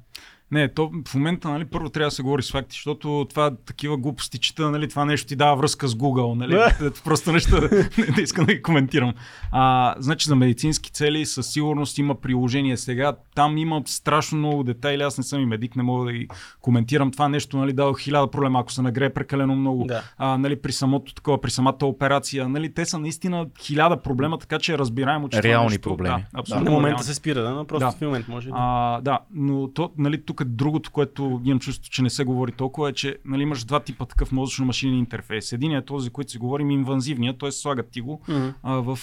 [0.51, 3.97] Не, то в момента, нали, първо трябва да се говори с факти, защото това такива
[3.97, 6.57] глупости чета, нали, това нещо ти дава връзка с Google, нали,
[7.03, 7.69] просто нещо да,
[8.15, 9.13] да искам да ги коментирам.
[9.51, 15.03] А, значи за медицински цели със сигурност има приложение сега, там има страшно много детайли,
[15.03, 16.27] аз не съм и медик, не мога да ги
[16.61, 20.03] коментирам това нещо, нали, дава хиляда проблема, ако се нагрее прекалено много, да.
[20.17, 24.59] а, нали, при самото такова, при самата операция, нали, те са наистина хиляда проблема, така
[24.59, 26.25] че е разбираемо, че Реални нещо, проблеми.
[26.33, 26.65] Да, абсолютно.
[26.65, 27.91] Да, на момента се спира, да, но просто да.
[27.91, 28.49] в момент може.
[28.53, 32.89] А, да, но то, нали, тук другото, което имам чувство, че не се говори толкова,
[32.89, 35.53] е, че нали, имаш два типа такъв мозъчно-машинен интерфейс.
[35.53, 37.51] Единият е този, който си говорим, инвазивния, т.е.
[37.51, 38.53] слагат ти го mm-hmm.
[38.63, 38.99] а, в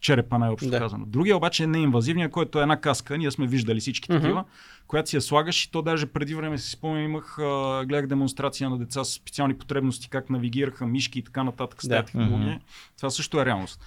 [0.00, 0.78] черепа, най-общо да.
[0.78, 1.06] казано.
[1.06, 4.20] Другия обаче е неинвазивния, който е една каска, ние сме виждали всички mm-hmm.
[4.20, 4.44] такива,
[4.86, 8.70] която си я слагаш и то даже преди време си спомням, имах, а, гледах демонстрация
[8.70, 12.58] на деца с специални потребности, как навигираха мишки и така нататък с тази технология.
[12.58, 12.96] Mm-hmm.
[12.96, 13.80] Това също е реалност.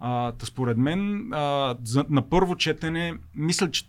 [0.00, 3.84] А, според мен, а, за, на първо четене, мисля, че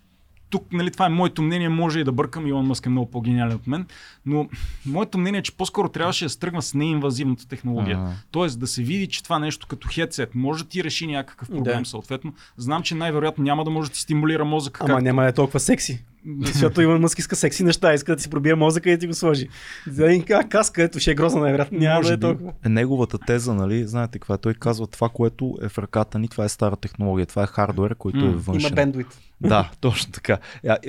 [0.52, 3.56] тук, нали, това е моето мнение, може и да бъркам, Илон Мъск е много по-гениален
[3.56, 3.86] от мен,
[4.26, 4.50] но
[4.86, 7.98] моето мнение е, че по-скоро трябваше да стръгна с неинвазивната технология.
[7.98, 8.12] Uh-huh.
[8.32, 11.80] Тоест да се види, че това нещо като хедсет може да ти реши някакъв проблем,
[11.80, 11.90] да.
[11.90, 12.34] съответно.
[12.58, 14.80] Знам, че най-вероятно няма да може да ти стимулира мозъка.
[14.84, 15.04] Ама както...
[15.04, 16.04] няма да е толкова секси.
[16.42, 19.08] Защото Илон Мъск иска секси неща, иска да ти си пробие мозъка и да ти
[19.08, 19.48] го сложи.
[19.88, 22.54] За един каска, ето ще е грозна най-вероятно, няма да е толкова.
[22.66, 24.38] Неговата теза, нали, знаете каква е?
[24.38, 27.96] Той казва това, което е в ръката ни, това е стара технология, това е хардвер,
[27.96, 28.68] който mm, е външен.
[28.68, 29.20] Има бендвит.
[29.42, 30.38] Да, точно така.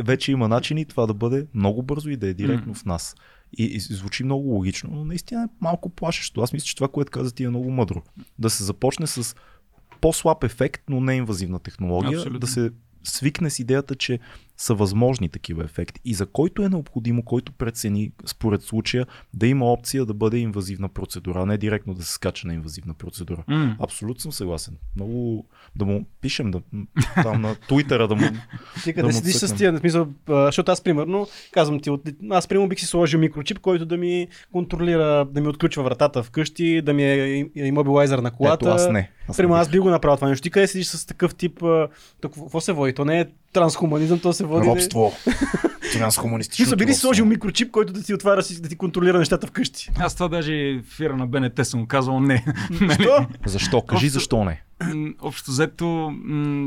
[0.05, 2.79] Вече има начини това да бъде много бързо и да е директно mm.
[2.79, 3.15] в нас.
[3.59, 6.41] И, и звучи много логично, но наистина е малко плашещо.
[6.41, 8.03] Аз мисля, че това, което каза ти е много мъдро.
[8.39, 9.37] Да се започне с
[10.01, 12.39] по-слаб ефект, но не инвазивна технология, Абсолютно.
[12.39, 12.71] да се
[13.05, 14.19] свикне с идеята, че
[14.63, 16.01] са възможни такива ефекти.
[16.05, 20.89] И за който е необходимо, който прецени според случая да има опция да бъде инвазивна
[20.89, 23.45] процедура, а не директно да се скача на инвазивна процедура.
[23.49, 23.77] Mm.
[23.81, 24.77] Абсолютно съм съгласен.
[24.97, 25.47] Много
[25.77, 26.61] да му пишем да,
[27.23, 28.23] там на Туитъра да му.
[28.85, 31.91] Ти къде да седиш с тия, смисъл, защото аз примерно, казвам ти,
[32.31, 36.83] аз примерно бих си сложил микрочип, който да ми контролира, да ми отключва вратата вкъщи,
[36.83, 38.67] да ми е имобилайзер на колата.
[38.67, 39.11] Ето, аз не.
[39.29, 40.43] Аз примерно аз би го направил това нещо.
[40.43, 41.63] Ти къде седиш с такъв тип,
[42.23, 42.95] какво се води?
[42.95, 44.67] То не е трансхуманизъм, то се води.
[44.67, 45.13] Робство.
[45.93, 46.65] Трансхуманистично.
[46.65, 49.91] Ти са били сложил микрочип, който да ти отваря, да ти контролира нещата вкъщи.
[49.99, 52.45] Аз това даже в ефира на БНТ съм казал не.
[52.89, 53.27] Защо?
[53.47, 53.83] защо?
[53.83, 54.63] Кажи защо не.
[55.21, 56.13] Общо взето,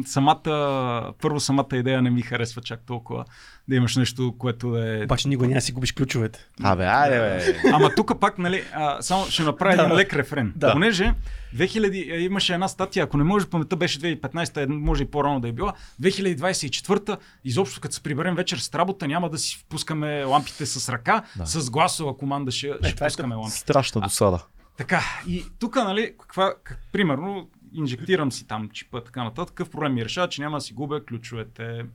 [0.05, 3.25] самата, първо самата идея не ми харесва чак толкова
[3.67, 5.03] да имаш нещо, което да е...
[5.03, 6.39] Обаче никога няма си губиш ключовете.
[6.63, 7.59] Абе, айде, бе.
[7.73, 10.53] Ама тук пак, нали, а, само ще направя един лек рефрен.
[10.55, 10.71] Да.
[10.71, 11.13] Понеже
[11.55, 15.47] 2000, е, имаше една статия, ако не може, паметта беше 2015, може и по-рано да
[15.47, 15.73] е била.
[16.01, 21.23] 2024, изобщо като се приберем вечер с работа, няма да си впускаме лампите с ръка,
[21.37, 21.45] да.
[21.45, 23.57] с гласова команда ще, е, ще пускаме лампите.
[23.57, 24.39] Страшна досада.
[24.41, 29.69] А, така, и тук, нали, каква, как, примерно, инжектирам си там чипа, така нататък, такъв
[29.69, 31.85] проблем ми решава, че няма да си губя ключовете.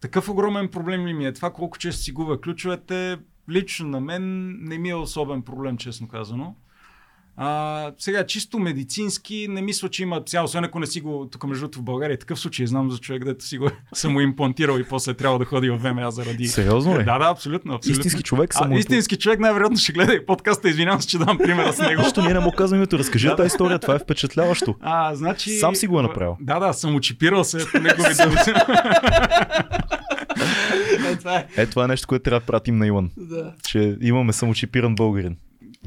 [0.00, 3.18] Такъв огромен проблем ли ми е това, колко често си губя ключовете,
[3.50, 6.56] лично на мен не ми е особен проблем, честно казано.
[7.36, 11.44] А, сега, чисто медицински, не мисля, че има цяло, освен ако не си го, тук
[11.44, 15.14] между в България, такъв случай знам за човек, дето си го съм имплантирал и после
[15.14, 16.46] трябва да ходи в ВМА заради.
[16.46, 17.04] Сериозно ли?
[17.04, 17.74] Да, да, абсолютно.
[17.74, 18.00] абсолютно.
[18.00, 18.72] Истински човек съм.
[18.72, 22.02] А, истински човек най-вероятно ще гледа и подкаста, извинявам се, че дам примера с него.
[22.02, 22.98] Защо ние не му казваме името?
[22.98, 24.74] Разкажи тази история, това е впечатляващо.
[24.80, 25.50] А, значи...
[25.50, 26.36] Сам си го е направил.
[26.40, 28.36] Да, да, съм очипирал се по негови думи.
[31.08, 31.46] е, това е.
[31.56, 33.10] е, това е нещо, което трябва да пратим на Иван.
[33.16, 33.52] Да.
[33.66, 35.36] Че имаме самочипиран българин.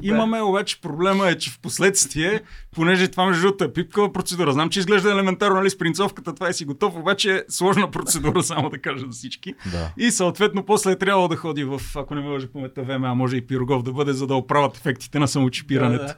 [0.02, 2.42] Имаме обаче проблема е, че в последствие,
[2.76, 6.48] понеже това между другото е пипкава процедура, знам, че изглежда елементарно, нали, с принцовката, това
[6.48, 9.54] е си готов, обаче е сложна процедура, само да кажа за всички.
[9.72, 9.92] Да.
[9.98, 13.48] И съответно после е трябвало да ходи в, ако не може помета ВМА, може и
[13.48, 16.06] Пирогов да бъде, за да оправят ефектите на самочипирането.
[16.06, 16.16] Да, да.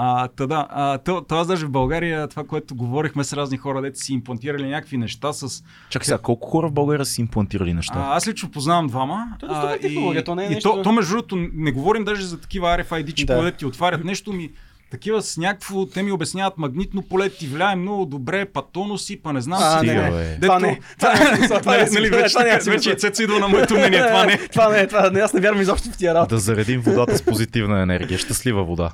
[0.00, 3.82] А, та да, а, то, това даже в България, това, което говорихме с разни хора,
[3.82, 5.64] дете си имплантирали някакви неща с...
[5.90, 7.94] Чакай сега, колко хора в България си имплантирали неща?
[7.96, 9.26] А, аз лично познавам двама.
[9.40, 10.68] То, а, и, то не е нещо...
[10.68, 13.52] и то, то, между другото, не говорим даже за такива RFID чипове, да.
[13.52, 14.50] ти отварят нещо ми
[14.90, 19.32] такива с някакво, те ми обясняват магнитно поле, ти влияе много добре, па тонуси, па
[19.32, 19.86] не знам а, си.
[19.86, 20.38] Не, не.
[20.40, 20.80] Това не.
[20.98, 21.48] Това не.
[21.48, 21.88] Това не.
[21.92, 24.06] Нали, вече, вече Цецо идва на моето мнение.
[24.06, 24.38] Това не.
[24.52, 24.86] Това не.
[24.86, 25.20] Това не.
[25.20, 26.34] Аз не вярвам изобщо в тия работа.
[26.34, 28.18] Да заредим водата с позитивна енергия.
[28.18, 28.90] Щастлива вода.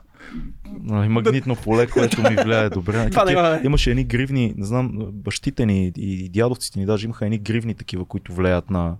[0.84, 3.10] Нали, магнитно поле, което ми влияе добре.
[3.10, 7.74] Това имаше едни гривни, не знам, бащите ни и дядовците ни даже имаха едни гривни
[7.74, 8.96] такива, които влияят на,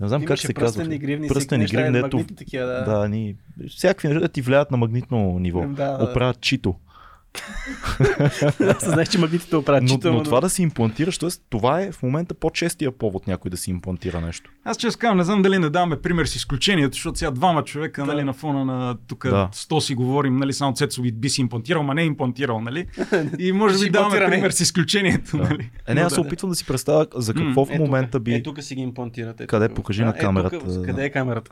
[0.00, 0.78] не знам как се казва.
[0.78, 2.84] Пръстени гривни, пръстени гривни, ето, такива, да.
[2.84, 3.36] да ни,
[3.68, 5.60] всякакви неща ти влияят на магнитно ниво.
[5.60, 6.12] Да, да.
[8.38, 8.90] Чито.
[8.90, 9.82] Знаеш, че магнитите оправят.
[9.82, 11.28] Но, но, това да си имплантираш, т.е.
[11.50, 14.50] това е в момента по-честия повод някой да си имплантира нещо.
[14.64, 18.02] Аз че казвам, не знам дали не даваме пример с изключението, защото сега двама човека
[18.02, 18.06] да.
[18.06, 19.48] нали, на фона на тук да.
[19.52, 22.86] 100 си говорим, нали, само Цецо би си имплантирал, ма не е имплантирал, нали?
[23.38, 25.36] И може би даваме пример с изключението.
[25.36, 25.42] Да.
[25.42, 25.70] Нали?
[25.86, 28.34] Е, не, аз се опитвам да си представя за какво в момента би.
[28.34, 29.46] Е, тук си ги имплантирате.
[29.46, 29.68] Къде?
[29.68, 30.58] Покажи на камерата.
[30.84, 31.50] Къде е камерата?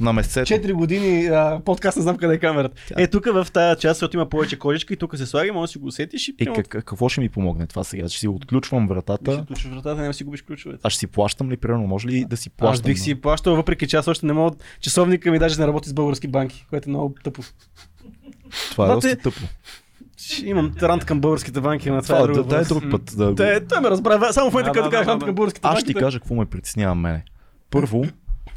[0.00, 0.46] На месецето.
[0.46, 1.30] Четири години
[1.64, 2.82] подкаст, не знам къде е камерата.
[2.96, 5.72] Е, тук в тази част, защото има повече кожичка и тук се слага, може да
[5.72, 6.34] си го усетиш и.
[6.38, 8.08] Е, как, какво ще ми помогне това сега?
[8.08, 9.32] Ще си отключвам вратата.
[9.32, 10.80] Ще отключваш вратата, няма си губиш ключовете.
[10.82, 12.72] Аз ще си плащам ли, примерно, може ли да си плащам?
[12.72, 14.56] Аз бих си плащал, въпреки че аз още не мога.
[14.80, 17.42] Часовника ми даже не работи с български банки, което е много тъпо.
[18.70, 19.40] Това е доста тъпо.
[20.44, 22.32] Имам рант към българските банки на това.
[22.32, 23.14] това е, да, е друг път.
[23.16, 24.32] Да, те, той ме разбра.
[24.32, 25.76] Само в момента, като казах рант към българските банки.
[25.76, 27.24] Аз ще ти кажа какво ме притеснява мене.
[27.70, 28.04] Първо,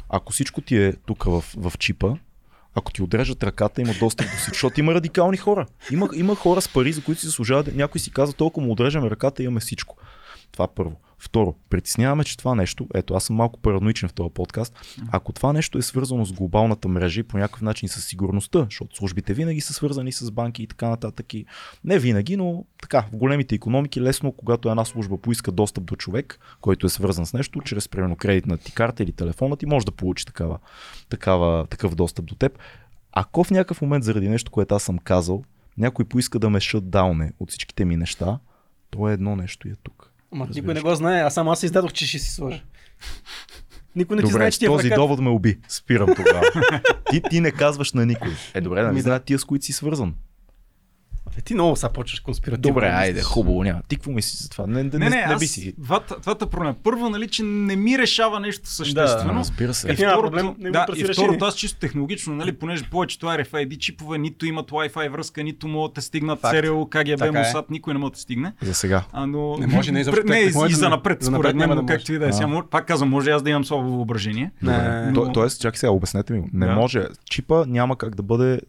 [0.08, 2.14] ако всичко ти е тук в, в чипа,
[2.74, 5.66] ако ти отрежат ръката, има достъп до всичко, защото има радикални хора.
[5.90, 7.74] Има, има хора с пари, за които си заслужават.
[7.74, 9.96] Някой си казва, толкова му отрежем ръката, имаме всичко.
[10.52, 10.96] Това първо.
[11.24, 15.52] Второ, притесняваме, че това нещо, ето аз съм малко параноичен в този подкаст, ако това
[15.52, 19.60] нещо е свързано с глобалната мрежа и по някакъв начин с сигурността, защото службите винаги
[19.60, 21.34] са свързани с банки и така нататък.
[21.34, 21.46] И
[21.84, 26.38] не винаги, но така, в големите економики лесно, когато една служба поиска достъп до човек,
[26.60, 29.92] който е свързан с нещо, чрез примерно кредитна ти карта или телефона ти може да
[29.92, 30.58] получи такава,
[31.08, 32.58] такава, такъв достъп до теб.
[33.12, 35.44] Ако в някакъв момент заради нещо, което аз съм казал,
[35.78, 38.38] някой поиска да ме шатдауне от всичките ми неща,
[38.90, 39.93] то е едно нещо и е тук.
[40.34, 42.62] Ама никой не го знае, а само аз издадох, че ще си сложа.
[43.96, 45.58] Никой не добре, ти знае, че ти е този довод ме уби.
[45.68, 46.42] Спирам тогава.
[47.10, 48.32] ти, ти не казваш на никой.
[48.54, 50.14] Е, добре, да ми знаят тия, с които си свързан.
[51.38, 52.74] Е, ти много са почваш конспиративно.
[52.74, 53.80] Добре, айде, хубаво, няма.
[53.88, 54.66] Ти какво мислиш за това?
[54.66, 55.74] Не, не, не, не, не би си.
[55.78, 56.74] Двата, двата проблема.
[56.82, 59.32] Първо, нали, че не ми решава нещо съществено.
[59.32, 59.92] Да, разбира се.
[59.92, 64.18] И второто, проблем, не да, и второто, аз чисто технологично, нали, понеже повечето RFID чипове
[64.18, 68.18] нито имат Wi-Fi връзка, нито могат да стигнат Serial, КГБ, Мусат, никой не може да
[68.18, 68.52] стигне.
[68.62, 69.04] За сега.
[69.12, 72.28] А, но, не може, не е не, и за напред, според мен, както и да
[72.28, 72.30] е.
[72.70, 74.50] Пак казвам, може аз да имам слабо въображение.
[75.34, 76.42] Тоест, чакай сега, обяснете ми.
[76.52, 77.06] Не може.
[77.30, 78.60] Чипа няма как да бъде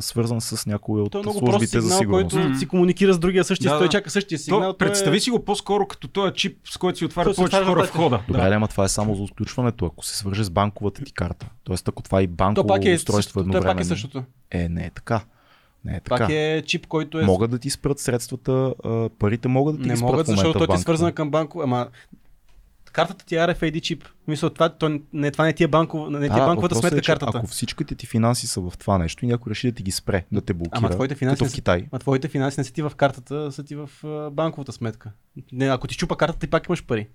[0.00, 2.58] свързан с някой от службите за сигурност mm-hmm.
[2.58, 4.72] си комуникира с другия същия, да, той чака същия сигнал.
[4.72, 7.90] То, представи си го по-скоро като този чип, с който си отваря повече хора в
[7.90, 8.22] хода.
[8.28, 8.54] Добре, да.
[8.54, 11.46] ама това е само за отключването, ако се свърже с банковата ти карта.
[11.64, 13.76] Тоест, ако това е банково пак е устройство едновременно.
[13.76, 14.24] пак е същото.
[14.50, 15.20] Е, не е така.
[15.84, 16.16] Не е така.
[16.18, 17.24] Пак е чип, който е.
[17.24, 18.74] Могат да ти спрат средствата,
[19.18, 20.06] парите могат да ти не спрат.
[20.06, 21.60] Не могат, защото той ти е свързан към банко.
[21.64, 21.88] Ама
[22.94, 24.04] картата ти е RFID чип.
[24.28, 27.02] Мисля, това, то, не, това не ти е, банков, не ти е банковата сметка е,
[27.02, 27.38] картата.
[27.38, 30.24] Ако всичките ти финанси са в това нещо и някой реши да ти ги спре,
[30.32, 31.86] да те блокира, ама твоите финанси като в Китай.
[31.92, 33.90] А твоите финанси не са ти в картата, са ти в
[34.32, 35.12] банковата сметка.
[35.52, 37.08] Не, ако ти чупа картата, ти пак имаш пари.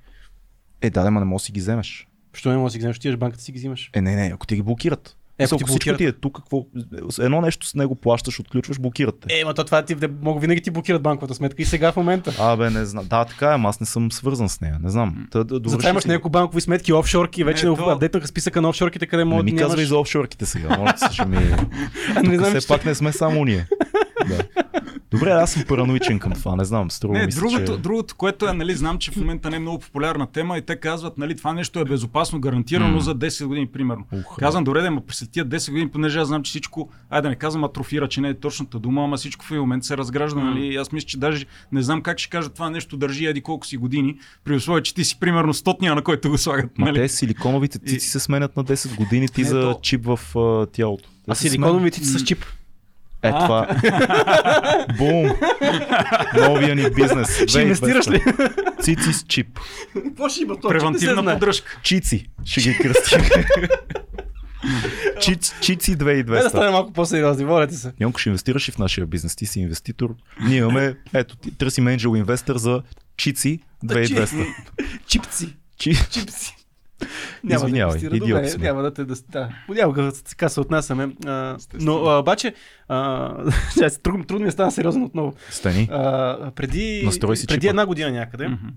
[0.81, 2.07] Е, да, ама не можеш да си ги вземеш.
[2.34, 2.99] Що не можеш да си ги вземеш?
[2.99, 3.89] Ти банката си ги взимаш.
[3.93, 5.18] Е, не, не, ако ти ги блокират.
[5.39, 6.65] Е, ако всичко ти е тук, какво...
[7.19, 9.39] едно нещо с него плащаш, отключваш, блокирате.
[9.39, 12.33] Е, ма то това ти, мога винаги ти блокират банковата сметка и сега в момента.
[12.39, 13.05] А, бе, не знам.
[13.07, 14.77] Да, така е, аз не съм свързан с нея.
[14.83, 15.27] Не знам.
[15.31, 17.89] Та, да, Затова имаш няколко банкови сметки, офшорки, вече не, то...
[17.89, 20.77] апдейтнаха списъка на офшорките, къде може да ми казвай за офшорките сега.
[20.77, 21.37] Може да се ми...
[22.29, 23.67] не знам, все пак не сме само ние.
[24.27, 24.43] Да.
[25.11, 26.91] Добре, аз съм параноичен към това, не знам.
[26.91, 27.81] Струва не, мисля, другото, че...
[27.81, 30.76] другото, което е, нали, знам, че в момента не е много популярна тема и те
[30.76, 33.03] казват, нали, това нещо е безопасно, гарантирано mm.
[33.03, 34.06] за 10 години, примерно.
[34.11, 37.30] Ух, Казвам, добре, да, през тия 10 години, понеже аз знам, че всичко, айде да
[37.30, 40.44] не казвам атрофира, че не е точната дума, ама всичко в момент се разгражда, mm.
[40.44, 40.76] нали?
[40.76, 43.77] Аз мисля, че даже не знам как ще кажа това нещо държи еди колко си
[43.77, 46.77] години, при условие, че ти си примерно стотния, на който го слагат.
[46.77, 46.91] Нали?
[46.91, 47.99] Ма те силиконовите цици и...
[47.99, 49.80] се сменят на 10 години ти не, за то...
[49.81, 51.10] чип в uh, тялото.
[51.27, 52.45] А силиконовите цици с чип.
[53.23, 53.67] Е, това.
[54.97, 55.31] Бум!
[56.37, 57.43] Новия ни бизнес.
[57.47, 58.23] Ще инвестираш ли?
[58.81, 59.59] Цици с чип.
[59.93, 60.67] Какво ще има то?
[60.69, 61.79] Превентивна поддръжка.
[61.83, 62.25] Чици.
[62.45, 63.21] Ще ги кръстим.
[65.21, 66.43] Чици, чици 2200.
[66.43, 67.91] да стане малко по-сериозни, волете се.
[68.01, 69.35] Йонко, ще инвестираш и в нашия бизнес.
[69.35, 70.15] Ти си инвеститор.
[70.41, 72.81] Ние имаме, ето, търсим Angel инвестор за
[73.17, 74.47] Чици 2200.
[75.07, 75.55] Чипци.
[75.77, 76.55] Чипци.
[77.43, 79.15] Няма Извинявай, да идиот Добре, няма да те да...
[79.30, 79.49] да.
[79.67, 81.15] Понякога така се отнасяме.
[81.26, 82.53] А, но а, обаче,
[82.88, 83.51] а,
[84.03, 85.34] трудно, трудно ми стана сериозно отново.
[85.49, 85.88] Стани.
[85.91, 87.09] А, преди
[87.47, 88.71] преди една година някъде mm-hmm.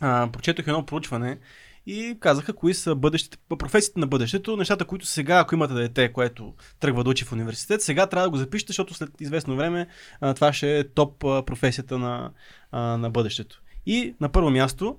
[0.00, 1.38] а, прочетох едно проучване
[1.86, 6.54] и казаха кои са бъдещите, професиите на бъдещето, нещата, които сега, ако имате дете, което
[6.80, 9.86] тръгва да учи в университет, сега трябва да го запишете, защото след известно време
[10.20, 12.30] а, това ще е топ а, професията на,
[12.72, 13.62] а, на бъдещето.
[13.86, 14.98] И на първо място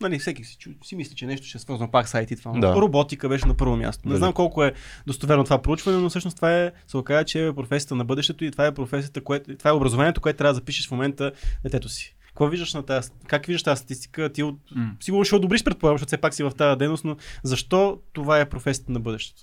[0.00, 2.52] Нали, всеки си, си мисли, че нещо ще е свързано пак с IT това.
[2.58, 2.74] Да.
[2.74, 4.08] Роботика беше на първо място.
[4.08, 4.72] Не знам колко е
[5.06, 8.50] достоверно това проучване, но всъщност това е, се оказа, че е професията на бъдещето и
[8.50, 11.32] това е професията, което, това е образованието, което трябва да запишеш в момента
[11.62, 12.16] детето си.
[12.26, 14.32] Какво виждаш на тази, как виждаш тази статистика?
[14.32, 14.90] Ти от, mm.
[15.00, 18.48] сигурно ще одобриш, предполагам, защото все пак си в тази дейност, но защо това е
[18.48, 19.42] професията на бъдещето?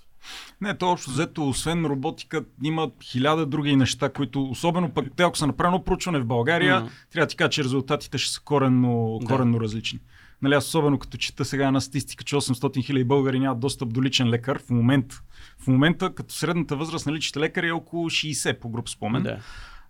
[0.61, 5.37] Не, то общо взето, освен роботика, има хиляда други неща, които, особено пък те, ако
[5.37, 6.89] са направено проучване в България, mm.
[7.11, 9.63] трябва да ти кажа, че резултатите ще са коренно, коренно да.
[9.63, 9.99] различни.
[10.41, 14.29] Нали, особено като чета сега една статистика, че 800 хиляди българи нямат достъп до личен
[14.29, 15.21] лекар в момента.
[15.59, 19.23] В момента, като средната възраст на личните лекари е около 60 по груп спомен.
[19.23, 19.37] Да.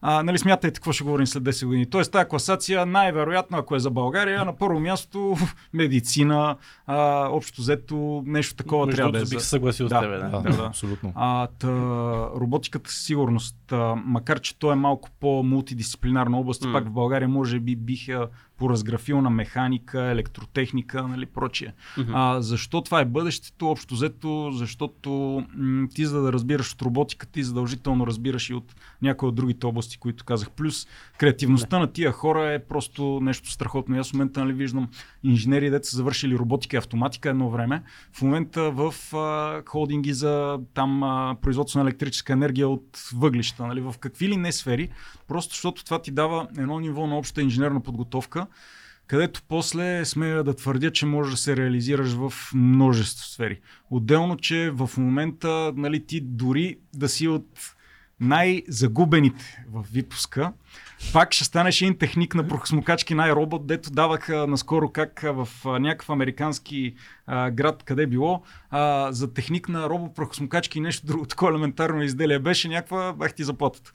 [0.02, 1.90] А, нали, смятайте какво ще говорим след 10 години.
[1.90, 5.36] Тоест тази класация най-вероятно, ако е за България, на първо място
[5.74, 6.58] медицина,
[6.88, 9.22] а, общо взето нещо такова Между трябва да е.
[9.22, 10.18] бих се съгласил да, с тебе.
[10.18, 10.64] Да, да, да, да.
[10.64, 11.14] абсолютно.
[11.16, 11.68] А, та,
[12.36, 16.74] роботиката със сигурност, а, макар че то е малко по-мултидисциплинарна област, mm.
[16.74, 21.74] пак в България може би биха по разграфилна механика, електротехника, нали, прочие.
[21.98, 22.12] Mm-hmm.
[22.14, 23.70] А, защо това е бъдещето?
[23.70, 28.76] Общо взето, защото м- ти за да разбираш от роботика, ти задължително разбираш и от
[29.02, 30.52] някои от другите области, които казах.
[30.52, 31.80] Плюс креативността yeah.
[31.80, 34.00] на тия хора е просто нещо страхотно.
[34.00, 34.90] Аз в момента нали, виждам
[35.24, 37.84] инженери, деца са завършили роботика и автоматика едно време.
[38.14, 43.82] В момента в а, холдинги за там а, производство на електрическа енергия от въглища, нали,
[43.82, 44.90] в какви ли не сфери,
[45.28, 48.47] просто защото това ти дава едно ниво на обща инженерна подготовка,
[49.08, 53.60] където после смея да твърдя, че можеш да се реализираш в множество сфери.
[53.90, 57.74] Отделно, че в момента нали, ти дори да си от
[58.20, 60.54] най-загубените в випуска,
[61.14, 66.96] пак ще станеш един техник на прохосмокачки най-робот, дето даваха наскоро как в някакъв американски
[67.28, 71.52] а, град, къде е било, а, за техник на робот прохосмокачки и нещо друго такова
[71.52, 73.94] елементарно изделие беше някаква, бах ти заплатата.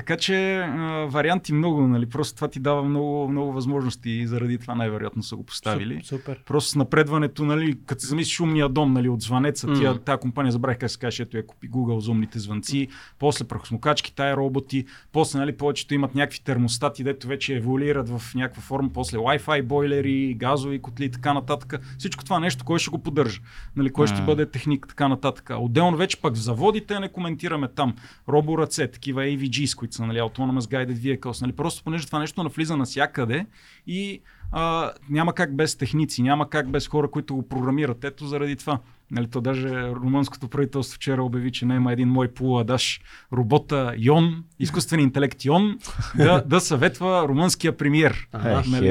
[0.00, 2.06] Така че а, варианти много, нали?
[2.06, 6.00] Просто това ти дава много, много възможности и заради това най-вероятно са го поставили.
[6.04, 6.42] Супер.
[6.46, 9.78] Просто с напредването, нали, като се замислиш умния дом, нали, от звънеца, mm.
[9.78, 13.44] тия, тази компания забравих как се каже, ето я купи Google за умните звънци, после
[13.44, 18.90] прахосмокачки, тая роботи, после, нали, повечето имат някакви термостати, дето вече еволюират в някаква форма,
[18.94, 21.80] после Wi-Fi бойлери, газови котли и така нататък.
[21.98, 23.40] Всичко това нещо, кой ще го поддържа?
[23.76, 24.14] Нали, кой mm.
[24.14, 25.50] ще бъде техник, така нататък.
[25.58, 27.94] Отделно вече пък в заводите не коментираме там
[28.28, 31.42] роборъце, такива AVGs, които са нали, Autonomous Guided Vehicles.
[31.42, 33.46] Нали, просто понеже това нещо навлиза навсякъде
[33.86, 34.20] и
[34.52, 38.04] а, няма как без техници, няма как без хора, които го програмират.
[38.04, 38.78] Ето заради това.
[39.10, 43.00] Нали, то даже румънското правителство вчера обяви, че няма един мой полуадаш
[43.32, 45.78] робота Йон, изкуствен интелект Йон,
[46.16, 48.28] да, да съветва румънския премиер.
[48.68, 48.88] нали?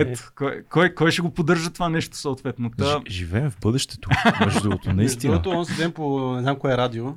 [0.00, 2.70] Ето, кой, кой, кой ще го поддържа това нещо съответно?
[2.78, 3.00] Та...
[3.08, 4.08] Живеем в бъдещето,
[4.40, 5.32] между другото, наистина.
[5.32, 7.14] Между другото, онзи ден по не знам кое радио,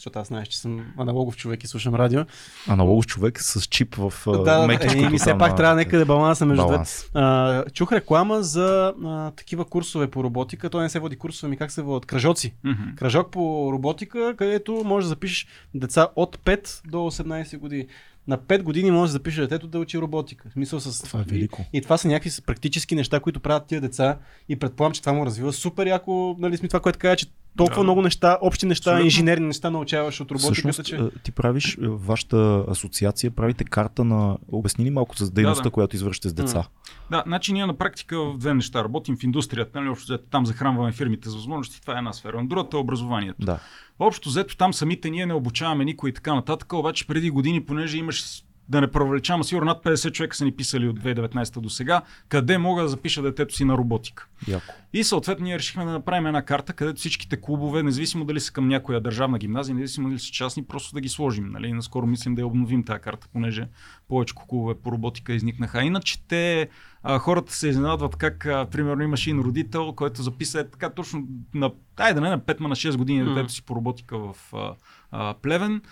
[0.00, 2.20] защото аз знаеш, че съм аналогов човек и слушам радио.
[2.68, 5.00] Аналогов човек с чип в да, мекичкото.
[5.00, 7.10] Да, и ми все пак трябва някъде баланса между баланс.
[7.10, 7.72] двете.
[7.72, 10.70] чух реклама за а, такива курсове по роботика.
[10.70, 12.06] Той не се води курсове, ми как се водят?
[12.06, 12.54] Кръжоци.
[12.64, 12.94] Mm-hmm.
[12.94, 17.86] Кръжок по роботика, където можеш да запишеш деца от 5 до 18 години
[18.28, 20.48] на 5 години може да запише детето да учи роботика.
[20.48, 21.02] В смисъл с...
[21.02, 21.64] Това е велико.
[21.72, 24.18] И, и това са някакви практически неща, които правят тия деца
[24.48, 27.26] и предполагам, че това му развива супер яко, нали сме това, което казва, че
[27.60, 27.84] толкова да.
[27.84, 29.04] много неща, общи неща, Абсолютно.
[29.04, 30.52] инженерни неща научаваш от роботика.
[30.52, 30.98] Всъщност, че...
[31.22, 34.38] ти правиш, вашата асоциация, правите карта на...
[34.52, 35.72] Обясни ли малко за дейността, да, да.
[35.72, 36.64] която извършите с деца?
[37.10, 40.92] Да, значи ние на практика в две неща работим в индустрията, нали, общо там захранваме
[40.92, 42.42] фирмите с възможности, това е една сфера.
[42.44, 43.46] Другата е образованието.
[43.46, 43.58] Да.
[43.98, 47.98] Общо взето там самите ние не обучаваме никой и така нататък, обаче преди години, понеже
[47.98, 52.02] имаш да не провлечам, сигурно над 50 човека са ни писали от 2019 до сега,
[52.28, 54.26] къде мога да запиша детето си на роботика.
[54.48, 54.74] Яко.
[54.92, 58.68] И съответно ние решихме да направим една карта, където всичките клубове, независимо дали са към
[58.68, 61.50] някоя държавна гимназия, независимо дали са частни, просто да ги сложим.
[61.50, 61.72] Нали?
[61.72, 63.68] Наскоро мислим да я обновим тази карта, понеже
[64.08, 65.82] повече клубове по роботика изникнаха.
[65.82, 66.68] Иначе те,
[67.02, 71.26] а, хората се изненадват как, а, примерно, имаш един родител, който записа е така точно
[71.54, 74.74] на, ай да не на 5, на 6 години детето си по роботика в а,
[75.10, 75.82] а, Плевен.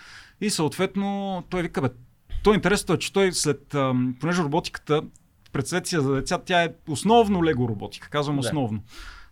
[0.41, 1.89] И съответно той вика, бе,
[2.43, 3.75] то интересното е, че той след,
[4.19, 5.01] понеже роботиката,
[5.53, 8.39] представете за деца, тя е основно лего роботика, казвам да.
[8.39, 8.79] основно.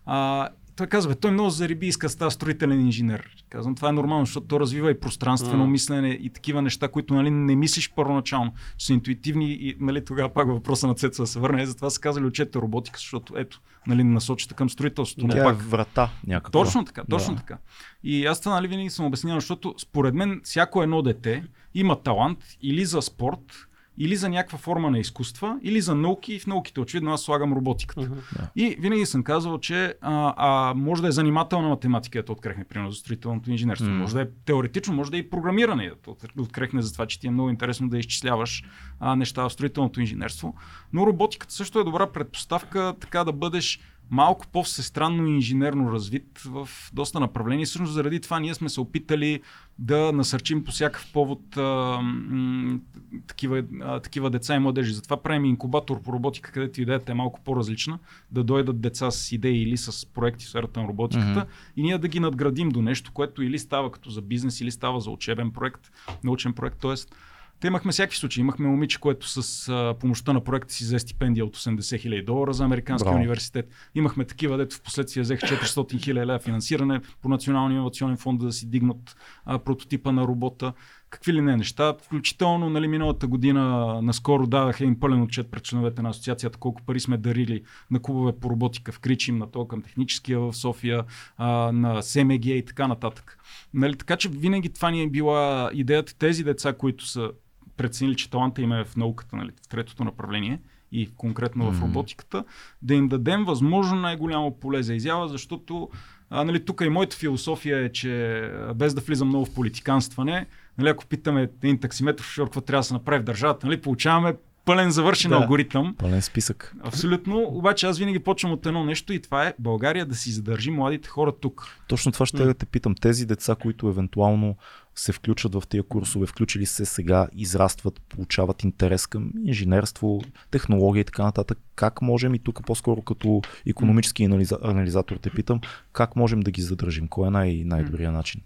[0.06, 3.30] А, той казва, той много зариби иска да става строителен инженер.
[3.48, 5.70] Казвам, това е нормално, защото то развива и пространствено mm.
[5.70, 10.28] мислене и такива неща, които нали, не мислиш първоначално, че са интуитивни и нали, тогава
[10.28, 11.62] пак въпроса на Цеца да се върне.
[11.62, 15.28] Е, затова са казали учете роботика, защото ето, нали, насочите към строителството.
[15.28, 15.60] Тя но пак...
[15.60, 16.64] е врата някаква.
[16.64, 17.40] Точно така, точно да.
[17.40, 17.58] така.
[18.02, 22.38] И аз това нали, винаги съм обяснявал, защото според мен всяко едно дете има талант
[22.62, 23.68] или за спорт,
[23.98, 26.34] или за някаква форма на изкуства, или за науки.
[26.34, 28.00] И в науките, очевидно, аз слагам роботиката.
[28.00, 28.48] Uh-huh.
[28.56, 32.90] И винаги съм казвал, че а, а, може да е занимателна математика, да открехне, примерно,
[32.90, 33.86] за строителното инженерство.
[33.86, 33.98] Uh-huh.
[33.98, 35.90] Може да е теоретично, може да е и програмиране,
[36.36, 38.64] да открехне за това, че ти е много интересно да изчисляваш
[39.00, 40.54] а, неща в строителното инженерство.
[40.92, 43.80] Но роботиката също е добра предпоставка така да бъдеш
[44.10, 47.66] малко по-всестранно и инженерно развит в доста направления.
[47.66, 49.40] Всъщност заради това ние сме се опитали
[49.78, 51.62] да насърчим по всякакъв повод а,
[52.02, 52.78] м-
[53.26, 54.92] такива, а, такива деца и младежи.
[54.92, 57.98] Затова правим инкубатор по роботика, където идеята е малко по-различна,
[58.30, 61.76] да дойдат деца с идеи или с проекти в сферата на роботиката mm-hmm.
[61.76, 65.00] и ние да ги надградим до нещо, което или става като за бизнес, или става
[65.00, 65.90] за учебен проект,
[66.24, 66.78] научен проект.
[66.80, 67.14] Тоест,
[67.60, 68.40] те имахме всякакви случаи.
[68.40, 72.52] Имахме момиче, което с а, помощта на проекта си взе стипендия от 80 хиляди долара
[72.52, 73.18] за Американския Браво.
[73.18, 73.70] университет.
[73.94, 78.52] Имахме такива, дето в последствие взех 400 хиляди лева финансиране по Националния инновационен фонд да
[78.52, 80.72] си дигнат а, прототипа на робота.
[81.10, 81.94] Какви ли не неща.
[82.02, 87.00] Включително нали, миналата година наскоро дадаха им пълен отчет пред членовете на асоциацията колко пари
[87.00, 91.04] сме дарили на клубове по роботика в Кричим, на то към техническия в София,
[91.36, 93.38] а, на СМГ и така нататък.
[93.74, 97.30] Нали, така че винаги това ни е била идеята тези деца, които са
[97.78, 100.60] преценили, че таланта им е в науката, нали, в третото направление
[100.92, 101.78] и конкретно mm-hmm.
[101.78, 102.44] в роботиката,
[102.82, 105.88] да им дадем възможно най-голямо поле за изява, защото
[106.30, 108.42] а, нали, тук и моята философия е, че
[108.74, 110.46] без да влизам много в политиканстване,
[110.78, 114.34] нали, ако питаме един таксиметров шофьор какво трябва да се направи в държавата, нали, получаваме
[114.68, 115.94] пълен завършен да, алгоритъм.
[115.98, 116.74] Пълен списък.
[116.84, 117.42] Абсолютно.
[117.48, 121.08] Обаче аз винаги почвам от едно нещо и това е България да си задържи младите
[121.08, 121.66] хора тук.
[121.88, 122.94] Точно това ще да те питам.
[122.94, 124.56] Тези деца, които евентуално
[124.98, 130.20] се включват в тези курсове, включили се сега, израстват, получават интерес към инженерство,
[130.50, 131.58] технология и така нататък.
[131.74, 134.24] Как можем и тук по-скоро като економически
[134.62, 135.60] анализатор те питам,
[135.92, 137.08] как можем да ги задържим?
[137.08, 138.40] Кой е най- най-добрият начин?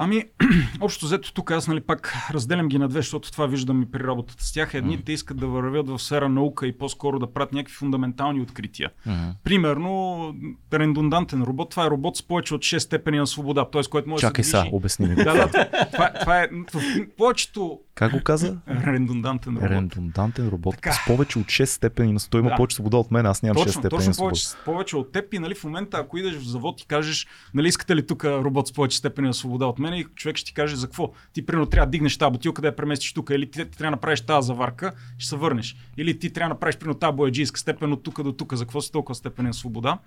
[0.00, 0.24] Ами,
[0.80, 4.04] общо взето тук аз нали, пак разделям ги на две, защото това виждам и при
[4.04, 4.74] работата с тях.
[4.74, 8.90] Едните искат да вървят в сфера наука и по-скоро да правят някакви фундаментални открития.
[9.06, 9.32] Mm-hmm.
[9.44, 10.34] Примерно,
[10.72, 13.82] редундантен робот, това е робот с повече от 6 степени на свобода, т.е.
[13.82, 14.70] който може Чакай да се движи.
[14.72, 15.14] обясни ми.
[15.16, 18.56] да, да, това, това е в повечето как го каза?
[18.68, 19.70] Редундантен робот.
[19.70, 20.74] Редундантен робот.
[20.74, 20.92] Така.
[20.92, 22.56] С повече от 6 степени на 100 има да.
[22.56, 25.38] повече свобода от мен, аз нямам точно, 6 степени точно повече, повече от теб и
[25.38, 28.72] нали, в момента, ако идеш в завод и кажеш, нали, искате ли тук робот с
[28.72, 31.12] повече степени на свобода от мен и човек ще ти каже за какво.
[31.32, 33.90] Ти примерно трябва да дигнеш тази бутилка да я преместиш тук, или ти, ти трябва
[33.90, 35.76] да направиш тази заварка, ще се върнеш.
[35.96, 38.80] Или ти трябва да направиш примерно тази бояджийска степен от тук до тук, за какво
[38.80, 39.98] си толкова степен на свобода.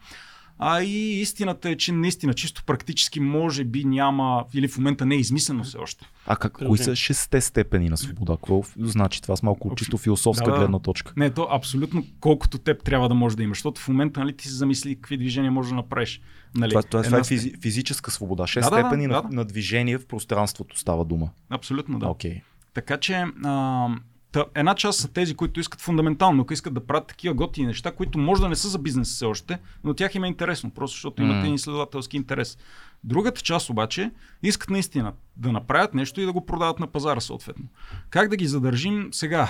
[0.63, 5.15] А и истината е, че наистина чисто практически може би няма, или в момента не
[5.15, 6.05] е измислено все още.
[6.25, 8.33] А как, кои са шесте степени на свобода?
[8.33, 11.13] Какво значи това с малко чисто философска да, гледна точка?
[11.17, 14.47] Не, то абсолютно колкото теб трябва да може да имаш, защото в момента нали, ти
[14.47, 16.21] си замисли какви движения може да направиш.
[16.55, 18.47] Нали, това, това, това е физи, физическа свобода.
[18.47, 19.35] Шест да, степени да, да, на, да.
[19.35, 21.29] на движение в пространството става дума.
[21.49, 22.05] Абсолютно да.
[22.05, 22.41] Okay.
[22.73, 23.87] Така че а,
[24.31, 27.91] Та, една част са тези, които искат фундаментално, ако искат да правят такива готини неща,
[27.91, 30.95] които може да не са за бизнес все още, но тях им е интересно, просто
[30.95, 32.57] защото имат един изследователски интерес.
[33.03, 34.11] Другата част обаче
[34.43, 37.65] искат наистина да направят нещо и да го продават на пазара съответно.
[38.09, 39.49] Как да ги задържим сега?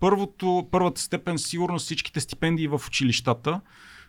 [0.00, 3.60] Първото, първата степен сигурно всичките стипендии в училищата,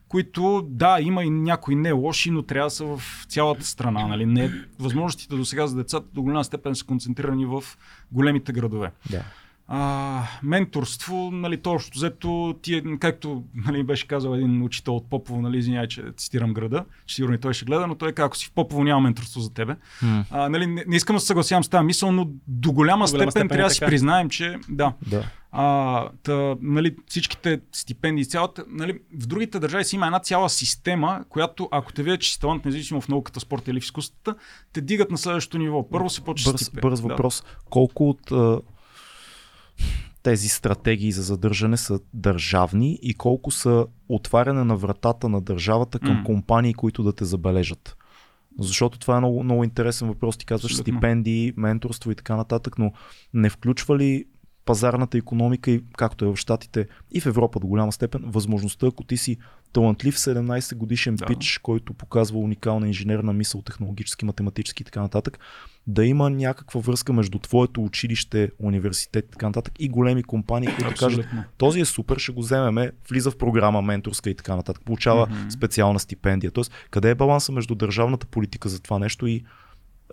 [0.07, 4.07] които да, има и някои не лоши, но трябва да са в цялата страна.
[4.07, 4.25] Нали?
[4.25, 7.63] Не, възможностите до сега за децата до голяма степен са концентрирани в
[8.11, 8.91] големите градове.
[9.09, 9.23] Да
[9.67, 15.41] а, менторство, нали, точно взето, ти, е, както нали, беше казал един учител от Попово,
[15.41, 18.37] нали, извиняй, че цитирам града, че сигурно и той ще гледа, но той каза, ако
[18.37, 19.75] си в Попово няма менторство за тебе.
[20.03, 20.25] Mm.
[20.31, 23.07] А, нали, не, не, искам да се съгласявам с тази мисъл, но до голяма, до
[23.07, 24.93] степен, степен трябва да си признаем, че да.
[25.07, 25.25] да.
[25.51, 31.25] А, та, нали, всичките стипендии, цялата, нали, в другите държави си има една цяла система,
[31.29, 34.35] която ако те видят, че си талант, независимо в науката, спорта или в изкуствата,
[34.73, 35.89] те дигат на следващото ниво.
[35.89, 37.41] Първо се почва бърз, бърз въпрос.
[37.41, 37.69] Да.
[37.69, 38.31] Колко от
[40.23, 46.17] тези стратегии за задържане са държавни и колко са отваряне на вратата на държавата към
[46.17, 46.23] mm.
[46.23, 47.97] компании, които да те забележат.
[48.59, 50.37] Защото това е много, много интересен въпрос.
[50.37, 50.93] Ти казваш Абсолютно.
[50.93, 52.91] стипендии, менторство и така нататък, но
[53.33, 54.25] не включва ли
[54.65, 59.03] пазарната економика и както е в Штатите и в Европа до голяма степен, възможността, ако
[59.03, 59.37] ти си
[59.73, 61.25] талантлив 17 годишен да.
[61.25, 65.39] пич, който показва уникална инженерна мисъл, технологически, математически и така нататък,
[65.87, 70.95] да има някаква връзка между твоето училище, университет и така нататък и големи компании, които
[70.99, 71.25] кажат,
[71.57, 75.49] този е супер, ще го вземеме, влиза в програма менторска и така нататък, получава mm-hmm.
[75.49, 76.51] специална стипендия.
[76.51, 79.43] Тоест, къде е баланса между държавната политика за това нещо и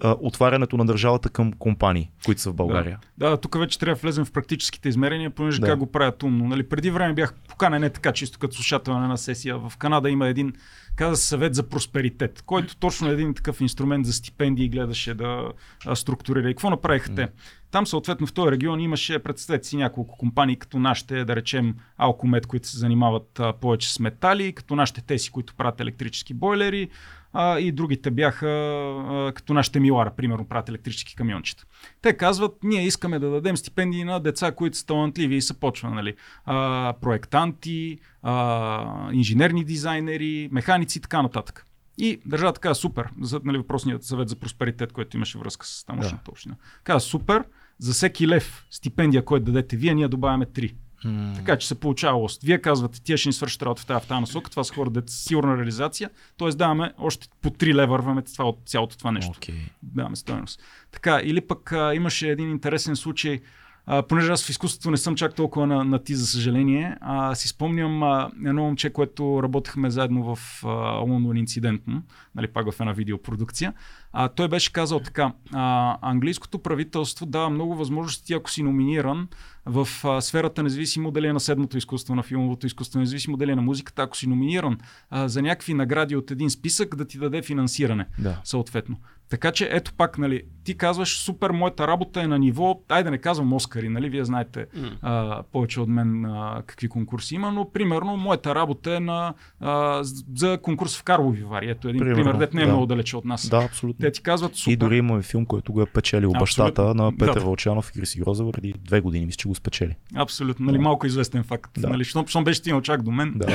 [0.02, 2.98] а, отварянето на държавата към компании, които са в България.
[3.18, 5.66] Да, да тук вече трябва да влезем в практическите измерения, понеже да.
[5.66, 6.44] как го правят умно.
[6.44, 9.58] Нали, преди време бях поканен не така, чисто като слушател на една сесия.
[9.58, 10.52] В Канада има един,
[10.96, 15.52] каза съвет за просперитет, който точно е един такъв инструмент за стипендии гледаше да
[15.94, 16.50] структурира.
[16.50, 17.28] И какво направиха те?
[17.70, 22.46] Там съответно в този регион имаше, представете си, няколко компании, като нашите, да речем, Алкомет,
[22.46, 26.88] които се занимават а, повече с метали, като нашите теси, които правят електрически бойлери,
[27.32, 31.64] а, и другите бяха а, като нашите Милара, примерно, правят електрически камиончета.
[32.02, 35.90] Те казват, ние искаме да дадем стипендии на деца, които са талантливи и са почва,
[35.90, 36.14] нали,
[36.44, 41.64] а, проектанти, а, инженерни дизайнери, механици и така нататък.
[41.98, 46.24] И държава така, супер, за нали, въпросният съвет за просперитет, който имаше връзка с тамошната
[46.24, 46.30] да.
[46.30, 46.54] община.
[46.84, 47.44] Каза, супер,
[47.78, 50.74] за всеки лев стипендия, който дадете вие, ние добавяме 3.
[51.04, 51.34] Mm.
[51.34, 52.42] Така че се получава лост.
[52.42, 54.90] Вие казвате, тия ще ни свършат работа в тази, в тази насока, това са хора,
[54.90, 56.48] да сигурна реализация, т.е.
[56.48, 59.32] даваме още по 3 лева върваме това от цялото това нещо.
[59.32, 59.54] Okay.
[59.82, 60.62] Даваме стоеност.
[60.92, 63.40] Така, или пък а, имаше един интересен случай,
[63.86, 67.34] а, понеже аз в изкуството не съм чак толкова на, на ти, за съжаление, а,
[67.34, 70.68] си спомням а, едно момче, което работехме заедно в а,
[70.98, 72.02] Лондон инцидентно,
[72.34, 73.72] нали, пак в една видеопродукция.
[74.20, 79.28] А, той беше казал така, а, английското правителство дава много възможности, ако си номиниран
[79.66, 83.56] в а, сферата, независимо дали е на седмото изкуство, на филмовото изкуство, независимо дали е
[83.56, 84.78] на музиката, ако си номиниран
[85.10, 88.06] а, за някакви награди от един списък, да ти даде финансиране.
[88.18, 88.40] Да.
[88.44, 88.96] Съответно.
[89.30, 93.10] Така че ето пак, нали, ти казваш, супер, моята работа е на ниво, ай да
[93.10, 94.96] не казвам Оскари, нали, вие знаете mm.
[95.02, 100.00] а, повече от мен а, какви конкурси има, но примерно моята работа е на, а,
[100.36, 101.70] за конкурс в Карлови Вари.
[101.70, 102.72] Ето един примерно, пример, дет не е да.
[102.72, 103.48] много далече от нас.
[103.48, 104.06] Да, абсолютно.
[104.08, 104.72] Те ти казват супер.
[104.72, 107.40] И дори има филм, който го е печелил бащата на Петър да.
[107.40, 109.96] Вълчанов и Криси Гроза преди две години, мисля, че го спечели.
[110.14, 110.82] Абсолютно, нали, да.
[110.82, 111.70] малко известен факт.
[111.78, 111.88] Да.
[111.88, 113.32] Нали, защото беше стигнал чак до мен.
[113.36, 113.54] Да, да,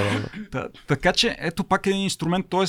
[0.52, 0.70] да.
[0.88, 2.66] така че ето пак е един инструмент, т.е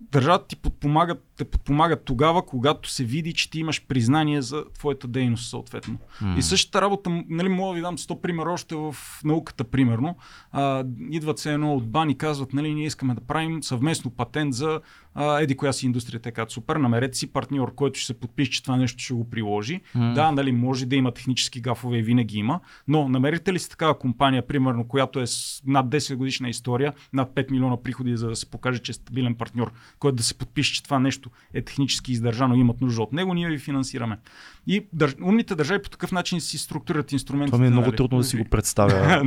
[0.00, 5.08] държавата ти подпомагат, те подпомагат тогава, когато се види, че ти имаш признание за твоята
[5.08, 5.98] дейност съответно.
[6.22, 6.38] Mm.
[6.38, 10.16] И същата работа, нали, мога да ви дам 100 примера още в науката, примерно.
[10.52, 14.54] А, идват се едно от бани и казват, нали, ние искаме да правим съвместно патент
[14.54, 14.80] за
[15.14, 18.62] а, еди коя си индустрия, така супер, намерете си партньор, който ще се подпише, че
[18.62, 19.80] това нещо ще го приложи.
[19.96, 20.14] Mm.
[20.14, 23.98] Да, нали, може да има технически гафове и винаги има, но намерите ли си такава
[23.98, 28.36] компания, примерно, която е с над 10 годишна история, над 5 милиона приходи, за да
[28.36, 32.12] се покаже, че е стабилен партньор, който да се подпише, че това нещо е технически
[32.12, 34.18] издържано имат нужда от него, ние ви финансираме.
[34.66, 35.14] И държ...
[35.22, 37.50] умните държави по такъв начин си структурират инструменти.
[37.50, 37.96] Това ми е много нали?
[37.96, 39.22] трудно да си го представя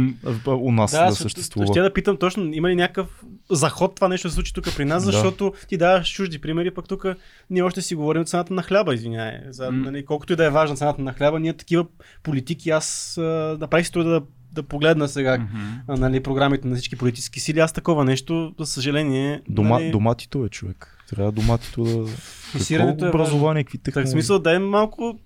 [0.47, 1.67] у нас да, да съществува.
[1.67, 4.85] Ще да питам точно, има ли някакъв заход това нещо да се случи тук при
[4.85, 7.05] нас, защото ти даваш чужди примери, пък тук
[7.49, 9.39] ние още си говорим цената на хляба, извиняй.
[9.49, 9.83] За, mm.
[9.83, 11.85] нали, колкото и да е важна цената на хляба, ние такива
[12.23, 13.15] политики, аз
[13.59, 14.21] направих си труда да
[14.51, 15.97] да погледна сега mm-hmm.
[15.97, 17.59] нали, програмите на всички политически сили.
[17.59, 19.41] Аз такова нещо, за съжаление.
[19.49, 19.91] Дома, нали...
[19.91, 20.98] Доматито е човек.
[21.09, 22.11] Трябва доматито да.
[22.57, 24.05] Какво е образование, какви технологии?
[24.05, 25.19] Так, смисъл да е малко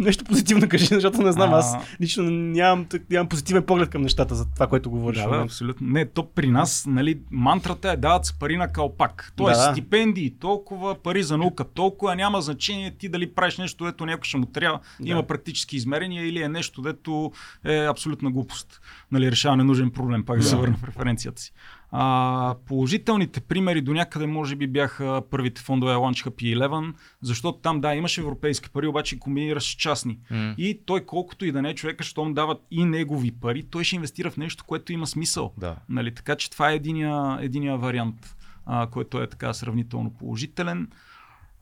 [0.00, 1.58] нещо позитивно кажи, защото не знам, а...
[1.58, 5.18] аз лично нямам, нямам позитивен поглед към нещата за това, което говориш.
[5.18, 5.86] Да, да, абсолютно.
[5.86, 9.32] Не, то при нас, нали, мантрата е дават се пари на калпак.
[9.36, 14.06] Тоест, да, стипендии толкова, пари за наука толкова, няма значение ти дали правиш нещо, дето
[14.06, 15.10] някой ще му трябва, да.
[15.10, 17.32] има практически измерения или е нещо, дето
[17.64, 18.80] е абсолютна глупост.
[19.12, 21.52] Нали, решава ненужен проблем, пак да, се върна преференцията си.
[21.92, 27.80] А, положителните примери до някъде може би бяха първите фондове Launch Hub 11, защото там
[27.80, 30.18] да, имаше европейски пари, обаче комбинираш с частни.
[30.32, 30.56] Mm.
[30.56, 33.96] И той колкото и да не е човека, щом дават и негови пари, той ще
[33.96, 35.52] инвестира в нещо, което има смисъл.
[35.58, 35.76] Да.
[35.88, 36.14] Нали?
[36.14, 38.36] Така че това е единия, единия вариант,
[38.66, 40.88] а, който е така сравнително положителен.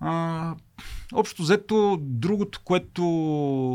[0.00, 0.54] А,
[1.12, 3.02] общо взето, другото, което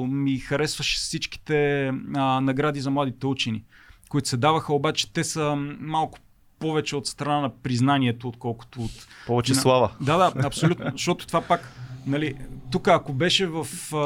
[0.09, 3.63] ми харесваше всичките а, награди за младите учени,
[4.09, 6.19] които се даваха, обаче те са малко
[6.63, 8.91] повече от страна на признанието, отколкото от...
[9.27, 9.91] Повече слава.
[10.01, 10.91] Да, да, абсолютно.
[10.91, 11.71] Защото това пак,
[12.05, 12.35] нали,
[12.73, 13.97] тук ако беше в а,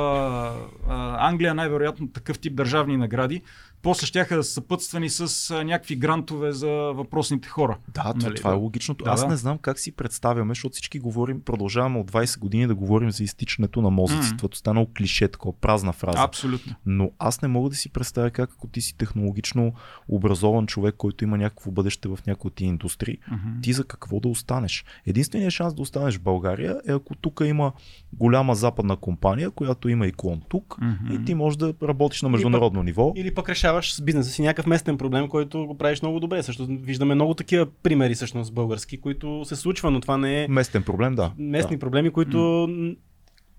[0.90, 3.42] а, Англия най-вероятно такъв тип държавни награди,
[3.82, 7.78] после щяха да са съпътствани с а, някакви грантове за въпросните хора.
[7.94, 8.36] Да, нали?
[8.36, 9.04] това е логичното.
[9.04, 9.28] Да, Аз да.
[9.28, 13.24] не знам как си представяме, защото всички говорим, продължаваме от 20 години да говорим за
[13.24, 14.30] изтичането на мозъци.
[14.30, 14.38] Mm-hmm.
[14.38, 16.18] Това станало клише, такова празна фраза.
[16.22, 16.76] Абсолютно.
[16.86, 19.74] Но аз не мога да си представя как ако ти си технологично
[20.08, 23.64] образован човек, който има някакво бъдеще в някои от тия индустрии, mm-hmm.
[23.64, 24.86] ти за какво да останеш?
[25.06, 27.72] Единственият шанс да останеш в България е ако тук има
[28.14, 31.22] голяма западна компания, която има и клон тук mm-hmm.
[31.22, 33.14] и ти можеш да работиш на международно или ниво.
[33.16, 36.44] Или пък решаваш с бизнеса си някакъв местен проблем, който го правиш много добре.
[36.44, 40.48] Също виждаме много такива примери всъщност български, които се случва, но това не е...
[40.48, 41.32] Местен проблем, да.
[41.38, 41.80] Местни да.
[41.80, 42.98] проблеми, които mm.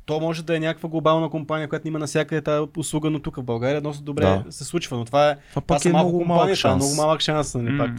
[0.09, 3.43] То може да е някаква глобална компания, която има навсякъде тази услуга, но тук в
[3.43, 4.45] България доста добре да.
[4.53, 4.97] се случва.
[4.97, 6.85] Но това е, това пак е много малък шанс.
[6.85, 7.55] много малък шанс.
[7.55, 7.79] Нали, mm.
[7.79, 7.91] пак.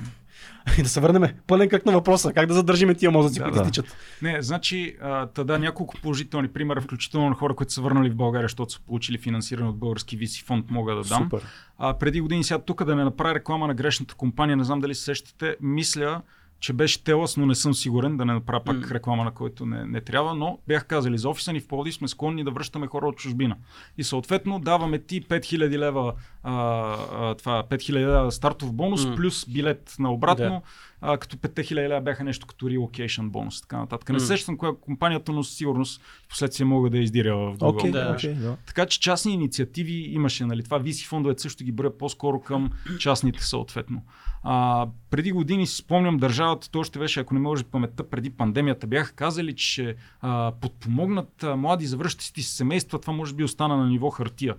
[0.77, 2.33] И да се върнем пълен как на въпроса.
[2.33, 3.61] Как да задържиме тия мозъци, да, които да.
[3.61, 3.97] изтичат?
[4.21, 4.95] Не, значи,
[5.33, 9.17] тада няколко положителни примера, включително на хора, които са върнали в България, защото са получили
[9.17, 11.23] финансиране от български виси фонд, мога да дам.
[11.23, 11.45] Супер.
[11.77, 14.95] А, преди години сега тук да не направя реклама на грешната компания, не знам дали
[14.95, 16.21] се сещате, мисля,
[16.59, 18.91] че беше Телас, но не съм сигурен да не направя пак mm.
[18.91, 22.07] реклама, на който не, не трябва, но бях казали за офиса ни в Пловдив сме
[22.07, 23.55] склонни да връщаме хора от чужбина.
[23.97, 26.13] И съответно даваме ти 5000 лева,
[26.43, 29.15] а, а, това 5000 лева стартов бонус mm.
[29.15, 30.45] плюс билет на обратно.
[30.45, 34.09] Yeah а, като 5000 лева бяха нещо като relocation бонус, така нататък.
[34.09, 34.27] Не mm.
[34.27, 37.81] сещам коя компанията, но със сигурност в последствие мога да издиря в Google.
[37.81, 38.57] Okay, да, okay, да.
[38.65, 40.63] Така че частни инициативи имаше, нали?
[40.63, 42.69] Това VC фондовете също ги броя по-скоро към
[42.99, 44.01] частните съответно.
[44.43, 48.87] А, преди години си спомням държавата, то още беше, ако не може паметта, преди пандемията
[48.87, 53.87] бяха казали, че а, подпомогнат а, млади завръщащи се семейства, това може би остана на
[53.87, 54.55] ниво хартия.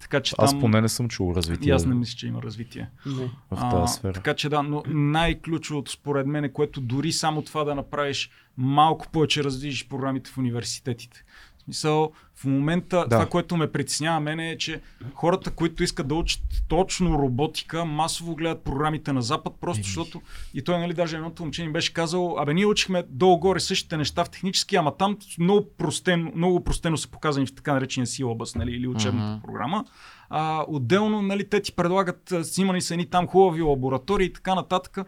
[0.00, 0.60] Така, че аз там...
[0.60, 1.68] поне не съм чул развитие.
[1.68, 2.90] И аз не мисля, че има развитие.
[3.06, 3.30] Не.
[3.50, 4.12] В тази сфера.
[4.12, 9.08] така че да, но най-ключовото според мен е, което дори само това да направиш малко
[9.12, 11.24] повече раздвижиш програмите в университетите
[11.64, 13.08] смисъл, в момента да.
[13.08, 14.80] това, което ме притеснява мене е, че
[15.14, 20.22] хората, които искат да учат точно роботика, масово гледат програмите на Запад, просто защото
[20.54, 24.24] и той, нали, даже едното момче ми беше казал, абе ние учихме долу-горе същите неща
[24.24, 28.70] в технически, ама там много простено, много простено са показани в така наречения силабъс, нали,
[28.70, 29.42] или учебната uh-huh.
[29.42, 29.84] програма.
[30.32, 34.98] А, отделно, нали, те ти предлагат, снимани са едни там хубави лаборатории и така нататък.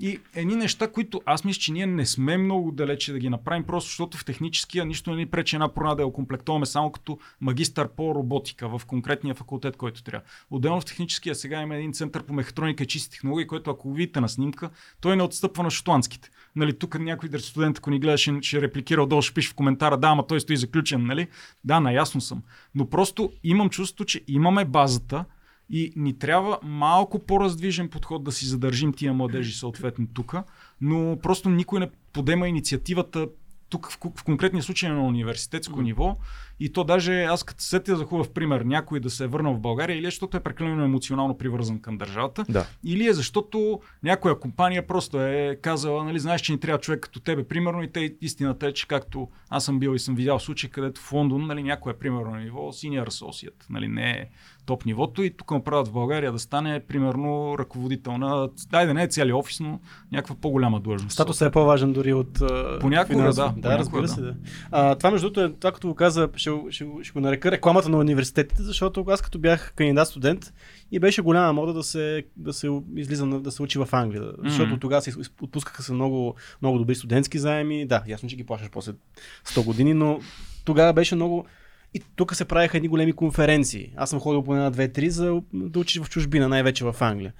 [0.00, 3.64] И едни неща, които аз мисля, че ние не сме много далече да ги направим,
[3.64, 7.18] просто защото в техническия нищо не ни пречи една програма да я окомплектуваме само като
[7.40, 10.26] магистър по роботика в конкретния факултет, който трябва.
[10.50, 14.20] Отделно в техническия сега има един център по мехатроника и чисти технологии, който ако видите
[14.20, 14.70] на снимка,
[15.00, 16.30] той не отстъпва на шотландските.
[16.56, 20.08] Нали, тук някой студент, ако ни гледаше, ще репликира отдолу, ще пише в коментара, да,
[20.08, 21.28] ама той стои заключен, нали?
[21.64, 22.42] Да, наясно съм.
[22.74, 25.24] Но просто имам чувство, че имаме базата,
[25.70, 30.34] и ни трябва малко по-раздвижен подход да си задържим тия младежи съответно тук,
[30.80, 33.28] но просто никой не подема инициативата
[33.72, 35.82] тук в, в конкретния случай на университетско mm.
[35.82, 36.16] ниво
[36.60, 39.60] и то даже аз като сетя за хубав пример някой да се е върнал в
[39.60, 42.66] България или е защото е прекалено емоционално привързан към държавата, да.
[42.84, 47.20] или е защото някоя компания просто е казала, нали, знаеш, че ни трябва човек като
[47.20, 50.70] тебе, примерно, и те истината е, че както аз съм бил и съм видял случаи,
[50.70, 54.28] където в Лондон, нали, някой е примерно на ниво senior associate, нали, не е
[54.66, 58.94] топ нивото и тук му правят в България да стане примерно ръководител на, дай да
[58.94, 59.80] не е цяли офис, но
[60.12, 61.12] някаква по-голяма длъжност.
[61.12, 62.42] Статус е по-важен дори от
[62.80, 63.54] Понякога, финансов.
[63.54, 63.68] да.
[63.68, 64.20] Да, разбира се.
[64.20, 64.34] Да.
[64.70, 67.88] А, това между другото е, това като го каза, ще, ще, ще го нарека рекламата
[67.88, 70.52] на университетите, защото аз като бях кандидат студент
[70.92, 74.22] и беше голяма мода да се, да се излиза, да се учи в Англия.
[74.22, 74.48] Mm-hmm.
[74.48, 75.12] Защото тогава се
[75.42, 77.86] отпускаха се много, много добри студентски заеми.
[77.86, 78.92] Да, ясно, че ги плащаш после
[79.46, 80.20] 100 години, но
[80.64, 81.46] тогава беше много
[81.94, 83.92] и тук се правиха едни големи конференции.
[83.96, 87.32] Аз съм ходил по една, две, три, за да учиш в чужбина, най-вече в Англия.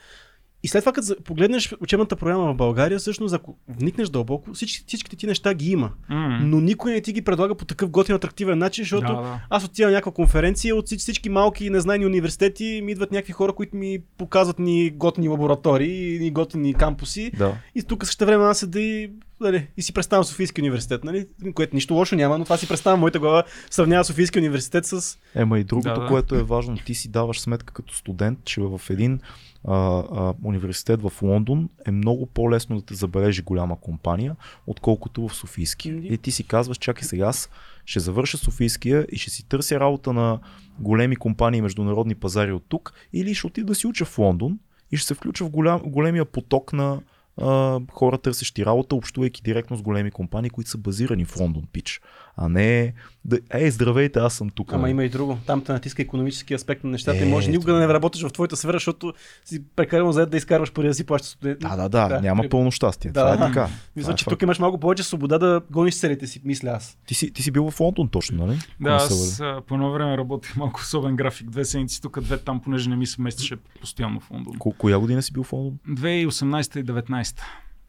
[0.64, 5.16] И след това, като погледнеш учебната програма в България, всъщност, ако вникнеш дълбоко, всички, всичките
[5.16, 5.90] ти неща ги има.
[6.10, 6.38] Mm.
[6.42, 9.40] Но никой не ти ги предлага по такъв готин, атрактивен начин, защото да, да.
[9.50, 13.76] аз отивам на някаква конференция, от всички малки незнайни университети ми идват някакви хора, които
[13.76, 17.30] ми показват ни готни лаборатории, ни готини кампуси.
[17.38, 17.54] Да.
[17.74, 19.10] И тук също време аз седа и
[19.42, 23.00] нали, и си представям Софийски университет, нали, което нищо лошо няма, но това си представям
[23.00, 25.18] моята глава, сравнява Софийски университет с...
[25.34, 26.06] Ема и другото, да, да.
[26.06, 29.20] което е важно, ти си даваш сметка като студент, че в един
[29.64, 34.36] а, а, университет в Лондон е много по-лесно да те забележи голяма компания,
[34.66, 36.00] отколкото в Софийски.
[36.02, 37.50] И ти си казваш, чакай сега аз
[37.84, 40.38] ще завърша Софийския и ще си търся работа на
[40.78, 44.58] големи компании и международни пазари от тук, или ще отида да си уча в Лондон
[44.92, 47.00] и ще се включа в голям, големия поток на,
[47.36, 52.00] а, хора търсещи работа, общувайки директно с големи компании, които са базирани в Лондон Пич,
[52.36, 52.94] а не
[53.24, 54.72] да, ей, здравейте, аз съм тук.
[54.72, 55.38] Ама има и друго.
[55.46, 58.32] Там те натиска економически аспект на нещата е, и може никога да не работиш в
[58.32, 59.12] твоята сфера, защото
[59.44, 61.60] си прекалено заед да изкарваш пари да си плащаш студент.
[61.60, 63.10] Да, да, да, да, няма пълно щастие.
[63.10, 63.68] Да, това е така.
[63.96, 66.98] Мисля, е че тук имаш малко повече свобода да гониш целите си, мисля аз.
[67.06, 68.58] Ти си, ти си бил в Лондон точно, нали?
[68.80, 71.50] Да, аз по едно време работих малко особен график.
[71.50, 74.54] Две седмици тук, две там, понеже не ми се местеше постоянно в Лондон.
[74.58, 75.78] Ко- коя година си бил в Лондон?
[75.88, 77.40] 2018 и 2019.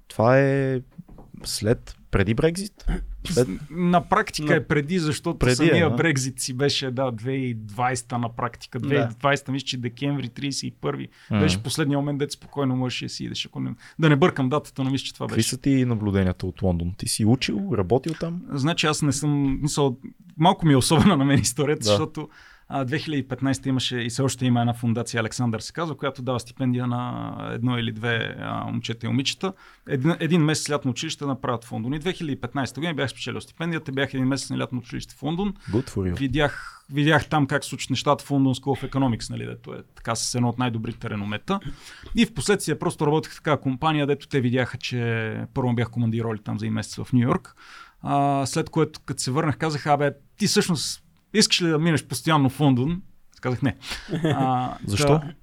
[0.08, 0.80] Това е
[1.44, 2.86] след, преди Брекзит?
[3.24, 3.48] След...
[3.70, 4.54] На практика Но...
[4.54, 8.80] е преди, защото преди, самия е, Брекзит си беше да, 2020 на практика.
[8.80, 9.52] 2020 да.
[9.52, 11.40] мисля, че декември 31 mm.
[11.40, 13.46] беше последния момент, дете спокойно можеше да си идеш.
[13.46, 13.76] Ако не...
[14.00, 15.36] Да не бъркам датата, но мисля, че това беше.
[15.36, 16.94] Какви са ти наблюденията от Лондон?
[16.98, 18.42] Ти си учил, работил там?
[18.52, 19.98] Значи аз не съм, мисъл,
[20.38, 21.90] малко ми е особена на мен историята, да.
[21.90, 22.30] защото
[22.74, 27.36] 2015 имаше и все още има една фундация Александър се казва, която дава стипендия на
[27.54, 29.54] едно или две а, момчета и момичета.
[29.88, 31.94] Един, един месец лятно училище направят в Лондон.
[31.94, 35.54] И 2015 година бях спечелил стипендията, бях един месец на лятно училище в Лондон.
[36.16, 40.16] Видях, видях там как случат нещата в London School of Economics, нали, дето е така
[40.16, 41.60] с едно от най-добрите реномета.
[42.16, 46.40] И в последствие просто работех в такава компания, дето те видяха, че първо бях командироли
[46.40, 47.56] там за един месец в Нью Йорк.
[48.02, 51.03] А, след което, като се върнах, казах, абе, ти всъщност
[51.34, 53.02] искаш ли да минеш постоянно в Лондон?
[53.42, 53.76] Казах не.
[54.24, 55.08] А, Защо?
[55.08, 55.34] Да,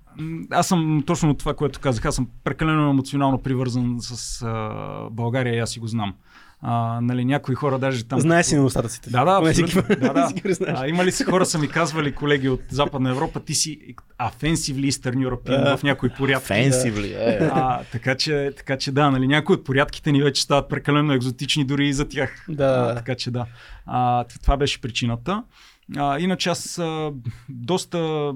[0.51, 2.05] аз съм точно това, което казах.
[2.05, 4.71] Аз съм прекалено емоционално привързан с а,
[5.11, 6.15] България и аз си го знам.
[6.63, 8.21] А, нали, някои хора даже там.
[8.21, 9.11] Знае си недостатъците.
[9.11, 9.83] Да, да, абсолютно.
[10.01, 10.33] да, да.
[10.67, 14.91] А, има ли си хора са ми казвали, колеги от Западна Европа, ти си offensively
[14.91, 16.53] Eastern European uh, в някои порядки.
[16.53, 17.51] Offensively, да.
[17.55, 21.65] а, така, че, така че да, нали, някои от порядките ни вече стават прекалено екзотични
[21.65, 22.45] дори и за тях.
[22.49, 22.89] Да.
[22.91, 23.47] А, така че да.
[23.87, 25.43] А, това беше причината.
[25.97, 27.13] А, иначе аз а,
[27.49, 28.33] доста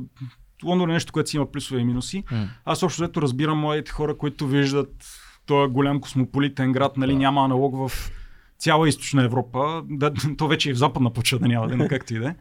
[0.65, 2.25] Лондон е нещо, което си има плюсове и минуси.
[2.25, 2.49] Mm.
[2.65, 5.07] Аз общо взето разбирам моите хора, които виждат
[5.47, 8.11] този голям космополитен град, нали, няма аналог в
[8.59, 12.15] цяла източна Европа, да, то вече и в западна почва да няма, да, но както
[12.15, 12.35] и да е.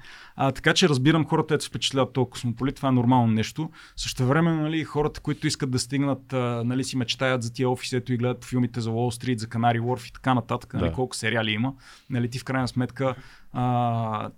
[0.52, 3.70] Така че разбирам хората, които се впечатляват този космополит, това е нормално нещо.
[3.96, 7.96] Също време, нали, хората, които искат да стигнат, а, нали, си мечтаят за тия офиси,
[7.96, 10.86] ето и гледат по филмите за Уолл Стрит, за Канари Уорф и така нататък, нали,
[10.86, 10.92] да.
[10.92, 11.74] колко сериали има.
[12.10, 13.16] Нали, ти в крайна сметка
[13.54, 14.30] а,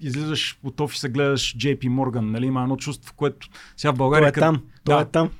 [0.00, 4.32] излизаш от офиса, гледаш JP Morgan, нали, има едно чувство, в което сега в България...
[4.32, 5.30] Той е там, той да, е там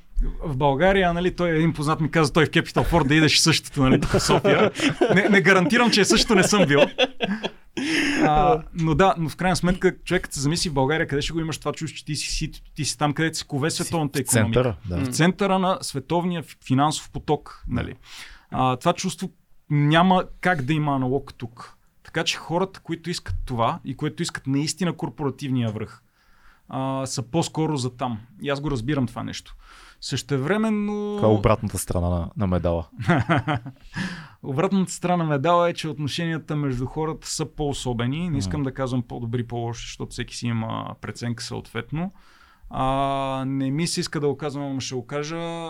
[0.45, 3.83] в България, нали, той един познат ми каза, той в Capital Ford да идеш същото,
[3.83, 4.71] нали, в София.
[5.15, 6.79] Не, не гарантирам, че същото не съм бил.
[8.23, 11.39] А, но да, но в крайна сметка човекът се замисли в България, къде ще го
[11.39, 14.53] имаш това чувство, че ти си, ти, ти си там, където се кове световната економика.
[14.63, 15.05] Центъра, да.
[15.05, 17.63] В центъра на световния финансов поток.
[17.67, 17.93] Нали.
[18.51, 19.31] А, това чувство
[19.69, 21.76] няма как да има аналог тук.
[22.07, 26.03] Така че хората, които искат това и които искат наистина корпоративния връх,
[26.69, 28.19] а, са по-скоро за там.
[28.41, 29.55] И аз го разбирам това нещо.
[30.01, 31.15] Същевременно...
[31.17, 32.87] Това е обратната страна на, на медала.
[34.43, 38.29] обратната страна на медала е, че отношенията между хората са по-особени.
[38.29, 38.63] Не искам mm.
[38.63, 42.11] да казвам по-добри, по-лоши, защото всеки си има преценка съответно.
[42.69, 45.69] А, не ми се иска да го казвам, ама ще го кажа.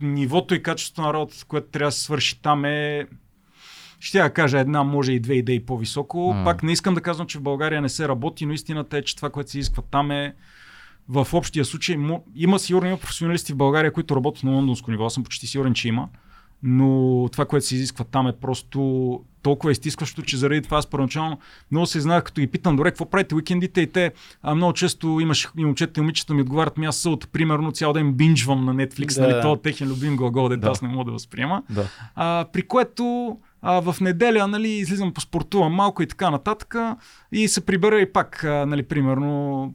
[0.00, 3.06] Нивото и качеството на работата, което трябва да се свърши там е
[4.00, 6.18] ще я кажа една, може и две идеи по-високо.
[6.18, 6.44] Mm.
[6.44, 9.16] Пак не искам да казвам, че в България не се работи, но истината е, че
[9.16, 10.34] това, което се изисква там е
[11.08, 11.96] в общия случай
[12.34, 15.06] има сигурно има професионалисти в България, които работят на лондонско ниво.
[15.06, 16.08] Аз съм почти сигурен, че има.
[16.62, 21.38] Но това, което се изисква там е просто толкова изтискващо, че заради това аз първоначално
[21.70, 24.12] много се знаех, като ги питам, добре, какво правите уикендите и те
[24.42, 27.92] а, много често имаш и момчета и момичета ми отговарят, ми аз събота, примерно цял
[27.92, 30.68] ден бинджвам на Netflix, да, нали, това е техен любим глагол, да.
[30.68, 31.62] аз не мога да възприема.
[31.70, 31.88] Да.
[32.14, 36.74] А, при което а, в неделя нали, излизам по спортувам малко и така нататък
[37.32, 39.74] и се прибера и пак, а, нали, примерно,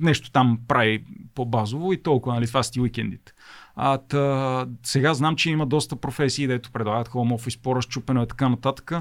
[0.00, 3.32] нещо там прави по-базово и толкова, нали, това си уикендите.
[3.76, 8.48] А, та, сега знам, че има доста професии, дето предлагат home office, по-разчупено и така
[8.48, 8.92] нататък.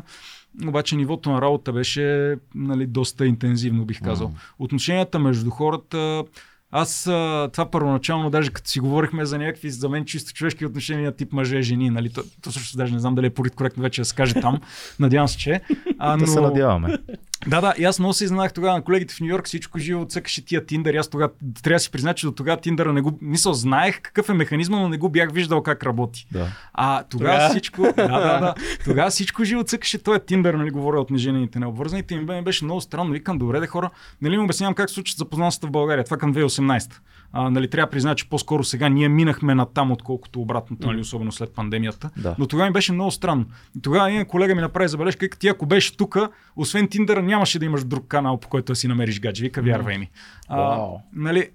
[0.67, 4.27] Обаче нивото на работа беше нали, доста интензивно, бих казал.
[4.27, 4.33] Mm.
[4.59, 6.23] Отношенията между хората
[6.71, 7.03] аз
[7.51, 11.89] това първоначално, даже като си говорихме за някакви за мен чисто човешки отношения тип мъже-жени,
[11.89, 12.09] нали?
[12.13, 14.59] То, то също даже не знам дали е коректно вече да се каже там.
[14.99, 15.61] Надявам се, че.
[15.99, 16.25] А, но...
[16.25, 16.97] Да се надяваме.
[17.47, 20.05] Да, да, и аз много се изненадах тогава на колегите в Нью Йорк, всичко живо
[20.05, 20.93] цъкаше тия Тиндър.
[20.93, 21.31] Аз тогава
[21.63, 23.17] трябва да си призна, че до тогава Тиндъра не го.
[23.21, 26.27] Мисъл, знаех какъв е механизма, но не го бях виждал как работи.
[26.31, 26.47] Да.
[26.73, 27.49] А тогава Тога?
[27.49, 27.81] всичко.
[27.81, 28.55] Да, да, да.
[28.85, 32.13] Тогава всичко живо цъкаше този Тиндър, нали, говоря от неженените, необвързаните.
[32.13, 33.11] И ми беше много странно.
[33.11, 33.89] Викам, добре, де хора,
[34.21, 36.05] нали му обяснявам как се случат запознанствата в България.
[36.05, 36.93] Това към 2018
[37.33, 40.99] а, нали, трябва да призна, че по-скоро сега ние минахме на там, отколкото обратното, нали,
[40.99, 42.09] особено след пандемията.
[42.17, 42.35] Да.
[42.39, 43.45] Но тогава ми беше много странно.
[43.77, 46.17] И тогава един колега ми направи забележка, ти ако беше тук,
[46.55, 49.43] освен Тиндъра, нямаше да имаш друг канал, по който да си намериш гадже.
[49.43, 50.09] Вика, вярвай ми.
[50.47, 51.49] А, нали,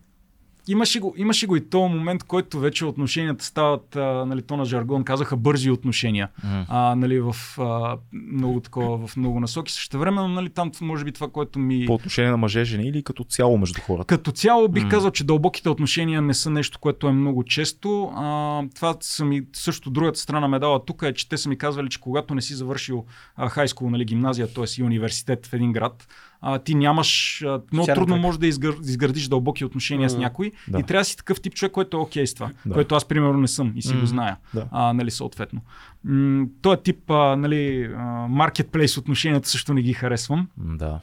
[0.68, 4.64] имаше го, имаше го и този момент, който вече отношенията стават, а, нали, то на
[4.64, 6.28] жаргон казаха бързи отношения.
[6.47, 6.64] Mm.
[6.68, 9.72] А, нали, в а, много такова, в много насоки.
[9.72, 11.86] Също време, нали, там може би това, което ми...
[11.86, 14.06] По отношение на мъже, жени или като цяло между хората?
[14.06, 14.90] Като цяло бих mm.
[14.90, 18.12] казал, че дълбоките отношения не са нещо, което е много често.
[18.16, 21.89] А, това са ми също другата страна медала тук е, че те са ми казвали,
[21.89, 23.05] че когато не си завършил
[23.48, 24.64] хайскул, нали, гимназия, т.е.
[24.78, 26.06] и университет в един град,
[26.43, 30.19] а, ти нямаш, а, много Сярна трудно може да изгър, изградиш дълбоки отношения mm, с
[30.19, 30.78] някой да.
[30.78, 32.74] и трябва да си такъв тип човек, който е окей okay с това, да.
[32.74, 34.66] което аз примерно не съм и си mm, го зная, да.
[34.70, 35.60] а, нали, съответно.
[36.05, 37.90] М- този тип а, нали,
[38.28, 40.48] маркетплейс отношенията също не ги харесвам.
[40.56, 41.01] Да.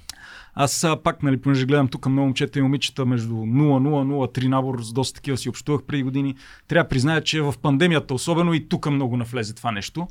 [0.54, 4.94] Аз а, пак, нали, понеже гледам тук много момчета и момичета между 0-0-0-3 набор, с
[4.94, 6.36] доста такива си общувах преди години.
[6.68, 10.08] Трябва да призная, че в пандемията особено и тук много навлезе това нещо.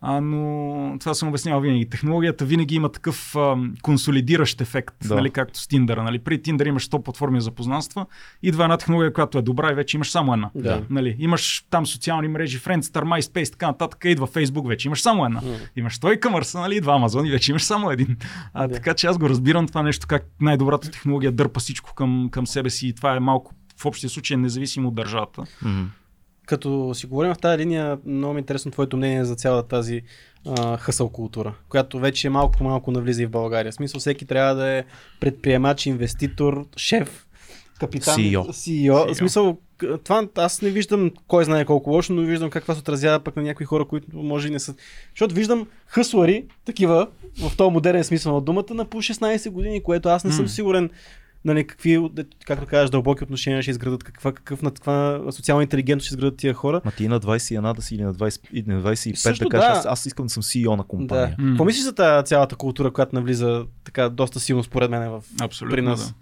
[0.00, 1.88] А, но това съм обяснявал винаги.
[1.88, 5.14] Технологията винаги има такъв а, консолидиращ ефект, да.
[5.14, 6.02] нали, както с Tinder.
[6.02, 6.18] Нали.
[6.18, 8.06] При Tinder имаш 100 платформи за познанства,
[8.42, 10.50] идва една технология, която е добра и вече имаш само една.
[10.54, 10.82] Да.
[10.90, 11.16] Нали.
[11.18, 15.40] Имаш там социални мрежи, Friendster, MySpace, така нататък, идва Facebook, вече имаш само една.
[15.40, 15.68] Mm.
[15.76, 18.16] Имаш той Commerce, нали, идва Amazon и вече имаш само един.
[18.54, 18.74] А, да.
[18.74, 22.70] Така че аз го разбирам това нещо, как най-добрата технология дърпа всичко към, към себе
[22.70, 25.42] си и това е малко в общия случай независимо от държавата.
[25.42, 25.86] Mm-hmm
[26.46, 30.02] като си говорим в тази линия, много ми е интересно твоето мнение за цялата тази
[30.46, 33.72] а, хъсъл култура, която вече малко по малко навлиза и в България.
[33.72, 34.84] В смисъл всеки трябва да е
[35.20, 37.26] предприемач, инвеститор, шеф
[37.80, 38.40] капитан, CEO.
[38.40, 38.50] CEO.
[38.50, 39.12] CEO.
[39.12, 39.58] В смисъл,
[40.04, 43.36] това аз не виждам кой знае колко лошо, но виждам как това се отразява пък
[43.36, 44.74] на някои хора, които може и не са.
[45.10, 47.08] Защото виждам хъслари, такива,
[47.38, 50.90] в този модерен смисъл на думата, на по 16 години, което аз не съм сигурен
[51.46, 52.10] нали, какви,
[52.46, 56.54] както кажеш, дълбоки отношения ще изградат, каква, какъв, на каква социална интелигентност ще изградат тия
[56.54, 56.80] хора.
[56.84, 59.78] Ма ти на 21 да си или на, 20, на 25 Също, да кажеш, да.
[59.78, 61.34] Аз, аз, искам да съм CEO на компания.
[61.38, 61.44] Да.
[61.44, 61.56] Mm.
[61.56, 65.82] Помислиш за тази цялата култура, която навлиза така доста силно според мен в Абсолютно, при
[65.82, 66.08] нас?
[66.08, 66.14] Да.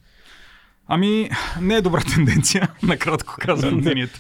[0.86, 1.30] Ами,
[1.60, 4.18] не е добра тенденция, накратко казвам мнението.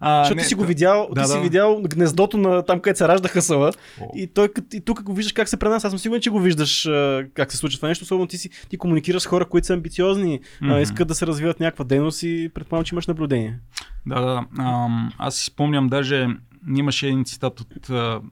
[0.00, 1.40] А, Защото не, ти си го видял, да, ти си да.
[1.40, 3.72] видял гнездото на там, където се ражда хъсъла.
[4.14, 5.86] И, той, и тук го виждаш как се пренася.
[5.86, 6.88] Аз съм сигурен, че го виждаш
[7.34, 8.02] как се случва това нещо.
[8.02, 10.82] Особено ти, си, ти комуникираш с хора, които са амбициозни, mm-hmm.
[10.82, 13.58] искат да се развиват някаква дейност и предполагам, че имаш наблюдение.
[14.06, 14.44] Да, да.
[15.18, 16.28] аз си спомням даже
[16.76, 17.90] имаше един цитат от,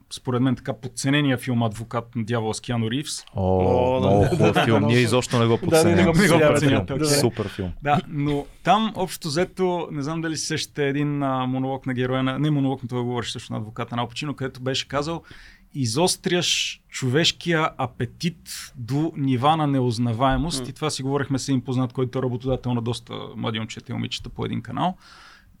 [0.09, 3.23] според мен, така подценения филм Адвокат на дявола с Киано Ривс.
[3.35, 4.85] О, много хубав филм.
[4.85, 5.95] Ние изобщо не го подценяваме.
[5.95, 7.05] Да, не го подценяваме.
[7.05, 7.71] Супер филм.
[7.83, 12.23] Да, но там общо взето, не знам дали си сещате един а, монолог на героя,
[12.23, 15.23] на, не монолог, но това говориш също на адвоката на Алпачино, където беше казал
[15.75, 20.65] изостряш човешкия апетит до нива на неузнаваемост.
[20.65, 20.69] Mm.
[20.69, 23.95] И това си говорихме с един познат, който е работодател на доста млади момчета и
[23.95, 24.97] момичета по един канал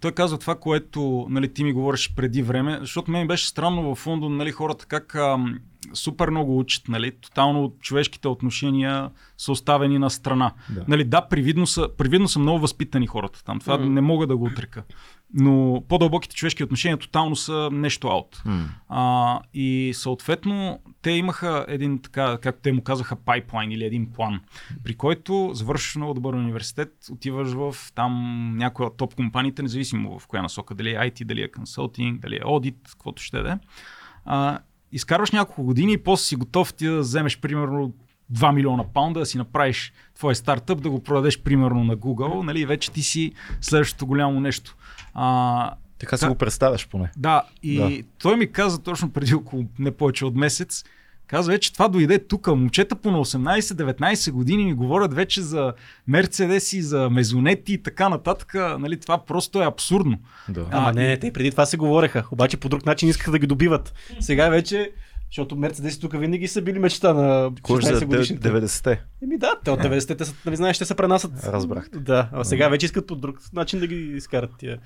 [0.03, 4.07] той казва това, което нали, ти ми говориш преди време, защото мен беше странно в
[4.07, 5.59] Лондон нали, хората как ам,
[5.93, 10.51] супер много учат, нали, тотално човешките отношения са оставени на страна.
[10.69, 13.89] Да, нали, да привидно, са, привидно са много възпитани хората там, това mm.
[13.89, 14.83] не мога да го отрека.
[15.33, 18.41] Но по-дълбоките човешки отношения тотално са нещо аут.
[18.45, 18.65] Mm.
[18.89, 24.39] А, и съответно те имаха един така, както те му казаха, пайплайн или един план,
[24.83, 28.13] при който завършваш много добър университет, отиваш в там
[28.57, 32.35] някоя от топ компаниите, независимо в коя насока, дали е IT, дали е консултинг, дали
[32.35, 34.57] е аудит, каквото ще да е.
[34.91, 37.93] изкарваш няколко години и после си готов ти да вземеш примерно
[38.33, 42.65] 2 милиона паунда, да си направиш твой стартъп, да го продадеш примерно на Google, нали,
[42.65, 43.31] вече ти си
[43.61, 44.75] следващото голямо нещо.
[45.13, 47.11] А, така си го представяш поне.
[47.17, 48.07] Да, и да.
[48.17, 50.83] той ми каза точно преди около не повече от месец,
[51.27, 52.47] казва, че това дойде тук.
[52.47, 55.73] Момчета по на 18-19 години ми говорят вече за
[56.07, 58.53] Мерцедеси, за мезонети и така нататък.
[58.79, 60.17] Нали, това просто е абсурдно.
[60.49, 60.65] Да.
[60.71, 63.93] Ама не, те преди това се говореха, обаче по друг начин искаха да ги добиват.
[64.19, 64.91] Сега вече
[65.33, 68.49] защото Мерцедеси тук винаги са били мечта на 16 годишните.
[68.49, 69.01] 90-те.
[69.23, 71.31] Еми да, те от 90-те, те са, нали знаеш, те се пренасят.
[71.43, 71.89] Разбрах.
[71.89, 74.79] Да, а сега вече искат по друг начин да ги изкарат тия.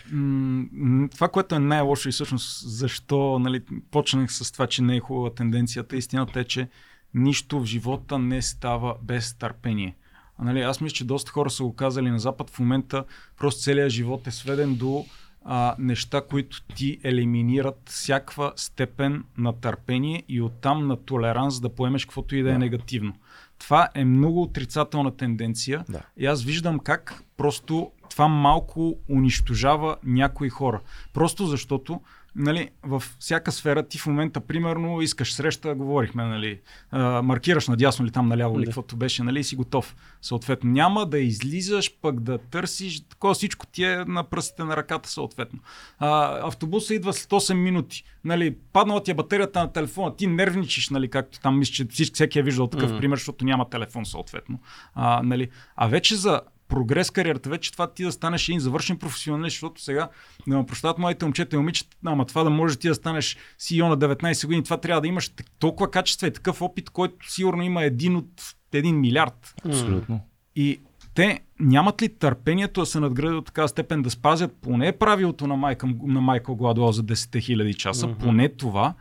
[1.12, 3.62] това, което е най-лошо и всъщност защо нали,
[3.92, 6.68] почнах с това, че не е хубава тенденцията, истината е, че
[7.14, 9.96] нищо в живота не става без търпение.
[10.38, 12.50] А, нали, аз мисля, че доста хора са го казали на Запад.
[12.50, 13.04] В момента
[13.38, 15.06] просто целият живот е сведен до
[15.50, 22.06] а, неща, които ти елиминират всякаква степен на търпение и оттам на толеранс да поемеш
[22.06, 23.14] каквото и да е негативно.
[23.60, 26.02] Това е много отрицателна тенденция да.
[26.18, 30.82] и аз виждам как просто това малко унищожава някои хора.
[31.14, 32.02] Просто защото
[32.38, 36.60] нали, в всяка сфера ти в момента, примерно, искаш среща, говорихме, нали,
[36.92, 39.96] а, маркираш надясно или там наляво, или каквото беше, нали, и си готов.
[40.22, 45.10] Съответно, няма да излизаш, пък да търсиш, такова всичко ти е на пръстите на ръката,
[45.10, 45.60] съответно.
[46.00, 50.90] А, автобуса идва след 8 минути, нали, паднала ти е батерията на телефона, ти нервничиш,
[50.90, 52.98] нали, както там мисля, че всеки е виждал такъв mm.
[52.98, 54.60] пример, защото няма телефон, съответно.
[54.96, 59.54] А, нали, а вече за прогрес кариерата, вече това ти да станеш един завършен професионалист,
[59.54, 60.10] защото сега
[60.48, 63.88] да ме прощават моите момчета и момичета, ама това да можеш ти да станеш CEO
[63.88, 67.84] на 19 години, това трябва да имаш толкова качества и такъв опит, който сигурно има
[67.84, 69.54] един от един милиард.
[69.66, 70.20] Абсолютно.
[70.56, 70.80] И
[71.16, 75.56] те нямат ли търпението да се надградят от такава степен да спазят поне правилото на,
[75.56, 78.18] Майкъл, на Майкъл Гладуел за 10 000 часа, mm-hmm.
[78.18, 78.94] поне това,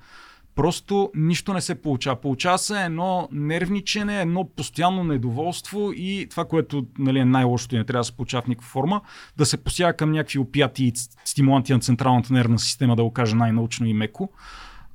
[0.56, 2.20] Просто нищо не се получава.
[2.20, 7.84] Получава се едно нервничене, едно постоянно недоволство и това, което нали, е най-лошото и не
[7.84, 9.00] трябва да се получава в никаква форма,
[9.36, 10.92] да се посяга към някакви опияти и
[11.24, 14.30] стимуланти на централната нервна система, да го кажа най-научно и меко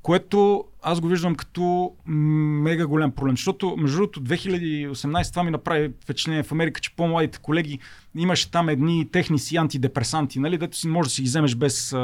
[0.01, 3.37] което аз го виждам като мега голям проблем.
[3.37, 7.79] Защото, между другото, 2018 това ми направи впечатление в Америка, че по-младите колеги
[8.15, 11.95] имаше там едни техни си антидепресанти, нали, дето си може да си ги вземеш без,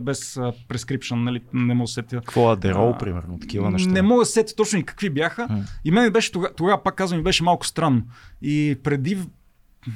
[0.00, 2.16] без прескрипшн, нали, не мога да сетя.
[2.16, 3.90] Какво адерол, примерно, такива неща?
[3.90, 5.48] Не мога да сетя точно и какви бяха.
[5.48, 5.62] Mm.
[5.84, 8.02] И мен беше тогава, тогава, пак казвам, ми беше малко странно.
[8.42, 9.18] И преди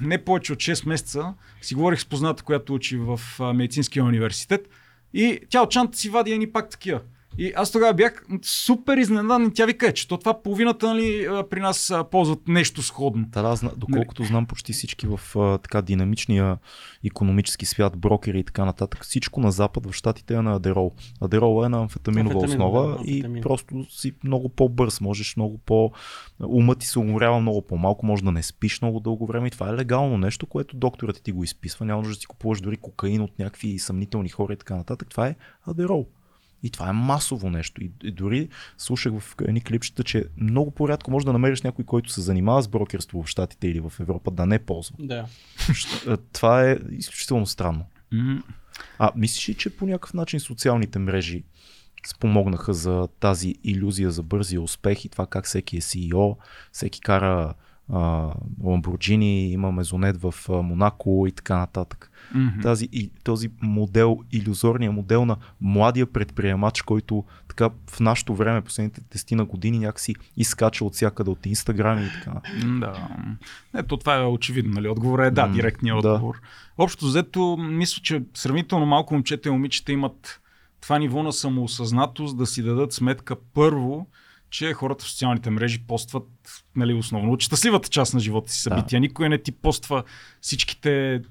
[0.03, 3.21] не повече от 6 месеца си говорих с позната, която учи в
[3.55, 4.69] медицинския университет
[5.15, 7.01] и тя от чанта си вади едни пак такива.
[7.39, 9.53] И аз тогава бях супер изненадан.
[9.55, 13.27] Тя вика, че то това половината нали, при нас ползват нещо сходно.
[13.29, 15.21] Да, да, доколкото знам почти всички в
[15.63, 16.59] така динамичния
[17.05, 20.93] економически свят, брокери и така нататък, всичко на запад в щатите е на адерол.
[21.21, 25.93] Адерол е на амфетаминова Амфетамин, основа да, и просто си много по-бърз, можеш много по...
[26.49, 29.69] Умът ти се уморява много по-малко, може да не спиш много дълго време и това
[29.69, 31.87] е легално нещо, което докторът ти го изписва.
[31.87, 35.09] Няма нужда да си купуваш дори кокаин от някакви съмнителни хора и така нататък.
[35.11, 35.37] Това е
[35.67, 36.07] адерол.
[36.63, 37.85] И това е масово нещо.
[37.85, 38.49] И, и дори
[38.79, 42.69] слушах в едни клипчета, че много по-рядко може да намериш някой, който се занимава с
[42.69, 44.97] брокерство в Штатите или в Европа, да не ползва.
[44.99, 45.27] Да.
[46.33, 47.85] Това е изключително странно.
[48.13, 48.43] Mm-hmm.
[48.99, 51.45] А мислиш ли, че по някакъв начин социалните мрежи
[52.07, 56.37] спомогнаха за тази иллюзия за бързи успех и това как всеки е CEO,
[56.73, 57.55] всеки кара
[58.65, 62.08] Ламборджини, има мезонет в Монако и така нататък.
[62.35, 62.63] Mm-hmm.
[62.63, 69.01] Тази, и, този модел, иллюзорния модел на младия предприемач, който така в нашето време, последните
[69.01, 72.41] тестина години, някакси изкача от всякъде от Инстаграм и така.
[72.81, 73.09] Да.
[73.75, 74.89] Ето това е очевидно, нали?
[74.89, 76.09] Отговорът е да, mm, директният да.
[76.09, 76.41] отговор.
[76.79, 80.41] Общо взето, мисля, че сравнително малко момчета и момичета имат
[80.81, 84.07] това ниво на самоосъзнатост да си дадат сметка първо,
[84.51, 86.29] че хората в социалните мрежи постват
[86.77, 88.97] нали, основно от щастливата част на живота си събития.
[88.97, 89.01] Да.
[89.01, 90.03] Никой не ти поства
[90.41, 91.23] всичките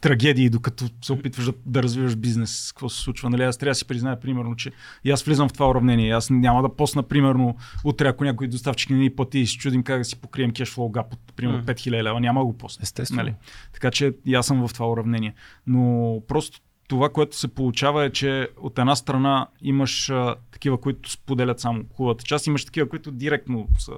[0.00, 2.72] трагедии, докато се опитваш да, да развиваш бизнес.
[2.72, 3.30] Какво се случва?
[3.30, 3.42] Нали?
[3.42, 4.72] Аз трябва да си призная, примерно, че
[5.04, 6.12] и аз влизам в това уравнение.
[6.12, 9.82] Аз няма да посна, примерно, утре, ако някой доставчик не ни плати и се чудим
[9.82, 12.82] как да си покрием кешфлоу гап от, примерно, 5000 лева, няма да го посна.
[12.82, 13.22] Естествено.
[13.22, 13.34] Нали?
[13.72, 15.34] Така че и аз съм в това уравнение.
[15.66, 21.10] Но просто това, което се получава е, че от една страна имаш а, такива, които
[21.10, 23.92] споделят само хубавата част, имаш такива, които директно са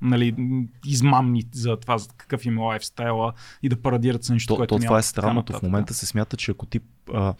[0.00, 0.34] нали,
[0.86, 4.76] измамни за това за какъв им е лайфстайла и да парадират с нещо, то, което
[4.76, 5.52] то, това е странното.
[5.52, 6.80] В момента се смята, че ако ти
[7.14, 7.34] а,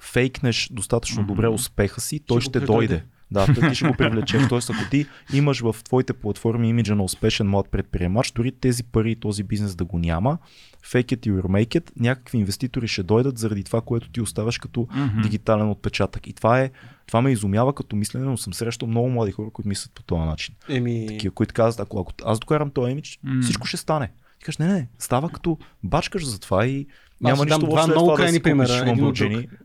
[0.00, 1.26] фейкнеш достатъчно mm-hmm.
[1.26, 3.04] добре успеха си, той ще, ще дойде.
[3.30, 4.48] Да, ти ще го привлечеш.
[4.48, 9.10] Тоест, ако ти имаш в твоите платформи имиджа на успешен млад предприемач, дори тези пари
[9.10, 10.38] и този бизнес да го няма,
[10.84, 14.80] fake it or make it, някакви инвеститори ще дойдат заради това, което ти оставаш като
[14.80, 15.22] mm-hmm.
[15.22, 16.26] дигитален отпечатък.
[16.26, 16.70] И това е
[17.06, 20.22] това ме изумява като мислене, но съм срещал много млади хора, които мислят по този
[20.22, 20.54] начин.
[20.68, 21.06] Еми...
[21.08, 23.42] Такива, които казват, ако, ако аз докарам този имидж, mm.
[23.42, 24.12] всичко ще стане.
[24.38, 26.86] Ти кажеш, не, не, става като бачкаш за това и
[27.20, 28.94] няма нищо това много крайни да примера.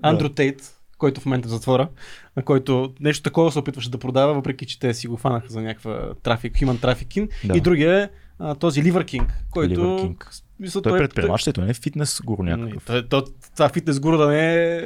[0.01, 1.89] Андрю Тейт, който в момента е в затвора,
[2.37, 5.61] на който нещо такова се опитваше да продава, въпреки че те си го фанаха за
[5.61, 7.29] някаква трафик, human trafficking.
[7.47, 7.57] Да.
[7.57, 8.09] И другия е
[8.39, 9.81] а, този Ливър Кинг, който...
[9.81, 10.41] Liver King.
[10.59, 12.89] Мисля, той, той е предприемач, той не е фитнес гуру някакъв.
[12.89, 13.23] Не, той,
[13.55, 14.81] това фитнес гуру да не е...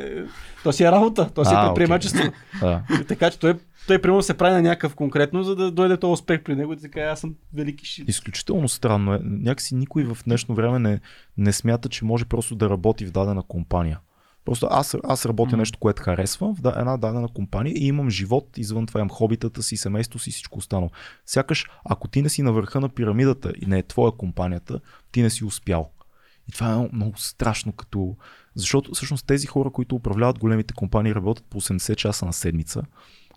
[0.64, 2.24] То си е работа, то си е предприемачество.
[2.62, 3.08] Okay.
[3.08, 3.54] така че той,
[3.88, 6.78] той примерно се прави на някакъв конкретно, за да дойде този успех при него и
[6.78, 8.10] така аз съм велики шит.
[8.10, 9.20] Изключително странно е.
[9.24, 11.00] Някакси никой в днешно време не,
[11.38, 14.00] не смята, че може просто да работи в дадена компания.
[14.46, 15.58] Просто аз, аз работя mm-hmm.
[15.58, 19.78] нещо, което харесвам в една дадена компания и имам живот извън това, имам хобитата си,
[19.78, 20.90] семейство си, всичко останало.
[21.26, 24.80] Сякаш, ако ти не си на върха на пирамидата и не е твоя компанията,
[25.12, 25.92] ти не си успял.
[26.50, 28.16] И това е много страшно, като...
[28.56, 32.84] защото всъщност тези хора, които управляват големите компании, работят по 80 часа на седмица.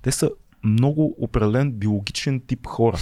[0.03, 0.31] Те са
[0.65, 2.99] много определен биологичен тип хора.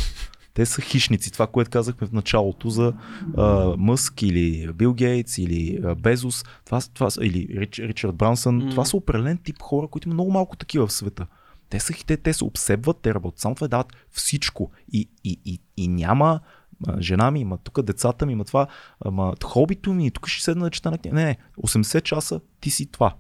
[0.57, 1.33] Те са хищници.
[1.33, 2.93] Това, което казахме в началото за
[3.37, 8.71] а, Мъск или Бил Гейтс или а, Безус, това, това, или Рич, Ричард Брансън, mm.
[8.71, 11.27] това са определен тип хора, които има много малко такива в света.
[11.71, 14.71] Те са те, те се обсебват, те работят само това дават всичко.
[14.93, 16.41] И, и, и, и няма
[17.01, 18.67] жена ми, има тук децата ми, има това,
[19.05, 21.17] ама хобито ми, тук ще седна да чета на книга.
[21.17, 23.15] Не, не, 80 часа ти си това.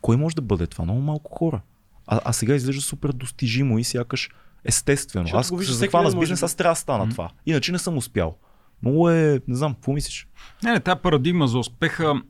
[0.00, 0.84] Кой може да бъде това?
[0.84, 1.60] Много малко хора.
[2.06, 4.30] А, а сега изглежда супер достижимо и сякаш
[4.64, 5.26] естествено.
[5.26, 7.10] Защото аз се захвана с бизнес, аз трябва да стана mm-hmm.
[7.10, 7.30] това.
[7.46, 8.36] Иначе не съм успял.
[8.82, 10.28] Много е, не знам, какво мислиш?
[10.62, 12.22] Не, не, тази парадигма за успеха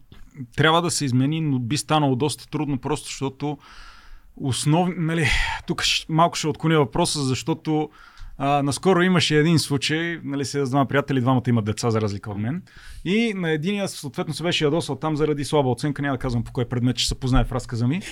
[0.57, 3.59] трябва да се измени, но би станало доста трудно, просто защото
[4.37, 4.89] основ...
[4.97, 5.29] нали,
[5.67, 7.91] тук малко ще отклоня въпроса, защото
[8.39, 12.31] а, наскоро имаше един случай, нали се с двама приятели, двамата имат деца за разлика
[12.31, 12.62] от мен.
[13.05, 16.52] И на единия съответно се беше ядосал там заради слаба оценка, няма да казвам по
[16.52, 18.02] кой предмет, че се познае в разказа ми.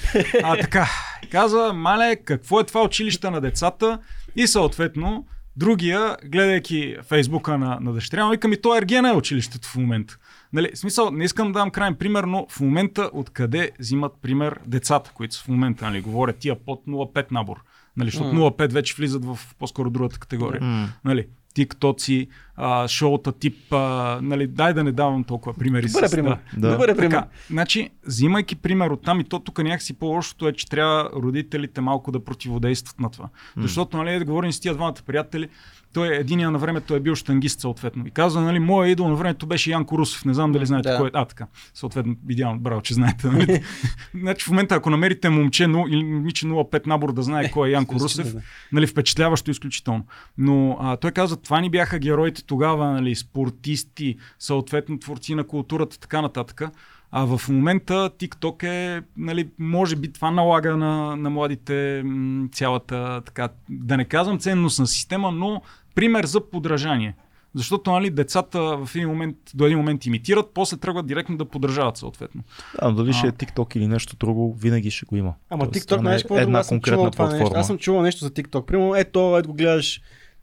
[0.43, 0.89] А така,
[1.31, 3.99] каза, мале, какво е това училище на децата?
[4.37, 5.27] И съответно,
[5.57, 10.19] другия, гледайки фейсбука на, на дъщеря му, вика ми, то Ергена е училището в момента.
[10.53, 15.11] Нали, смисъл, не искам да дам крайен пример, но в момента откъде взимат пример децата,
[15.15, 17.57] които са в момента, нали, говорят тия под 0,5 набор.
[17.97, 18.57] Нали, защото mm.
[18.57, 20.61] 0,5 вече влизат в по-скоро другата категория.
[20.61, 20.89] Mm.
[21.05, 25.87] Нали, тиктоци, а, шоута тип, а, нали, дай да не давам толкова примери.
[25.87, 26.39] Добър е пример.
[26.57, 26.73] Да.
[26.73, 27.11] Добър е пример.
[27.11, 31.81] Така, значи, взимайки пример от там и то тук някакси по-лошото е, че трябва родителите
[31.81, 33.25] малко да противодействат на това.
[33.25, 33.63] Mm.
[33.63, 35.49] Защото, нали, да говорим с тия двамата приятели,
[35.97, 38.07] той е единия на времето е бил штангист, съответно.
[38.07, 40.25] И казва, нали, моя идол на времето беше Янко Русов.
[40.25, 40.97] Не знам дали знаете да.
[40.97, 41.11] кой е.
[41.15, 41.47] А, така.
[41.75, 43.27] Съответно, идеално, браво, че знаете.
[43.27, 43.63] Нали?
[44.15, 47.69] значи в момента, ако намерите момче но, или момиче 05 набор да знае е, кой
[47.69, 48.35] е Янко Русев,
[48.73, 50.07] нали, впечатляващо изключително.
[50.39, 55.99] Но а, той казва, това ни бяха героите тогава, нали, спортисти, съответно творци на културата,
[55.99, 56.63] така нататък.
[57.11, 62.05] А в момента TikTok е, нали, може би това налага на, на младите
[62.53, 65.63] цялата, така, да не казвам ценностна система, но
[65.95, 67.15] пример за подражание.
[67.55, 71.97] Защото нали, децата в един момент, до един момент имитират, после тръгват директно да подражават
[71.97, 72.43] съответно.
[72.81, 75.35] Да, дали ще е TikTok или нещо друго, винаги ще го има.
[75.51, 77.51] Ама Тоест, TikTok, знаеш какво една конкретна платформа.
[77.55, 78.65] Аз съм чувал нещо за TikTok.
[78.65, 80.01] Примерно, ето, ето го гледаш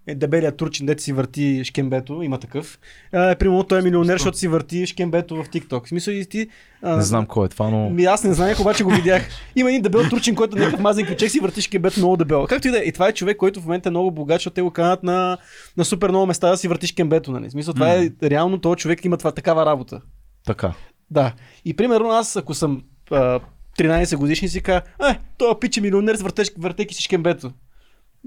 [0.07, 2.80] е дебелия турчин, дете си върти шкембето, има такъв.
[3.13, 5.85] Е, примерно той е милионер, защото си върти шкембето в TikTok.
[5.85, 6.47] В смисъл и ти...
[6.81, 7.89] А, не знам кой е това, но...
[7.89, 9.30] Ми, аз не знаех, обаче го видях.
[9.55, 12.45] Има един дебел турчин, който някакъв мазен кючек си върти шкембето много дебел.
[12.49, 12.81] Както и да е.
[12.81, 15.38] И това е човек, който в момента е много богат, защото те го канат на,
[15.77, 17.31] на супер много места да си върти шкембето.
[17.31, 17.47] Нали?
[17.47, 20.01] В смисъл, това е реално, този човек има това, такава работа.
[20.45, 20.73] Така.
[21.11, 21.34] Да.
[21.65, 23.39] И примерно аз, ако съм а,
[23.80, 26.17] 13 годишни, си кажа, е, той пиче милионер,
[26.57, 27.51] въртейки си шкембето.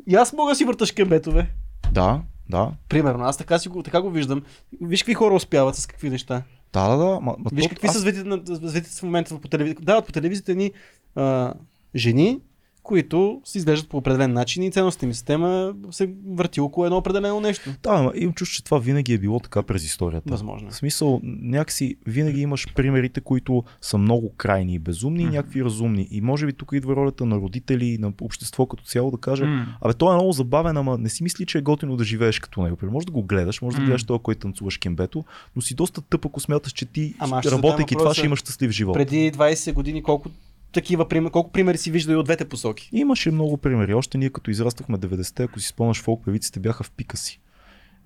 [0.07, 1.47] И аз мога да си върта шкембето, бе.
[1.93, 2.73] Да, да.
[2.89, 4.43] Примерно, аз така, си го, така го виждам.
[4.81, 6.43] Виж какви хора успяват с какви неща.
[6.73, 7.05] Да, да, да.
[7.05, 7.93] Ма, ма Виж какви аз...
[7.95, 9.83] са звезди в момента по телевизията.
[9.83, 10.73] Дават по телевизията ни
[11.15, 11.55] а,
[11.95, 12.41] жени,
[12.87, 17.41] които се изглеждат по определен начин и ценностната ми система се върти около едно определено
[17.41, 17.71] нещо.
[17.83, 20.31] Да, имам чувство, че това винаги е било така през историята.
[20.31, 20.71] Възможно.
[20.71, 25.29] В смисъл, някакси винаги имаш примерите, които са много крайни и безумни mm.
[25.29, 26.09] и някакви разумни.
[26.11, 29.65] И може би тук идва ролята на родители, на общество като цяло да каже, mm.
[29.81, 32.63] абе той е много забавен, ама не си мисли, че е готино да живееш като
[32.63, 32.77] него.
[32.83, 34.07] Може да го гледаш, може да гледаш mm.
[34.07, 35.25] това, който танцуваш кембето,
[35.57, 38.95] но си доста тъп, ако смяташ, че ти, ама, работейки това, ще имаш щастлив живот.
[38.95, 40.31] Преди 20 години колко
[40.73, 42.91] такива примери, колко примери си виждал и от двете посоки?
[42.93, 43.95] Имаше много примери.
[43.95, 47.41] Още ние като израствахме 90-те, ако си спомняш, фолк певиците бяха в пика си.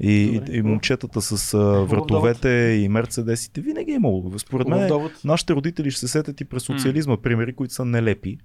[0.00, 0.52] И, Добре.
[0.52, 2.48] и момчетата с а, вратовете
[2.82, 4.38] и мерцедесите винаги е имало.
[4.38, 8.38] Според мен, нашите родители ще се сетят и през социализма примери, които са нелепи.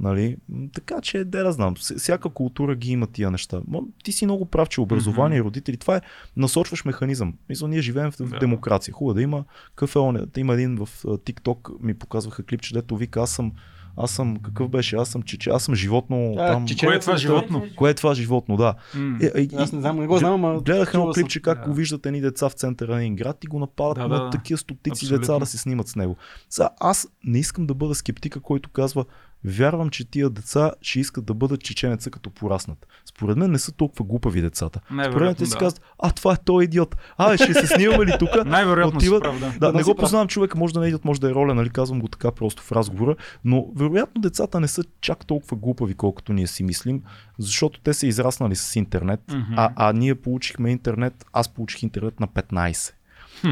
[0.00, 0.36] Нали?
[0.74, 3.60] Така че, де да знам, всяка култура ги има тия неща.
[4.04, 6.00] Ти си много прав, че образование и родители, това е
[6.36, 7.34] насочваш механизъм.
[7.48, 8.38] Мисля, ние живеем в да.
[8.38, 8.94] демокрация.
[8.94, 9.44] Хубаво да има
[9.74, 9.98] кафе,
[10.36, 13.52] има един в TikTok, ми показваха клип, че дето вика, аз съм
[13.96, 14.96] аз съм, какъв беше?
[14.96, 16.34] Аз съм чече, аз съм животно.
[16.38, 16.66] А, там...
[16.66, 17.64] Чече, кое е това животно?
[17.76, 18.74] Кое е това животно, да.
[18.96, 19.38] Mm.
[19.38, 20.60] Е, аз не знам, не го знам, ама.
[20.60, 21.64] Гледах едно клипче как да.
[21.64, 24.30] го виждат едни деца в центъра на един град и го нападат да, на да,
[24.30, 25.18] такива стотици Абсолютно.
[25.18, 26.16] деца да се снимат с него.
[26.50, 29.04] Сега, аз не искам да бъда скептика, който казва,
[29.44, 32.86] Вярвам, че тия деца ще искат да бъдат чеченеца като пораснат.
[33.04, 34.80] Според мен не са толкова глупави децата.
[34.86, 35.58] Според мен те си да.
[35.58, 36.96] казват, а това е той идиот.
[37.16, 38.28] А, ще се снимаме ли тук?
[38.46, 39.22] Най-вероятно Отиват...
[39.22, 39.72] прав, да.
[39.72, 39.78] да.
[39.78, 42.08] не го познавам човека, може да не идиот, може да е роля, нали казвам го
[42.08, 46.62] така просто в разговора, но вероятно децата не са чак толкова глупави, колкото ние си
[46.62, 47.02] мислим,
[47.38, 49.54] защото те са израснали с интернет, mm-hmm.
[49.56, 52.92] а, а ние получихме интернет, аз получих интернет на 15.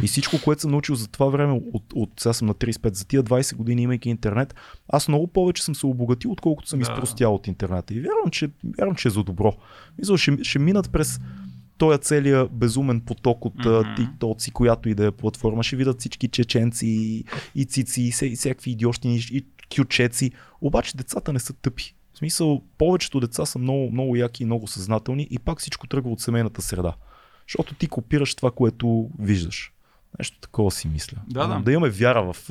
[0.02, 3.04] И всичко, което съм научил за това време, от, от сега съм на 35, за
[3.04, 4.54] тия 20 години имайки интернет,
[4.88, 6.82] аз много повече съм се обогатил, отколкото съм да.
[6.82, 7.94] изпростял от интернета.
[7.94, 9.52] И вярвам, че, вярвам, че е за добро.
[9.98, 11.20] Мисля, ще, ще минат през
[11.78, 13.98] този целия безумен поток от mm-hmm.
[13.98, 15.62] TikTok, която и да е платформа.
[15.62, 19.44] Ще видят всички чеченци и, и цици, и, и всякакви идиощини, и
[19.76, 20.30] кючеци.
[20.60, 21.94] Обаче децата не са тъпи.
[22.12, 26.10] В смисъл, повечето деца са много, много яки и много съзнателни и пак всичко тръгва
[26.10, 26.94] от семейната среда.
[27.48, 29.72] Защото ти копираш това, което виждаш.
[30.18, 31.18] Нещо такова си мисля.
[31.28, 31.60] Да, да.
[31.60, 32.50] да имаме вяра в,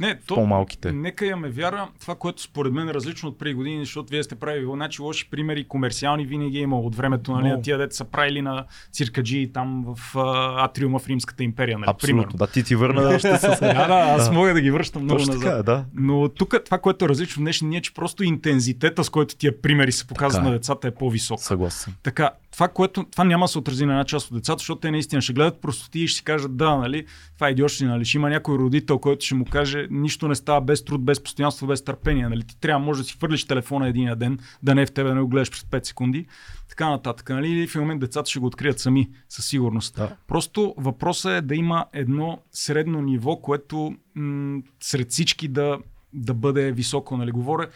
[0.00, 0.92] не, то, по-малките.
[0.92, 1.88] Нека имаме вяра.
[2.00, 5.30] Това, което според мен е различно от преди години, защото вие сте правили значи лоши
[5.30, 9.50] примери, комерциални винаги е имало от времето нали, на тия деца са правили на циркаджи
[9.54, 11.78] там в uh, атриума в Римската империя.
[11.78, 12.22] Нали, Абсолютно.
[12.22, 12.38] Примерно.
[12.38, 13.42] Да, ти ти върна още с...
[13.60, 15.50] да, да, аз мога да ги връщам много Точно назад.
[15.50, 15.84] Така, да.
[15.94, 19.62] Но тук това, което е различно в днешния, е, че просто интензитета, с който тия
[19.62, 21.40] примери се показват на децата е по-висок.
[21.40, 21.94] Съгласен.
[22.02, 24.90] Така, това, което, това няма да се отрази на една част от децата, защото те
[24.90, 26.97] наистина ще гледат простоти и ще си кажат да, нали,
[27.34, 30.60] това е идиотщина, нали, ще има някой родител, който ще му каже, нищо не става
[30.60, 34.14] без труд, без постоянство, без търпение, нали, ти трябва, може да си хвърлиш телефона един
[34.16, 36.26] ден, да не е в тебе, да не го гледаш през 5 секунди,
[36.68, 39.96] така нататък, нали, и в момент децата ще го открият сами, със сигурност.
[39.96, 40.16] Да.
[40.26, 45.78] Просто въпросът е да има едно средно ниво, което м- сред всички да,
[46.12, 47.68] да бъде високо, нали, говоря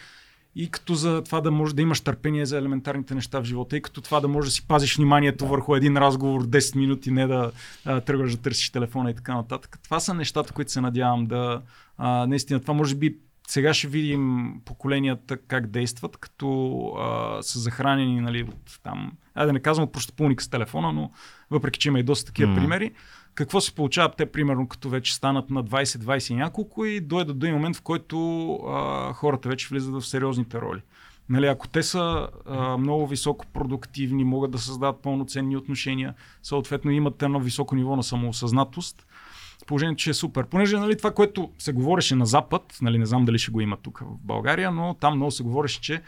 [0.57, 3.83] и като за това да може да имаш търпение за елементарните неща в живота, и
[3.83, 7.53] като това да можеш да си пазиш вниманието върху един разговор 10 минути, не да
[7.85, 9.79] а, тръгваш да търсиш телефона и така нататък.
[9.85, 11.63] Това са нещата, които се надявам да.
[11.99, 13.17] А, наистина, това може би
[13.49, 19.53] сега ще видим поколенията как действат, като а, са захранени нали, от там, айде да
[19.53, 21.11] не казвам от прощапулник с телефона, но
[21.51, 22.55] въпреки, че има и доста такива mm.
[22.55, 22.93] примери,
[23.35, 27.47] какво се получава те, примерно, като вече станат на 20-20 и няколко и дойдат до
[27.47, 30.81] един момент, в който а, хората вече влизат в сериозните роли.
[31.29, 37.23] Нали, ако те са а, много високо продуктивни, могат да създадат пълноценни отношения, съответно имат
[37.23, 39.07] едно високо ниво на самоосъзнатост,
[39.67, 40.47] положението, че е супер.
[40.47, 43.77] Понеже нали, това, което се говореше на Запад, нали, не знам дали ще го има
[43.77, 46.03] тук в България, но там много се говореше, че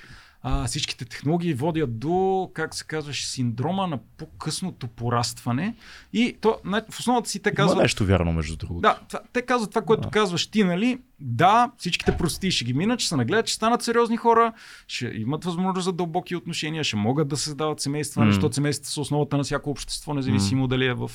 [0.47, 5.77] а, всичките технологии водят до, как се казваш, синдрома на по-късното порастване.
[6.13, 7.75] И то, в основата си те казват...
[7.75, 8.81] Има нещо вярно, между другото.
[8.81, 8.99] Да,
[9.33, 10.11] те казват това, което да.
[10.11, 10.99] казваш ти, нали?
[11.21, 14.53] Да, всичките прости ще ги минат, ще се нагледат, ще станат сериозни хора,
[14.89, 18.31] ще имат възможност за дълбоки отношения, ще могат да създават семейства, mm.
[18.31, 20.69] защото семействата са основата на всяко общество, независимо mm.
[20.69, 21.11] дали е в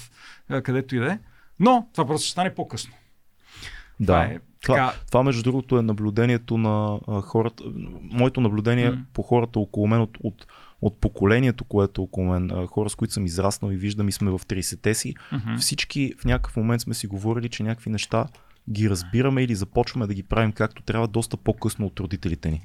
[0.64, 1.19] където и да е.
[1.60, 2.93] Но това просто ще стане по-късно.
[3.99, 4.05] Да.
[4.05, 4.93] Това, е, това, така...
[5.07, 7.63] това, между другото, е наблюдението на а, хората.
[8.01, 9.03] Моето наблюдение mm.
[9.13, 10.47] по хората около мен от, от,
[10.81, 14.11] от поколението, което е около мен, а, хора с които съм израснал и виждам и
[14.11, 15.57] сме в 30-те си, mm-hmm.
[15.57, 18.26] всички в някакъв момент сме си говорили, че някакви неща
[18.71, 22.61] ги разбираме или започваме да ги правим както трябва доста по-късно от родителите ни.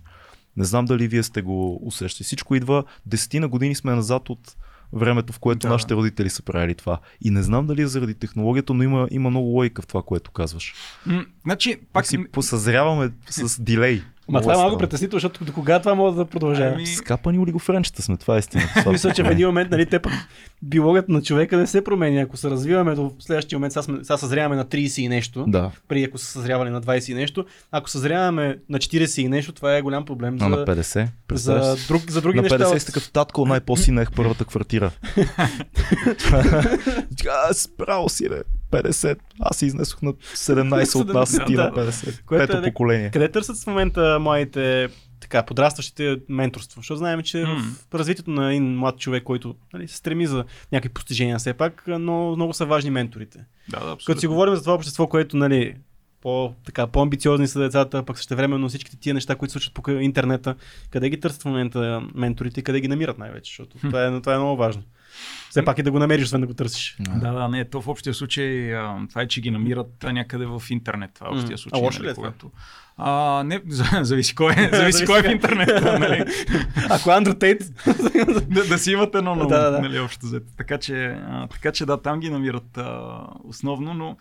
[0.56, 2.24] Не знам дали вие сте го усещали.
[2.24, 4.56] Всичко идва, десетина години сме назад от
[4.94, 5.68] времето, в което да.
[5.68, 6.98] нашите родители са правили това.
[7.20, 10.30] И не знам дали е заради технологията, но има, има много логика в това, което
[10.30, 10.74] казваш.
[11.06, 14.02] М- значи, пак си посъзряваме с дилей.
[14.28, 16.72] Ма това е малко притеснително, защото до кога това може да продължава?
[16.74, 16.86] Ами...
[16.86, 18.62] Скапани олигофренчета сме, това е истина.
[18.92, 20.12] Мисля, че в един момент, нали, те пък
[20.62, 22.20] биологията на човека не се променя.
[22.20, 25.70] Ако се развиваме до следващия момент, сега, съзряваме на 30 и нещо, да.
[25.88, 29.76] при ако са съзрявали на 20 и нещо, ако съзряваме на 40 и нещо, това
[29.76, 30.38] е голям проблем.
[30.38, 31.08] За, а на 50?
[31.32, 32.68] За, друг, за други на 50 неща.
[32.68, 34.90] На 50 като татко най-по-синех първата квартира.
[37.78, 38.42] Право си, бе.
[38.82, 39.18] 50.
[39.40, 42.20] Аз изнесох на 17 от нас, ти на 50.
[42.28, 43.10] Пето е, поколение.
[43.10, 44.88] Къде търсят в момента моите
[45.20, 46.80] така, подрастващите менторство?
[46.80, 47.58] Защото знаем, че mm.
[47.90, 51.84] в развитието на един млад човек, който нали, се стреми за някакви постижения все пак,
[51.86, 53.44] но много са важни менторите.
[53.68, 55.74] Да, да, Като си говорим за това общество, което нали,
[56.20, 60.54] по, така, по-амбициозни са децата, пък също времено всичките тия неща, които случват по интернета,
[60.90, 64.34] къде ги търсят в момента менторите и къде ги намират най-вече, защото това е, това
[64.34, 64.82] е много важно.
[65.50, 66.96] Все пак и да го намериш, освен да го търсиш.
[67.00, 68.72] Да, да, не, то в общия случай,
[69.08, 71.10] това е, че ги намират някъде в интернет.
[71.14, 71.80] Това е общия случай.
[71.80, 72.32] А лошо ли е това?
[72.96, 73.60] А, не,
[74.00, 75.82] зависи кой е, зависи кой е в интернет.
[75.82, 76.24] нали?
[76.90, 77.62] Ако Андрю Тейт.
[78.48, 79.80] да, да си имате едно на да, да.
[79.80, 80.46] нали, общо взето.
[80.56, 84.16] Така че, а, така че да, там ги намират а, основно, но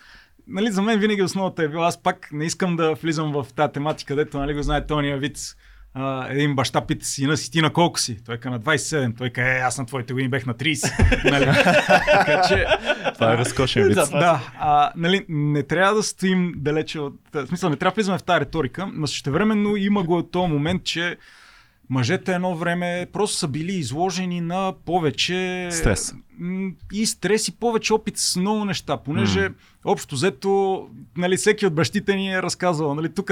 [0.47, 3.73] нали, за мен винаги основата е била, аз пак не искам да влизам в тази
[3.73, 5.55] тематика, където нали, го знае Тония Виц
[5.93, 8.23] а, един баща пита сина си, ти на колко си?
[8.25, 9.17] Той ка на 27.
[9.17, 11.23] Той ка, е, аз на твоите години бех на 30.
[11.31, 11.45] нали?
[11.45, 12.65] така, че,
[13.13, 13.95] Това е разкошен вид.
[13.95, 17.15] Да, а, нали, не трябва да стоим далече от...
[17.33, 20.51] В смисъл, не трябва да влизаме в тази риторика, но същевременно има го от този
[20.51, 21.17] момент, че
[21.89, 26.13] мъжете едно време просто са били изложени на повече стрес.
[26.93, 29.53] И стрес и повече опит с много неща, понеже mm.
[29.85, 30.83] общо взето,
[31.17, 33.31] нали, всеки от бащите ни е разказвал, нали, тук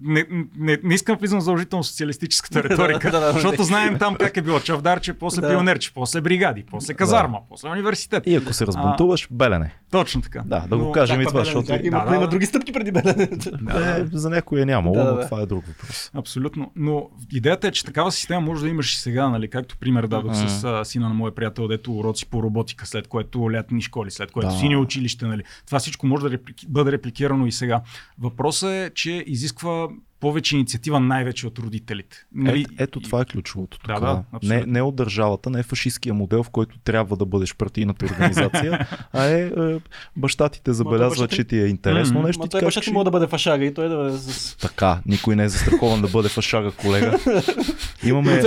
[0.00, 4.36] не, не, не искам влизам задължително социалистическата риторика, да, да, да, защото знаем там как
[4.36, 8.22] е било чавдарче, после пионерче, после бригади, после казарма, после университет.
[8.26, 9.74] И ако се разбунтуваш, белене.
[9.90, 10.42] Точно така.
[10.46, 11.72] Да, да го кажем и това, защото...
[11.82, 13.28] Има, да, има други стъпки преди белене.
[13.62, 16.10] Да, за някой е нямало, но това е друг въпрос.
[16.14, 16.72] Абсолютно.
[16.76, 20.34] Но идеята е, че такава система може да имаш и сега, нали, както пример дадох
[20.34, 24.48] с сина на моя приятел, дето уроци по роботика, след което лятни школи, след което
[24.48, 24.58] да.
[24.58, 25.26] сини училище.
[25.26, 25.42] Нали.
[25.66, 26.66] Това всичко може да реплики...
[26.68, 27.82] бъде репликирано и сега.
[28.18, 29.88] Въпросът е, че изисква
[30.20, 32.24] повече инициатива най-вече от родителите.
[32.34, 32.60] Нали?
[32.60, 33.78] Е, ето това е ключовото.
[33.78, 33.86] Тук.
[33.86, 37.54] Да, да, не, не от държавата, не е фашистския модел, в който трябва да бъдеш
[37.54, 39.80] партийната организация, а е, е
[40.16, 42.26] баща ти те забелязва, че ти е интересно mm-hmm.
[42.26, 42.46] нещо.
[42.46, 44.56] той баща ти може да бъде фашага и той да бъде с...
[44.56, 47.18] Така, никой не е застрахован да бъде фашага, колега.
[48.04, 48.42] Имаме...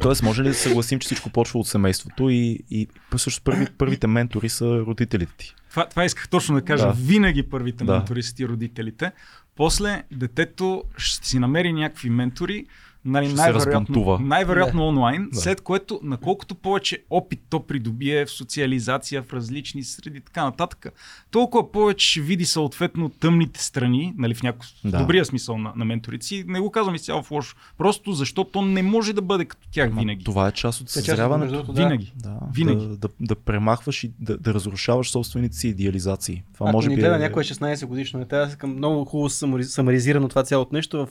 [0.00, 3.66] Тоест, може ли да се съгласим, че всичко почва от семейството и, и също първи,
[3.78, 5.54] първите ментори са родителите ти?
[5.70, 6.86] Това, това исках точно да кажа.
[6.86, 6.92] Да.
[6.92, 7.92] Винаги първите да.
[7.92, 9.12] ментори са ти родителите.
[9.56, 12.66] После детето ще си намери някакви ментори,
[13.04, 14.86] нали, най-вероятно, най-вероятно да.
[14.86, 15.40] онлайн, да.
[15.40, 20.86] след което наколкото повече опит то придобие в социализация, в различни среди, така нататък,
[21.30, 24.98] толкова повече ще види съответно тъмните страни, нали, в някакъв да.
[24.98, 26.44] добрия смисъл на, на менторите си.
[26.46, 30.24] Не го казвам изцяло в лошо, просто защото не може да бъде като тях винаги.
[30.24, 31.62] Това е част от съзряването.
[31.62, 31.82] Да.
[31.82, 32.12] Винаги.
[32.16, 32.38] Да.
[32.54, 32.86] винаги.
[32.86, 36.42] Да, да, да, премахваш и да, да разрушаваш собствените си идеализации.
[36.54, 37.18] Това Ако може ни би гледа е...
[37.18, 39.28] някой 16 годишно, е, трябва да много хубаво
[39.62, 41.08] самаризирано това цялото нещо в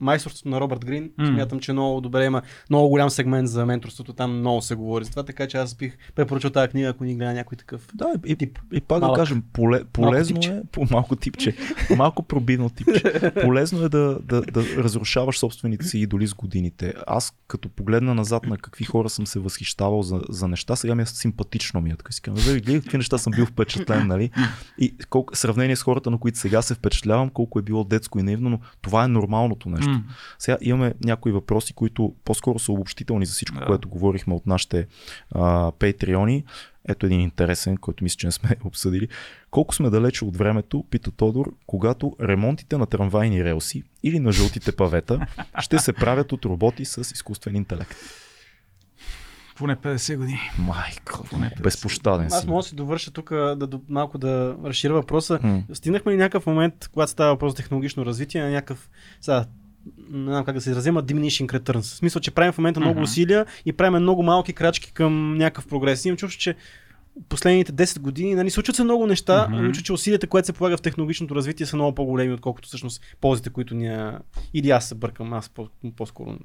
[0.00, 1.10] майсторството на Робърт Грин Green.
[1.10, 1.34] Mm.
[1.34, 4.12] Смятам, че много добре има много голям сегмент за менторството.
[4.12, 7.14] Там много се говори за това, така че аз бих препоръчал тази книга, ако ни
[7.14, 7.88] гледа някой такъв.
[7.94, 8.58] Да, и, тип.
[8.72, 9.16] и, и пак Малък.
[9.16, 11.56] да кажем, поле, полезно малко е, по малко типче,
[11.96, 13.32] малко пробино типче.
[13.42, 16.94] Полезно е да, да, да разрушаваш собствените си идоли с годините.
[17.06, 21.02] Аз като погледна назад на какви хора съм се възхищавал за, за неща, сега ми
[21.02, 21.96] е симпатично ми е.
[21.96, 24.30] Така си казвам, гледай какви неща съм бил впечатлен, нали?
[24.78, 28.22] И колко, сравнение с хората, на които сега се впечатлявам, колко е било детско и
[28.22, 29.90] наивно, но това е нормалното нещо.
[29.90, 30.02] Mm.
[30.38, 33.66] Сега имаме някои въпроси, които по-скоро са обобщителни за всичко, yeah.
[33.66, 34.86] което говорихме от нашите
[35.30, 36.44] а, патреони.
[36.88, 39.08] Ето един интересен, който мисля, че не сме обсъдили.
[39.50, 44.72] Колко сме далече от времето, пита Тодор, когато ремонтите на трамвайни релси или на жълтите
[44.72, 45.26] павета
[45.58, 47.96] ще се правят от роботи с изкуствен интелект?
[49.56, 50.40] Поне 50 години.
[50.58, 51.62] Майко, поне 50.
[51.62, 52.36] безпощаден си.
[52.36, 55.38] Аз мога да си довърша тук да, малко да разширя въпроса.
[55.38, 55.74] Mm.
[55.74, 58.90] Стигнахме ли някакъв момент, когато става въпрос за технологично развитие, на някакъв
[59.20, 59.44] сега,
[60.10, 61.80] не знам как да се изразим, diminishing returns.
[61.80, 63.02] В смисъл, че правим в момента много mm-hmm.
[63.02, 66.04] усилия и правим много малки крачки към някакъв прогрес.
[66.04, 66.54] Имам чувство, че
[67.28, 69.60] последните 10 години нали, случват се много неща, mm-hmm.
[69.60, 73.50] но че усилията, които се полага в технологичното развитие са много по-големи, отколкото всъщност ползите,
[73.50, 74.12] които ние...
[74.54, 75.50] Или аз се бъркам, аз
[75.96, 76.38] по-скоро.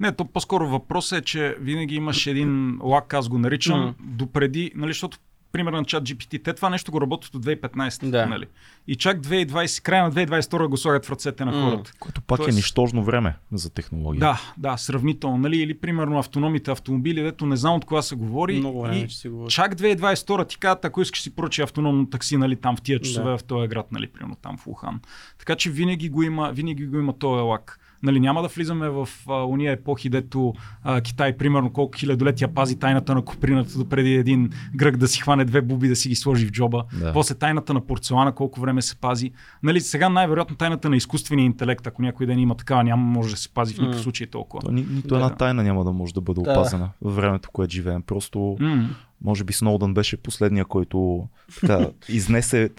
[0.00, 4.16] Не, то по-скоро въпросът е, че винаги имаш един лак, аз го наричам, mm-hmm.
[4.16, 5.18] допреди, нали, защото
[5.52, 6.44] примерно на чат GPT.
[6.44, 8.10] Те това нещо го работят от 2015.
[8.10, 8.26] Да.
[8.26, 8.46] Нали?
[8.86, 11.90] И чак 2020, края на 2022 го слагат в ръцете на хората.
[11.90, 11.98] Mm.
[11.98, 12.56] Което пак е Тоест...
[12.56, 14.20] е нищожно време за технология.
[14.20, 15.38] Да, да, сравнително.
[15.38, 15.56] Нали?
[15.56, 18.58] Или примерно автономите автомобили, дето не знам от кога се говори.
[18.58, 19.50] Много време, и че се говори.
[19.50, 23.30] Чак 2022 ти казват, ако искаш си поръчи автономно такси, нали, там в тия часове
[23.30, 23.38] да.
[23.38, 25.00] в този град, нали, примерно там в Ухан.
[25.38, 27.78] Така че винаги го има, винаги го има този лак.
[28.02, 32.78] Нали, няма да влизаме в а, уния епохи, дето а, Китай, примерно, колко хилядолетия пази
[32.78, 36.14] тайната на коприната, до преди един грък да си хване две буби да си ги
[36.14, 36.84] сложи в джоба.
[37.00, 37.12] Да.
[37.12, 39.30] После тайната на порцелана, колко време се пази.
[39.62, 43.36] Нали, сега най-вероятно тайната на изкуствения интелект, ако някой ден има такава, няма може да
[43.36, 44.02] се пази в никакъв mm.
[44.02, 44.62] случай толкова.
[44.62, 46.50] То, ни, нито да, една тайна няма да може да бъде да.
[46.50, 48.02] опазена в времето, което живеем.
[48.02, 48.86] Просто mm.
[49.24, 51.28] може би Сноудън беше последния, който
[51.60, 52.70] така, изнесе,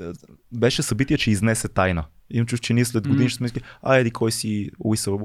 [0.53, 2.03] беше събитие, че изнесе тайна.
[2.29, 3.29] Имам чувство, че ние след години mm.
[3.29, 5.19] ще сме а еди кой си уисъл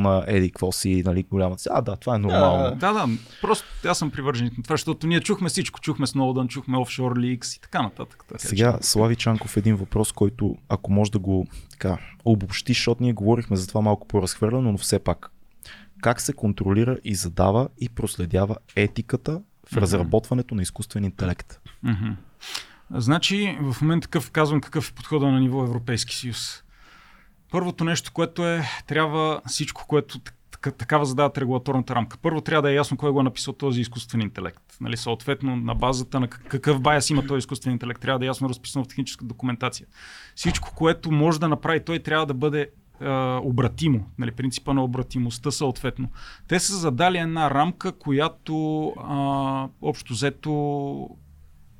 [0.00, 1.68] на еди какво си, нали, голяма си.
[1.72, 2.76] А, да, това е нормално.
[2.76, 3.08] Да, да,
[3.40, 5.80] просто аз съм привърженик на това, защото ние чухме всичко.
[5.80, 8.24] Чухме Snowden, чухме Offshore Leaks и така нататък.
[8.28, 8.86] Така, Сега, че...
[8.86, 13.66] Слави Чанков, един въпрос, който ако може да го така, обобщи, защото ние говорихме за
[13.66, 15.30] това малко по-разхвърлено, но все пак.
[16.02, 19.80] Как се контролира и задава и проследява етиката в mm-hmm.
[19.80, 21.60] разработването на изкуствен интелект?
[21.84, 22.14] Mm-hmm.
[22.94, 26.64] Значи, в момента такъв казвам какъв е подхода на ниво Европейски съюз.
[27.50, 30.20] Първото нещо, което е, трябва всичко, което
[30.60, 32.18] такава задават регулаторната рамка.
[32.22, 34.62] Първо трябва да е ясно кой го е написал този изкуствен интелект.
[34.80, 38.48] Нали, съответно, на базата на какъв байас има този изкуствен интелект, трябва да е ясно
[38.48, 39.86] разписано в техническа документация.
[40.34, 42.60] Всичко, което може да направи той, трябва да бъде
[43.00, 43.08] е,
[43.42, 44.06] обратимо.
[44.18, 46.08] Нали, принципа на обратимостта съответно.
[46.48, 51.08] Те са задали една рамка, която а, общо взето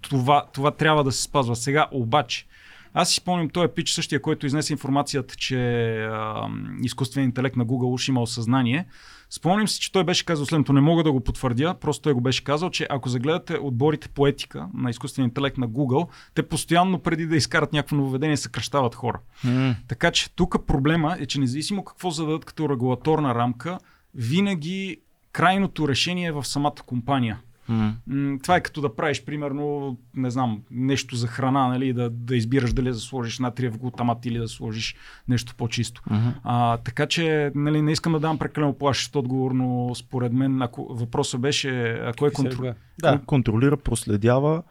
[0.01, 1.57] това, това трябва да се спазва.
[1.57, 2.47] Сега обаче,
[2.95, 5.59] аз си спомням този пич същия, който изнесе информацията, че
[6.03, 6.49] а,
[6.83, 8.87] изкуственият интелект на Google уж има осъзнание.
[9.31, 12.21] Спомням си, че той беше казал следното, не мога да го потвърдя, просто той го
[12.21, 16.99] беше казал, че ако загледате отборите по етика на изкуствения интелект на Google, те постоянно
[16.99, 19.19] преди да изкарат някакво нововведение съкръщават хора.
[19.47, 19.75] Mm.
[19.89, 23.79] Така че тук проблема е, че независимо какво зададат като регулаторна рамка,
[24.15, 25.01] винаги
[25.33, 27.39] крайното решение е в самата компания.
[27.71, 28.43] Mm.
[28.43, 32.73] Това е като да правиш, примерно, не знам, нещо за храна, нали, да, да избираш
[32.73, 34.95] дали да сложиш натриев глутамат или да сложиш
[35.29, 36.03] нещо по-чисто.
[36.03, 36.33] Mm-hmm.
[36.45, 40.95] А, така че, нали, не искам да дам прекалено плашещ отговор, но според мен, ако
[40.95, 42.73] въпросът беше, ако е контрол...
[43.01, 43.21] Да.
[43.27, 44.63] контролира, проследява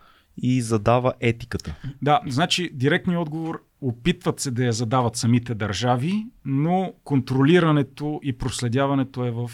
[0.42, 1.76] и задава етиката.
[2.02, 9.26] Да, значи директният отговор опитват се да я задават самите държави, но контролирането и проследяването
[9.26, 9.52] е в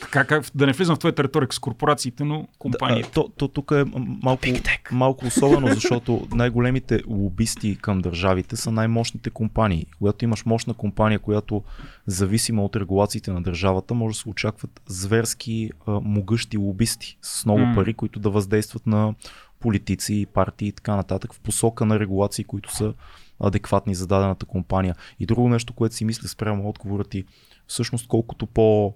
[0.00, 3.08] така, как, да не влизам в твоята риторика с корпорациите, но компаниите.
[3.08, 3.84] Да, то, то тук е
[4.22, 4.46] малко,
[4.92, 9.86] малко особено, защото най-големите лобисти към държавите са най-мощните компании.
[9.98, 11.62] Когато имаш мощна компания, която
[12.06, 17.60] зависима от регулациите на държавата, може да се очакват зверски а, могъщи лобисти с много
[17.60, 17.74] mm.
[17.74, 19.14] пари, които да въздействат на
[19.60, 22.94] политици, партии и така нататък в посока на регулации, които са
[23.40, 24.94] адекватни за дадената компания.
[25.20, 27.24] И друго нещо, което си мисля спрямо отговора ти,
[27.66, 28.94] всъщност колкото по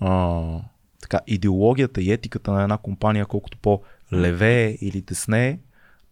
[0.00, 0.42] а,
[1.02, 5.58] така, идеологията и етиката на една компания, колкото по-левее или десне,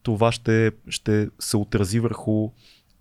[0.02, 2.50] това ще, ще се отрази върху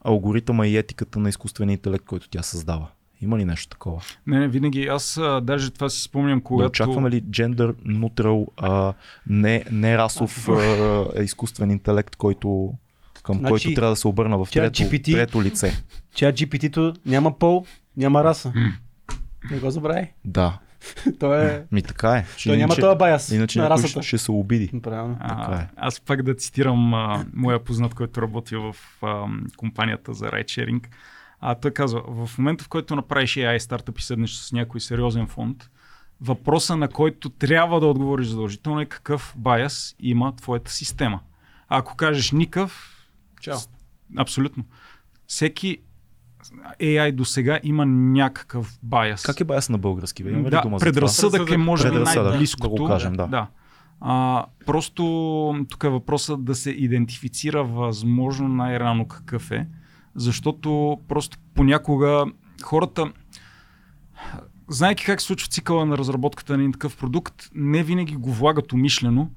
[0.03, 2.87] алгоритъма и етиката на изкуствения интелект, който тя създава.
[3.21, 4.01] Има ли нещо такова?
[4.27, 4.85] Не, не, винаги.
[4.85, 6.63] Аз а, даже това си спомням, когато...
[6.63, 8.93] Да очакваме ли джендър, нутрал, а,
[9.27, 12.73] не, не расов а, изкуствен интелект, който,
[13.23, 15.83] към значи, който трябва да се обърна в трето, GPT, трето лице?
[16.15, 17.65] Чат GPT-то няма пол,
[17.97, 18.53] няма раса.
[19.51, 20.11] Не го забравяй.
[20.25, 20.59] Да.
[21.19, 21.65] То е...
[21.71, 22.25] Ми така е.
[22.43, 23.87] Той няма този баяс Иначе на расата.
[23.87, 24.81] ще, ще се обиди.
[24.83, 25.17] Правилно.
[25.27, 25.67] Така е.
[25.75, 29.25] Аз пак да цитирам а, моя познат, който работи в а,
[29.57, 30.89] компанията за райдшеринг.
[31.41, 35.27] А той казва, в момента в който направиш AI стартъп и седнеш с някой сериозен
[35.27, 35.69] фонд,
[36.21, 41.19] въпроса на който трябва да отговориш задължително е какъв баяс има твоята система.
[41.69, 42.99] А ако кажеш никакъв,
[43.41, 43.57] Чао.
[44.17, 44.65] абсолютно.
[45.27, 45.77] Всеки
[46.81, 49.23] AI до сега има някакъв баяс.
[49.23, 50.23] Как е баяс на български?
[50.23, 50.29] Бе?
[50.29, 52.75] Има ли да, дума предразсъдък е може би най-близкото.
[52.75, 53.27] да го кажем, да.
[53.27, 53.47] да.
[54.01, 59.67] А, просто тук е въпросът да се идентифицира възможно най-рано какъв е,
[60.15, 62.25] защото просто понякога
[62.63, 63.11] хората,
[64.69, 68.73] знайки как се случва цикъла на разработката на един такъв продукт, не винаги го влагат
[68.73, 69.29] умишлено,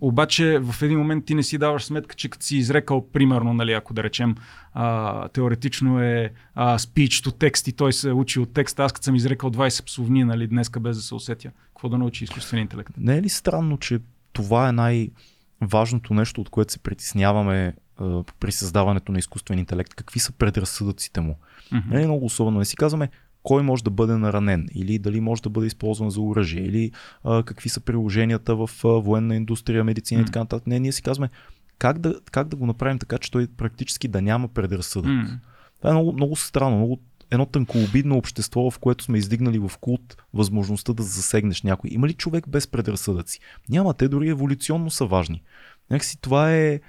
[0.00, 3.72] обаче в един момент ти не си даваш сметка, че като си изрекал, примерно, нали,
[3.72, 4.34] ако да речем,
[4.72, 9.04] а, теоретично е а, speech to text и той се учи от текста, аз като
[9.04, 12.90] съм изрекал 20 псовни, нали, днеска без да се усетя, какво да научи изкуствен интелект?
[12.98, 14.00] Не е ли странно, че
[14.32, 19.94] това е най-важното нещо, от което се притесняваме а, при създаването на изкуствен интелект?
[19.94, 21.38] Какви са предразсъдъците му?
[21.72, 21.94] Мгм.
[21.94, 22.58] Не е много особено.
[22.58, 23.08] Не си казваме
[23.48, 26.92] кой може да бъде наранен или дали може да бъде използван за оръжие или
[27.24, 30.66] а, какви са приложенията в а, военна индустрия, медицина и така нататък.
[30.66, 31.30] Не, ние си казваме
[31.78, 35.10] как да, как да го направим така, че той практически да няма предразсъдък.
[35.10, 35.38] М.
[35.78, 37.00] Това е много, много странно, много
[37.30, 41.90] едно тънкообидно общество, в което сме издигнали в култ възможността да засегнеш някой.
[41.92, 43.40] Има ли човек без предразсъдъци?
[43.68, 45.42] Няма, те дори еволюционно са важни.
[45.90, 46.80] Някакси това е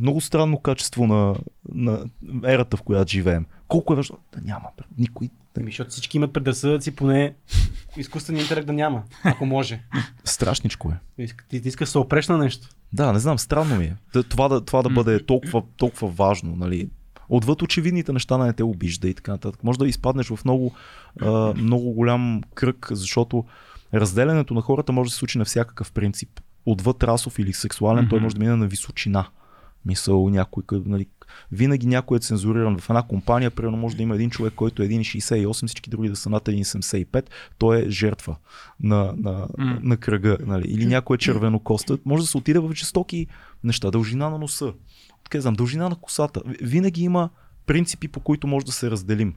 [0.00, 1.34] много странно качество на,
[1.74, 2.04] на
[2.44, 3.46] ерата, в която живеем.
[3.70, 4.18] Колко е важно?
[4.32, 4.68] Да няма.
[4.98, 5.30] Никой.
[5.56, 7.34] Ами, защото всички имат предразсъдъци, поне
[7.96, 9.82] изкуственият интелект да няма, ако може.
[10.24, 11.26] Страшничко е.
[11.48, 12.68] Ти, ти искаш да се опреш на нещо.
[12.92, 13.96] Да, не знам, странно ми е.
[14.12, 16.90] Да, Това да, това да бъде толкова, толкова важно, нали?
[17.28, 19.64] Отвъд очевидните неща да не те обижда и така нататък.
[19.64, 20.74] Може да изпаднеш в много,
[21.56, 23.44] много голям кръг, защото
[23.94, 26.40] разделянето на хората може да се случи на всякакъв принцип.
[26.66, 28.24] Отвъд расов или сексуален, той Мгм.
[28.24, 29.26] може да мине на височина.
[29.84, 31.06] Мисъл, някой, нали,
[31.52, 34.88] винаги някой е цензуриран в една компания, примерно може да има един човек, който е
[34.88, 37.24] 1,68, всички други да са над 1,75,
[37.58, 38.36] той е жертва
[38.80, 39.78] на, на, М.
[39.82, 40.38] на кръга.
[40.46, 40.68] Нали?
[40.68, 43.26] Или някой е червенокоста, може да се отиде в жестоки
[43.64, 44.72] неща, дължина на носа,
[45.24, 46.42] така знам, дължина на косата.
[46.62, 47.30] Винаги има
[47.66, 49.34] принципи, по които може да се разделим.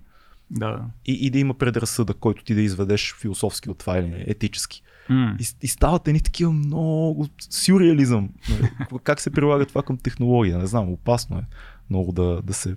[0.51, 0.85] Да.
[1.05, 4.81] И, и да има предразсъдък, който ти да изведеш философски от това или етически.
[5.09, 5.35] М.
[5.39, 8.29] И, и стават едни такива много сюрреализъм.
[9.03, 10.57] Как се прилага това към технология?
[10.57, 11.43] Не знам, опасно е
[11.89, 12.75] много да, да, се,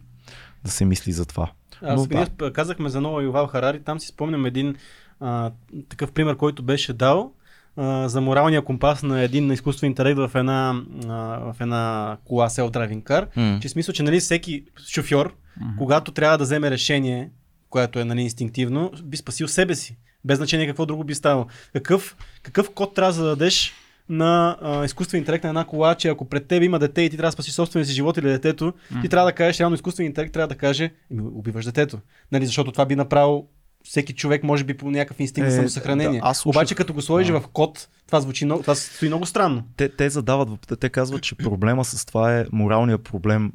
[0.64, 1.50] да се мисли за това.
[1.82, 2.52] Аз Но да.
[2.52, 4.74] казахме за нова Ювал Харари, там си спомням един
[5.20, 5.50] а,
[5.88, 7.32] такъв пример, който беше дал
[7.76, 11.12] а, за моралния компас на един изкуствен интелект в една, а,
[11.52, 13.58] в една кола Self Driving Car, М.
[13.62, 15.76] че смисъл, че нали, всеки шофьор, Мгм.
[15.78, 17.30] когато трябва да вземе решение,
[17.70, 19.96] което е нали, инстинктивно, би спасил себе си.
[20.24, 21.46] Без значение какво друго би ставало.
[21.72, 23.72] Какъв, какъв код трябва да зададеш
[24.08, 27.16] на а, изкуствен интелект на една кола, че ако пред теб има дете и ти
[27.16, 28.72] трябва да спасиш собствения си живот или детето,
[29.02, 31.98] ти трябва да кажеш, реално изкуствен интелект трябва да каже, «Еми, убиваш детето.
[32.32, 33.44] Нали, защото това би направил
[33.84, 36.20] всеки човек, може би по някакъв инстинкт Е, за самосъхранение.
[36.20, 37.40] да, аз слушах- Обаче като го сложиш Да.
[37.40, 39.62] в код, това звучи много, това стои много странно.
[39.76, 40.48] те, те задават,
[40.80, 43.52] те казват, че проблема с това е моралният проблем,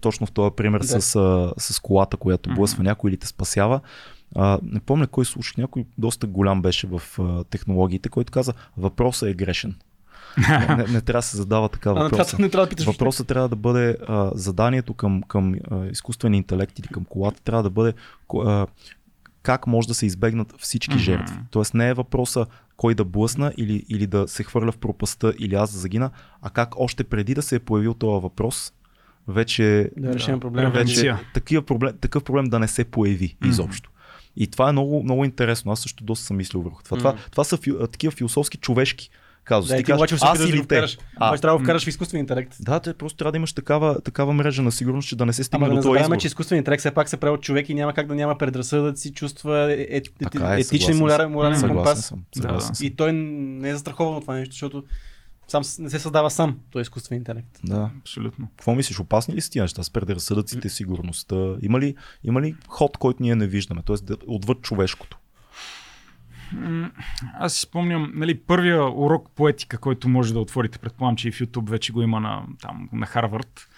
[0.00, 1.00] точно в този пример Да.
[1.00, 1.18] с,
[1.58, 3.80] с колата, която блъсва някой или те спасява.
[4.34, 9.28] А, не помня кой слушах, някой доста голям беше в а, технологиите, който каза, въпросът
[9.28, 9.74] е грешен.
[10.38, 12.26] Не, не, не трябва да се задава така А на въпрос.
[12.26, 12.86] това не трябва да питаш.
[12.86, 17.62] Въпросът трябва да бъде а, заданието към, към а, изкуствения интелект или към колата, трябва
[17.62, 17.92] да бъде
[18.36, 18.66] а,
[19.42, 21.02] как може да се избегнат всички Мгм.
[21.02, 21.36] жертви.
[21.50, 22.46] Тоест не е въпроса
[22.76, 26.10] кой да блъсна или, или да се хвърля в пропаста или аз да загина,
[26.42, 28.72] а как още преди да се е появил този въпрос,
[29.28, 30.70] вече, Да решим проблема.
[30.70, 33.50] вече такива проблем, такъв проблем да не се появи Мгм.
[33.50, 33.90] изобщо.
[34.36, 35.72] И това е много, много интересно.
[35.72, 36.98] Аз също доста съм мислил върху това.
[36.98, 37.20] Това, Мгм.
[37.30, 39.10] това са фил, такива философски човешки
[39.44, 39.72] казуси.
[39.72, 40.86] Да, Ти ти казваш, обаче ще аз да или те.
[41.16, 42.56] А, Обаче трябва да вкараш в изкуствен интелект.
[42.60, 45.44] да, те просто трябва да имаш такава, такава мрежа на сигурност, че да не се
[45.44, 46.16] стигне Ама до този избор.
[46.16, 49.12] че изкуственият интелект все пак се прави от човек и няма как да няма предразсъдъци,
[49.12, 52.06] чувства, е, е, Така е, етичен морален, морален Съгласен компас.
[52.06, 52.24] съм.
[52.36, 52.74] Да, Съгласен да.
[52.76, 52.86] съм.
[52.86, 54.84] И той не е застрахован от това нещо, защото
[55.48, 57.48] сам не се създава сам, той е изкуствен интелект.
[57.64, 57.90] Да.
[58.00, 58.48] Абсолютно.
[58.56, 61.54] Какво мислиш, опасни ли са тия неща с предразсъдъците, сигурността?
[61.62, 61.94] Има ли,
[62.24, 63.96] има ли ход, който ние не виждаме, т.е.
[64.26, 65.18] отвъд човешкото?
[67.38, 71.32] Аз си спомням, нали, първия урок по етика, който може да отворите, предполагам, че и
[71.32, 73.68] в YouTube вече го има на, там, на Харвард,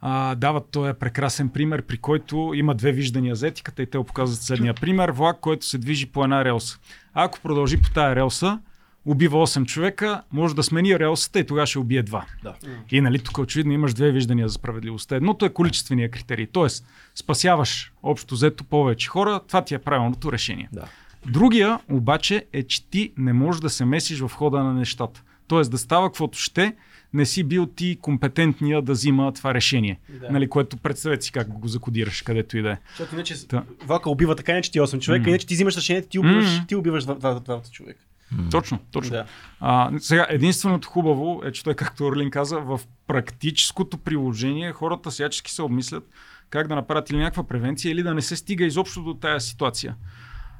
[0.00, 4.42] а, дават този прекрасен пример, при който има две виждания за етиката и те показват
[4.42, 5.08] следния пример.
[5.08, 6.78] Влак, който се движи по една релса.
[7.14, 8.58] Ако продължи по тая релса,
[9.04, 12.22] убива 8 човека, може да смени релсата и тогава ще убие 2.
[12.42, 12.54] Да.
[12.90, 15.16] И нали тук очевидно имаш две виждания за справедливостта.
[15.16, 16.66] Едното е количествения критерий, т.е.
[17.14, 20.68] спасяваш общо взето повече хора, това ти е правилното решение.
[20.72, 20.84] Да.
[21.26, 25.22] Другия обаче е, че ти не можеш да се месиш в хода на нещата.
[25.48, 26.76] Тоест да става каквото ще,
[27.12, 30.00] не си бил ти компетентния да взима това решение.
[30.20, 30.30] Да.
[30.30, 32.76] Нали, което представете си как го закодираш, където и да е.
[32.90, 33.64] Защото иначе Та.
[33.86, 35.28] влака убива така, не че ти 8 човека, mm.
[35.28, 36.68] иначе ти взимаш решението, ти убиваш, mm.
[36.68, 38.04] ти убиваш двамата човека.
[38.34, 38.50] Mm.
[38.50, 39.10] Точно, точно.
[39.10, 39.26] Да.
[39.60, 45.52] А, сега, единственото хубаво е, че той, както Орлин каза, в практическото приложение хората всячески
[45.52, 46.04] се обмислят
[46.50, 49.96] как да направят или някаква превенция, или да не се стига изобщо до тая ситуация.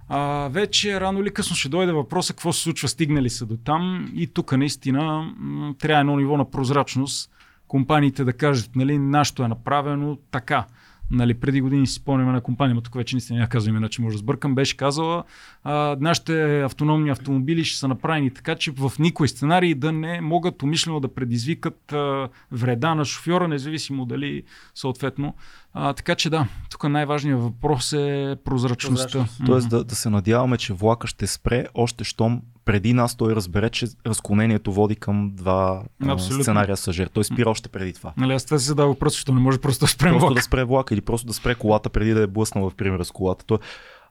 [0.09, 4.11] А, вече рано или късно ще дойде въпроса какво се случва, стигнали са до там
[4.15, 5.33] и тук наистина
[5.79, 7.31] трябва едно ниво на прозрачност,
[7.69, 10.67] компаниите да кажат, нали, нашето е направено така.
[11.11, 14.19] Нали, преди години си спомняме на компания, тук вече наистина няма казвам иначе може да
[14.19, 15.25] сбъркам, беше казала,
[15.65, 20.63] а, нашите автономни автомобили ще са направени така, че в никой сценарий да не могат
[20.63, 24.43] умишлено да предизвикат а, вреда на шофьора, независимо дали
[24.75, 25.35] съответно.
[25.73, 29.19] А, така че да, тук най-важният въпрос е прозрачността.
[29.19, 29.47] Прозрачност.
[29.47, 33.71] Тоест да, да се надяваме, че влака ще спре, още щом преди нас той разбере,
[33.71, 36.45] че разклонението води към два Абсолютно.
[36.45, 37.07] сценария съжер.
[37.07, 38.13] Той спира още преди това.
[38.17, 40.35] Нали, аз това си задава въпрос, защото не може просто да спре Просто влак.
[40.35, 43.11] да спре влака или просто да спре колата преди да е блъснал в пример с
[43.11, 43.45] колата.
[43.45, 43.59] Той...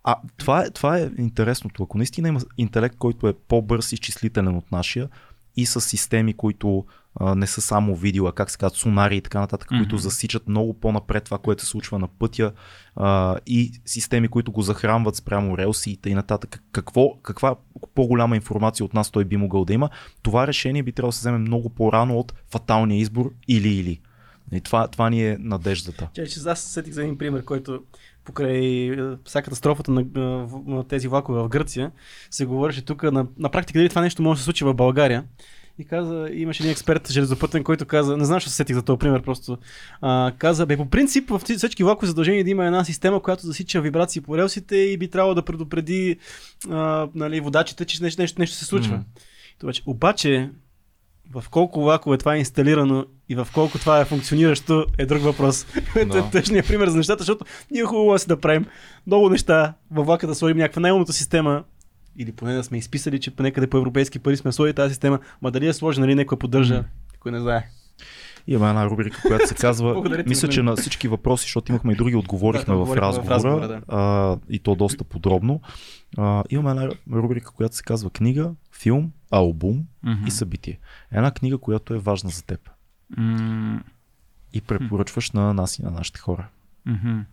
[0.04, 1.84] А това е, това е интересното.
[1.84, 5.10] Ако наистина има интелект, който е по-бърз и изчислителен от нашия
[5.56, 6.86] и с системи, които
[7.19, 9.77] а, не са само видео, а как се казват, сонари и така нататък, mm-hmm.
[9.77, 12.52] които засичат много по-напред това, което се случва на пътя
[12.95, 16.64] а, и системи, които го захранват спрямо релси и нататък.
[16.72, 17.56] Какво, каква
[17.95, 19.89] по-голяма информация от нас той би могъл да има?
[20.22, 24.02] Това решение би трябвало да се вземе много по-рано от фаталния избор или-или.
[24.52, 26.10] И това, това ни е надеждата.
[26.14, 27.84] Че, че аз сетих за един пример, който
[28.23, 28.91] покрай
[29.26, 30.06] вся катастрофата на,
[30.65, 31.91] на тези влакове в Гърция,
[32.31, 35.23] се говореше тук на, на практика дали това нещо може да се случи в България.
[35.80, 38.99] И каза, имаше един експерт железопътен, който каза, не знам, ще се сетих за този
[38.99, 39.58] пример, просто
[40.02, 43.82] а, каза, бе, по принцип в всички влакове задължение да има една система, която засича
[43.82, 46.18] вибрации по релсите и би трябвало да предупреди
[46.70, 48.98] а, нали, водачите, че нещо, нещо, нещо се случва.
[48.98, 49.04] Mm.
[49.60, 50.49] Това, обаче,
[51.32, 55.64] в колко влакове това е инсталирано и в колко това е функциониращо е друг въпрос.
[55.95, 56.28] No.
[56.28, 58.66] е тъжният пример за нещата, защото ние хубаво си да правим
[59.08, 61.64] много неща във влака да сложим някаква най-умната система,
[62.18, 65.52] или поне да сме изписали, че понекъде по европейски пари сме сложили тази система, ма
[65.52, 66.84] дали е сложена, нали някой поддържа,
[67.19, 67.69] кой не знае.
[68.48, 70.23] Има една рубрика, която се казва.
[70.27, 73.27] мисля, че на всички въпроси, защото имахме и други, отговорихме да, в разговора.
[73.27, 73.81] В разговора да.
[73.88, 75.61] а, и то доста подробно.
[76.18, 80.27] А, имаме една рубрика, която се казва книга, филм, албум mm-hmm.
[80.27, 80.80] и събитие.
[81.11, 82.69] Една книга, която е важна за теб.
[83.18, 83.81] Mm-hmm.
[84.53, 86.48] И препоръчваш на нас и на нашите хора.
[86.88, 87.23] Mm-hmm.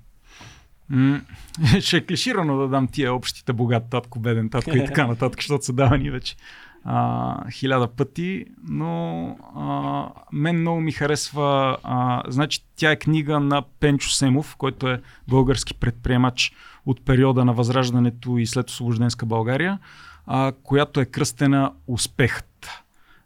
[1.80, 5.64] ще е клиширано да дам тия общите богат татко, беден татко и така нататък, защото
[5.64, 6.36] са давани вече
[6.84, 13.62] а, хиляда пъти, но а, мен много ми харесва, а, значи тя е книга на
[13.80, 16.52] Пенчо Семов, който е български предприемач
[16.86, 19.78] от периода на Възраждането и след освобожденска България,
[20.26, 22.68] а, която е кръстена Успехът.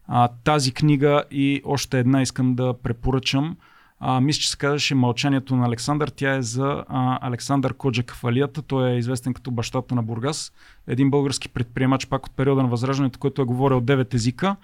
[0.08, 3.56] А, тази книга и още една искам да препоръчам–
[4.00, 6.08] а, мисля, че се казваше Мълчанието на Александър.
[6.08, 8.62] Тя е за а, Александър Коджа Кафалията.
[8.62, 10.52] Той е известен като бащата на Бургас.
[10.86, 14.56] Един български предприемач пак от периода на Възраждането, който е говорил 9 езика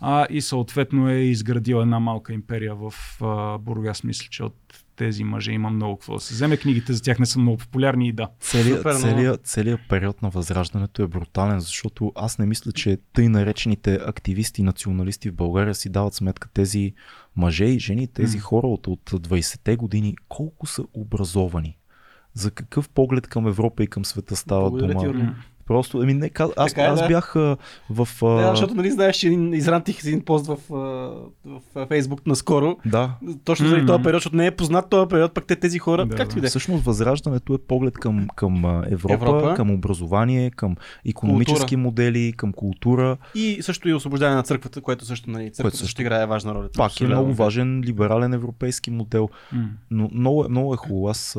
[0.00, 4.04] а, и съответно е изградил една малка империя в а, Бургас.
[4.04, 6.56] Мисля, че от тези мъже има много какво да се вземе.
[6.56, 8.28] Книгите за тях не са много популярни и да.
[8.40, 13.94] Целият, целият, целият период на възраждането е брутален, защото аз не мисля, че тъй наречените
[14.06, 16.94] активисти и националисти в България си дават сметка тези
[17.36, 18.40] мъже и жени, тези mm.
[18.40, 21.78] хора от, от 20-те години, колко са образовани.
[22.34, 25.36] За какъв поглед към Европа и към света става дума?
[25.66, 27.08] Просто, ами не, аз, е, аз да.
[27.08, 27.56] бях а,
[27.90, 28.08] в...
[28.22, 28.26] А...
[28.26, 30.56] Да, защото нали знаеш, че изрантих един пост в,
[31.44, 32.76] в Фейсбук наскоро.
[32.86, 33.10] Да.
[33.44, 33.86] Точно заради mm-hmm.
[33.86, 36.40] този период, защото не е познат този период, пък те тези хора, да, както и
[36.40, 36.48] да.
[36.48, 40.76] Всъщност възраждането е поглед към, към Европа, Европа, към образование, към
[41.06, 41.80] економически култура.
[41.80, 43.16] модели, към култура.
[43.34, 46.68] И също и освобождане на църквата, което също, нали, църквата което също играе важна роля.
[46.76, 49.28] Пак е много важен либерален европейски модел.
[49.54, 49.66] Mm.
[49.90, 51.08] Но много, много е хубаво.
[51.08, 51.38] Аз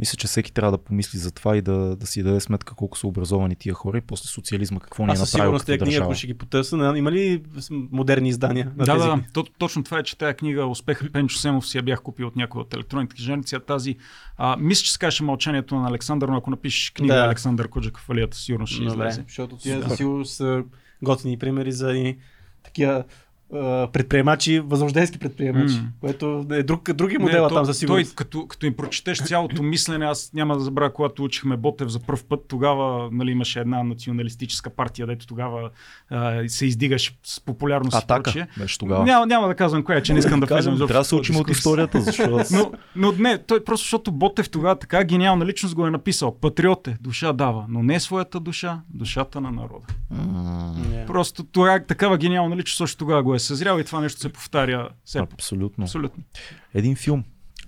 [0.00, 2.98] мисля, че всеки трябва да помисли за това и да, да си даде сметка колко
[2.98, 6.14] са образовани тия хора и после социализма какво ни е направил сигурност тези книги, ако
[6.14, 9.06] ще ги потърся, има ли модерни издания на да, тези?
[9.06, 12.26] Да, то, точно това е, че тази книга Успеха Пенчо Семов си я бях купил
[12.26, 13.96] от някои от електронните книжарници, а тази
[14.36, 17.24] а, мисля, че се каже мълчанието на Александър, но ако напишеш книга да.
[17.24, 19.22] Александър Коджак в алията, сигурно ще излезе.
[19.26, 19.96] Защото тия да.
[19.96, 20.62] сигурно са
[21.02, 22.18] готини примери за и
[22.62, 23.04] такива
[23.92, 25.86] предприемачи, възрожденски предприемачи, mm.
[26.00, 28.10] което е друг, други модела не, там за сигурност.
[28.10, 32.00] Той, като, като им прочетеш цялото мислене, аз няма да забравя, когато учихме Ботев за
[32.00, 35.70] първ път, тогава нали, имаше една националистическа партия, дето тогава
[36.10, 37.96] а, се издигаш с популярност.
[37.96, 39.04] Атака беше тогава.
[39.04, 40.76] Няма, няма да казвам коя, че не искам да влезем.
[40.76, 42.44] Трябва да се учим от историята, защото...
[42.50, 46.36] но, но не, той просто защото Ботев тогава така гениална личност го е написал.
[46.40, 49.86] Патриот е, душа дава, но не своята душа, душата на народа.
[50.14, 51.06] Mm.
[51.06, 54.88] Просто това, такава гениална личност също тогава го е съзрял и това нещо се повтаря.
[55.04, 55.18] Все.
[55.18, 55.84] Абсолютно.
[55.84, 56.22] Абсолютно.
[56.74, 57.24] Един филм,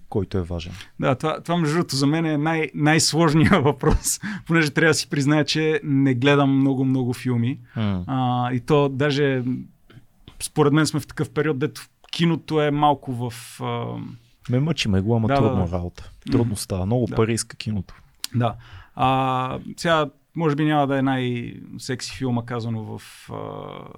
[0.09, 0.73] който е важен.
[1.01, 5.11] Да, това, това между другото за мен е най- най-сложният въпрос, понеже трябва да си
[5.11, 7.61] призная, че не гледам много-много филми.
[7.77, 8.05] Mm.
[8.07, 9.43] А, и то даже
[10.41, 13.33] според мен сме в такъв период, дето киното е малко в...
[13.63, 13.85] А...
[14.51, 16.11] Ме мъчи ме го, ама да, трудно да, работа.
[16.33, 16.87] Трудно става.
[16.87, 17.15] Много да.
[17.15, 17.95] пари иска киното.
[18.35, 18.55] Да.
[18.95, 23.37] А, сега може би няма да е най-секси филма казано в а,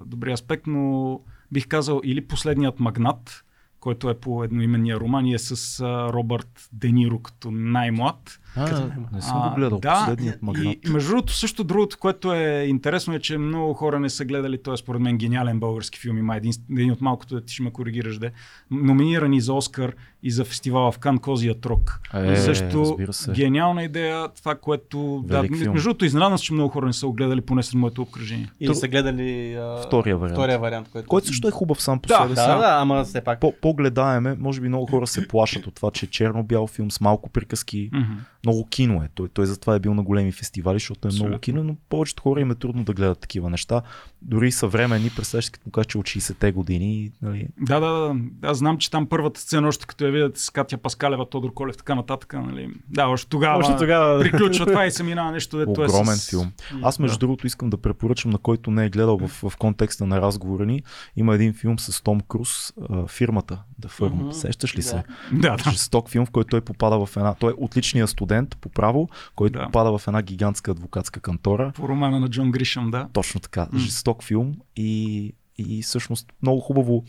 [0.05, 1.19] добрия аспект, но
[1.51, 3.45] бих казал или последният магнат,
[3.79, 8.39] който е по едноименния роман и е с а, Робърт Дениро като най-млад.
[8.55, 10.75] А, не съм го гледал, да, последният магнат.
[10.85, 14.63] И, между другото, също другото, което е интересно е, че много хора не са гледали,
[14.63, 17.63] той е според мен гениален български филм, има един, един от малкото, да ти ще
[17.63, 18.31] ме коригираш, де,
[18.71, 19.95] номинирани за Оскар
[20.25, 21.99] и за фестивала в Кан Козия Трок.
[22.13, 22.97] Е, също
[23.31, 25.23] гениална идея, това, което...
[25.27, 28.51] да, между другото, изненадам че много хора не са го гледали, поне с моето обкръжение.
[28.59, 29.77] И са гледали а...
[29.77, 30.37] втория вариант.
[30.37, 31.07] Втория вариант който...
[31.07, 32.47] който също е хубав сам по да, себе си.
[32.47, 33.39] Да, да, ама все пак.
[33.39, 37.01] По, по-гледаеме, може би много хора се плашат от това, че е черно-бял филм с
[37.01, 38.17] малко приказки, mm-hmm.
[38.43, 39.09] много кино е.
[39.15, 41.27] Той, той затова е бил на големи фестивали, защото е Абсолютно.
[41.27, 43.81] много кино, но повечето хора им е трудно да гледат такива неща.
[44.21, 47.11] Дори съвременни, представяш като му кажа, че от 60-те години.
[47.21, 47.47] Нали...
[47.59, 48.15] Да, да, да.
[48.41, 51.77] Аз знам, че там първата сцена, още като я видят с Катя Паскалева, Тодор Колев,
[51.77, 52.33] така нататък.
[52.33, 52.69] Нали...
[52.89, 56.29] Да, още тогава, още тогава приключва това и се минава нещо, дето е Огромен с...
[56.29, 56.51] филм.
[56.81, 57.19] Аз между да.
[57.19, 60.83] другото искам да препоръчам на който не е гледал в, в контекста на разговора ни.
[61.15, 62.73] Има един филм с Том Круз,
[63.07, 64.13] фирмата The Firm.
[64.13, 64.31] Mm-hmm.
[64.31, 65.03] Сещаш ли се?
[65.31, 65.71] Да, да.
[65.71, 67.33] Жесток филм, в който той попада в една.
[67.33, 69.65] Той е отличният студент по право, който да.
[69.65, 71.71] попада в една гигантска адвокатска кантора.
[71.75, 73.07] По романа на Джон Гришъм, да.
[73.13, 73.67] Точно така.
[73.73, 73.77] Mm.
[73.77, 77.03] Жесток филм и, и всъщност много хубаво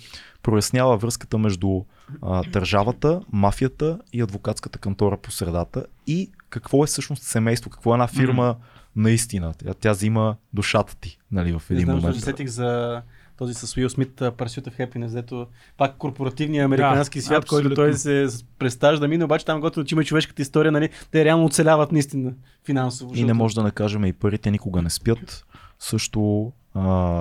[0.46, 1.82] прояснява връзката между
[2.22, 7.94] а, държавата, мафията и адвокатската кантора по средата и какво е всъщност семейство, какво е
[7.94, 8.56] една фирма mm.
[8.96, 9.54] наистина.
[9.58, 12.20] Тя, тя взима душата ти нали, в един Не знам, момент.
[12.20, 13.02] сетих за
[13.38, 15.46] този с Уил Смит Pursuit of Happiness, дето
[15.76, 17.68] пак корпоративния американски да, свят, абсолютно.
[17.68, 18.26] който той се
[18.58, 22.32] представя да мине, обаче там готово, че има човешката история, нали, те реално оцеляват наистина
[22.64, 23.14] финансово.
[23.14, 25.46] И не може да накажем и парите никога не спят.
[25.78, 26.52] Също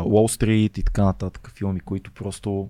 [0.05, 2.69] Уолл Стрит и така нататък филми, които просто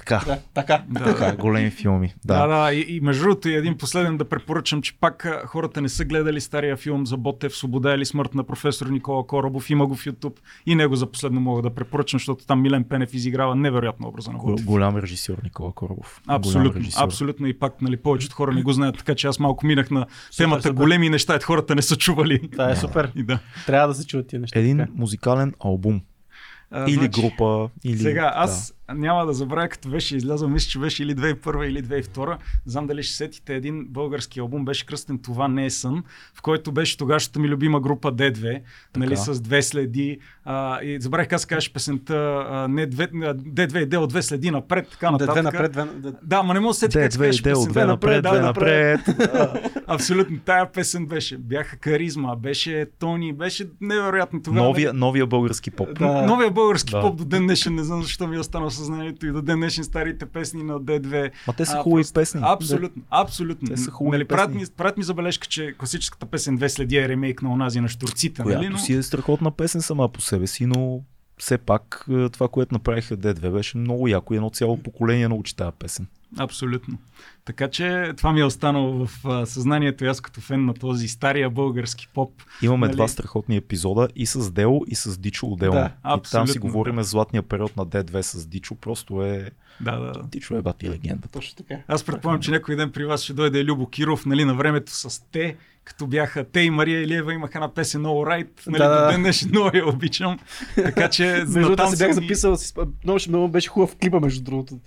[0.00, 0.22] така.
[0.26, 0.82] Да, така.
[0.88, 1.36] Да, така.
[1.36, 2.14] Големи филми.
[2.24, 5.80] Да, да, да и, и между другото и един последен да препоръчам, че пак хората
[5.80, 9.70] не са гледали стария филм за Ботев, Свобода или смърт на професор Никола Коробов.
[9.70, 10.36] Има го в YouTube
[10.66, 14.38] и него за последно мога да препоръчам, защото там Милен Пенев изиграва невероятно образа на
[14.38, 14.66] Ботев.
[14.66, 16.20] Голям режисьор Никола Коробов.
[16.26, 19.90] Абсолютно, абсолютно и пак нали, повечето хора не го знаят, така че аз малко минах
[19.90, 20.06] на
[20.36, 22.50] темата супер, големи неща, хората не са чували.
[22.50, 23.12] Това е супер.
[23.16, 23.38] и да.
[23.66, 24.58] Трябва да се чуят тия неща.
[24.58, 26.00] Един музикален албум.
[26.70, 27.68] А, или значи, група.
[27.84, 27.98] Или...
[27.98, 32.36] Сега, аз няма да забравя, като беше излязъл, мисля, че беше или 2001 или 2002.
[32.66, 36.02] Знам дали ще сетите един български албум, беше кръстен Това не е сън,
[36.34, 38.60] в който беше тогашната ми любима група D2,
[38.96, 40.18] нали, с две следи.
[40.44, 44.22] А, и забравих как се казваше песента а, не две, D2 и D от две
[44.22, 45.36] следи напред, така нататък.
[45.36, 46.12] D2 напред, две...
[46.22, 47.70] Да, ма не мога да сетя как се казваше песента.
[47.70, 49.00] Две напред, две напред.
[49.86, 51.38] Абсолютно, тая песен беше.
[51.38, 54.66] Бяха каризма, беше Тони, беше невероятно тогава.
[54.66, 55.98] Новия, новия български поп.
[55.98, 56.22] Да.
[56.22, 59.42] Новия български поп до ден днешен, не знам защо ми е останал съзнанието и до
[59.42, 61.30] ден днешен старите песни на D2.
[61.46, 62.40] Ма те са хубави просто, песни.
[62.44, 63.68] Абсолютно, абсолютно.
[63.68, 64.36] Те са хубави нали, песни.
[64.36, 67.88] Правят ми, правят ми забележка, че класическата песен Две следи е ремейк на онази на
[67.88, 68.42] штурците.
[68.42, 68.72] Която нали?
[68.72, 68.78] Но...
[68.78, 71.00] си е страхотна песен сама по себе си, но
[71.38, 75.56] все пак е, това, което направиха D2 беше много яко и едно цяло поколение научи
[75.56, 76.06] тази песен.
[76.38, 76.98] Абсолютно.
[77.44, 81.08] Така че това ми е останало в а, съзнанието и аз като фен на този
[81.08, 82.42] стария български поп.
[82.62, 82.96] Имаме нали?
[82.96, 85.90] два страхотни епизода и с Дело и с Дичо отделно.
[86.04, 87.04] Да, и там си говорим да.
[87.04, 88.74] златния период на D2 с Дичо.
[88.74, 89.50] Просто е...
[89.80, 90.12] Да, да.
[90.22, 91.28] Дичо е бати легенда.
[91.28, 91.80] Точно така.
[91.88, 95.22] Аз предполагам, че някой ден при вас ще дойде Любо Киров, нали, на времето с
[95.32, 99.12] те, като бяха те и Мария Илиева имаха една песен No Right, нали, да, до
[99.12, 100.38] ден днешен много я обичам.
[100.74, 102.56] Така че между другото, си бях записал,
[103.04, 104.78] много, много беше хубав клипа, между другото.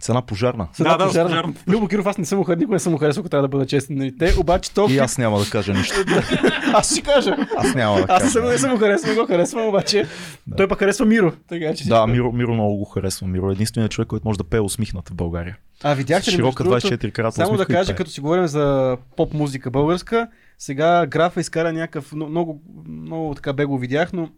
[0.00, 0.68] С една пожарна.
[0.72, 1.28] С една да, пожарна.
[1.28, 1.54] Да, пожарна.
[1.68, 3.66] Любо Киров, аз не съм му никога не съм му харесал, ако трябва да бъда
[3.66, 3.96] честен.
[3.96, 4.18] Нали?
[4.18, 4.86] Те, обаче то...
[4.90, 5.94] И аз няма да кажа нищо.
[6.74, 7.36] аз ще кажа.
[7.56, 8.26] Аз няма да кажа.
[8.26, 10.06] Аз съм, не съм му харесвал, го харесвам, обаче
[10.46, 10.56] да.
[10.56, 11.32] той пък харесва Миро.
[11.48, 11.88] Така, че...
[11.88, 13.26] Да, Миро, Миро много го харесва.
[13.26, 15.56] Миро е единственият човек, който може да пее усмихнат в България.
[15.82, 16.34] А, видяхте ли?
[16.34, 17.36] Широка 24 крата.
[17.36, 20.28] Само да кажа, като си говорим за поп музика българска,
[20.58, 24.28] сега графа изкара някакъв, много, много така бе го видях, но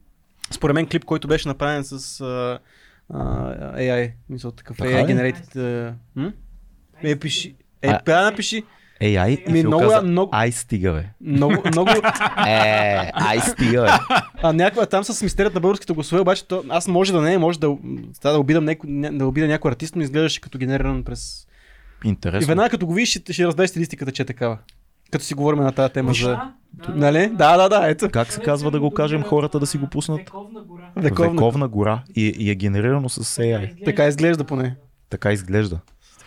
[0.51, 2.23] според мен клип, който беше направен с
[3.13, 5.57] uh, AI, мисля такъв AI generated.
[6.17, 6.33] Uh,
[7.03, 7.55] е, пиши.
[7.83, 8.63] Е, а, напиши.
[9.03, 10.31] AI ми много, каза, много...
[10.33, 11.05] Ай стига, бе.
[11.21, 11.91] Много, много...
[12.47, 14.15] е, ай стига, бе.
[14.43, 17.61] А някаква там с мистерията на българските гласове, обаче то, аз може да не, може
[17.61, 17.77] да,
[18.23, 21.47] да, да обидам няко, да обида някой артист, но изглеждаше като генериран през...
[22.05, 22.45] Интересно.
[22.45, 24.59] И веднага като го видиш, ще, ще разбереш стилистиката, че е такава.
[25.11, 26.29] Като си говорим на тази тема за...
[26.29, 27.29] Да, нали?
[27.29, 28.11] Да, да, да, ето.
[28.11, 30.19] Как се казва да го кажем хората да си го пуснат?
[30.19, 30.91] Вековна гора.
[30.97, 33.85] Вековна, Вековна гора и, и е генерирано с AI.
[33.85, 34.77] Така изглежда поне.
[35.11, 35.81] Така изглежда.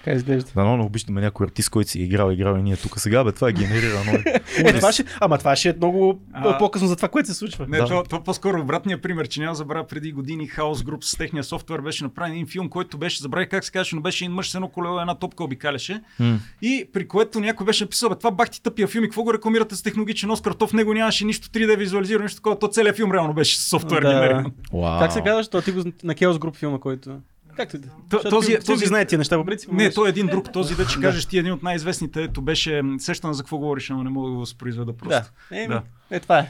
[0.03, 0.51] Така изглежда.
[0.55, 3.23] Да, но не обичаме някой артист, който си е играл, играл и ние тук сега,
[3.23, 4.11] бе, това е генерирано.
[4.57, 7.67] е, това ще, ама това ще е много а, по-късно за това, което се случва.
[7.67, 7.85] Не, да.
[7.85, 11.81] това, това, по-скоро обратния пример, че няма забравя преди години Хаос Груп с техния софтуер
[11.81, 14.55] беше направен един филм, който беше, забравя как се казваше, но беше един мъж с
[14.55, 16.01] едно колело, една топка обикаляше.
[16.21, 16.37] Mm.
[16.61, 19.33] И при което някой беше написал, бе, това бах ти тъпия филм и какво го
[19.33, 22.95] рекламирате с технологичен Оскар, то в него нямаше нищо 3D визуализирано, нищо такова, то целият
[22.95, 24.09] филм реално беше с софтуер да.
[24.09, 24.51] генериран.
[24.73, 24.99] Wow.
[24.99, 27.19] Как се казваш, то ти го на Chaos Group филма, който
[27.61, 28.29] Както да.
[28.29, 29.71] Този, този, знае тия неща по принцип.
[29.71, 30.53] Не, той е един друг.
[30.53, 32.23] Този да, че кажеш ти е един от най-известните.
[32.23, 35.31] Ето беше сещан за какво говориш, но не мога да го възпроизведа просто.
[35.51, 35.57] Да.
[35.57, 35.81] Е, да.
[36.11, 36.47] е това е.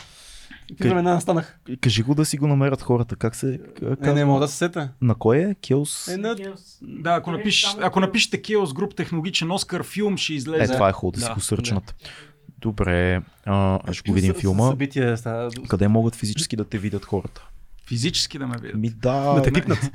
[0.82, 1.60] Кажи, настанах.
[1.82, 3.16] Кажи го да си го намерят хората.
[3.16, 3.60] Как се.
[3.80, 4.02] Как...
[4.02, 4.90] Не, не мога да се сета.
[5.02, 5.56] На кой е?
[5.56, 6.08] Келс?
[6.08, 6.36] Е, на...
[6.82, 10.74] Да, ако, напиш, ако напишете Келс груп технологичен Оскар филм, ще излезе.
[10.74, 11.96] Е, това е хубаво да, да си го сърчнат.
[12.04, 12.10] Да.
[12.62, 14.70] Добре, а, ще го видим филма.
[14.70, 15.18] Събития,
[15.68, 17.48] Къде могат физически да те видят хората?
[17.88, 18.78] Физически да ме видят.
[18.78, 19.34] Ми да.
[19.34, 19.80] Да те пипнат.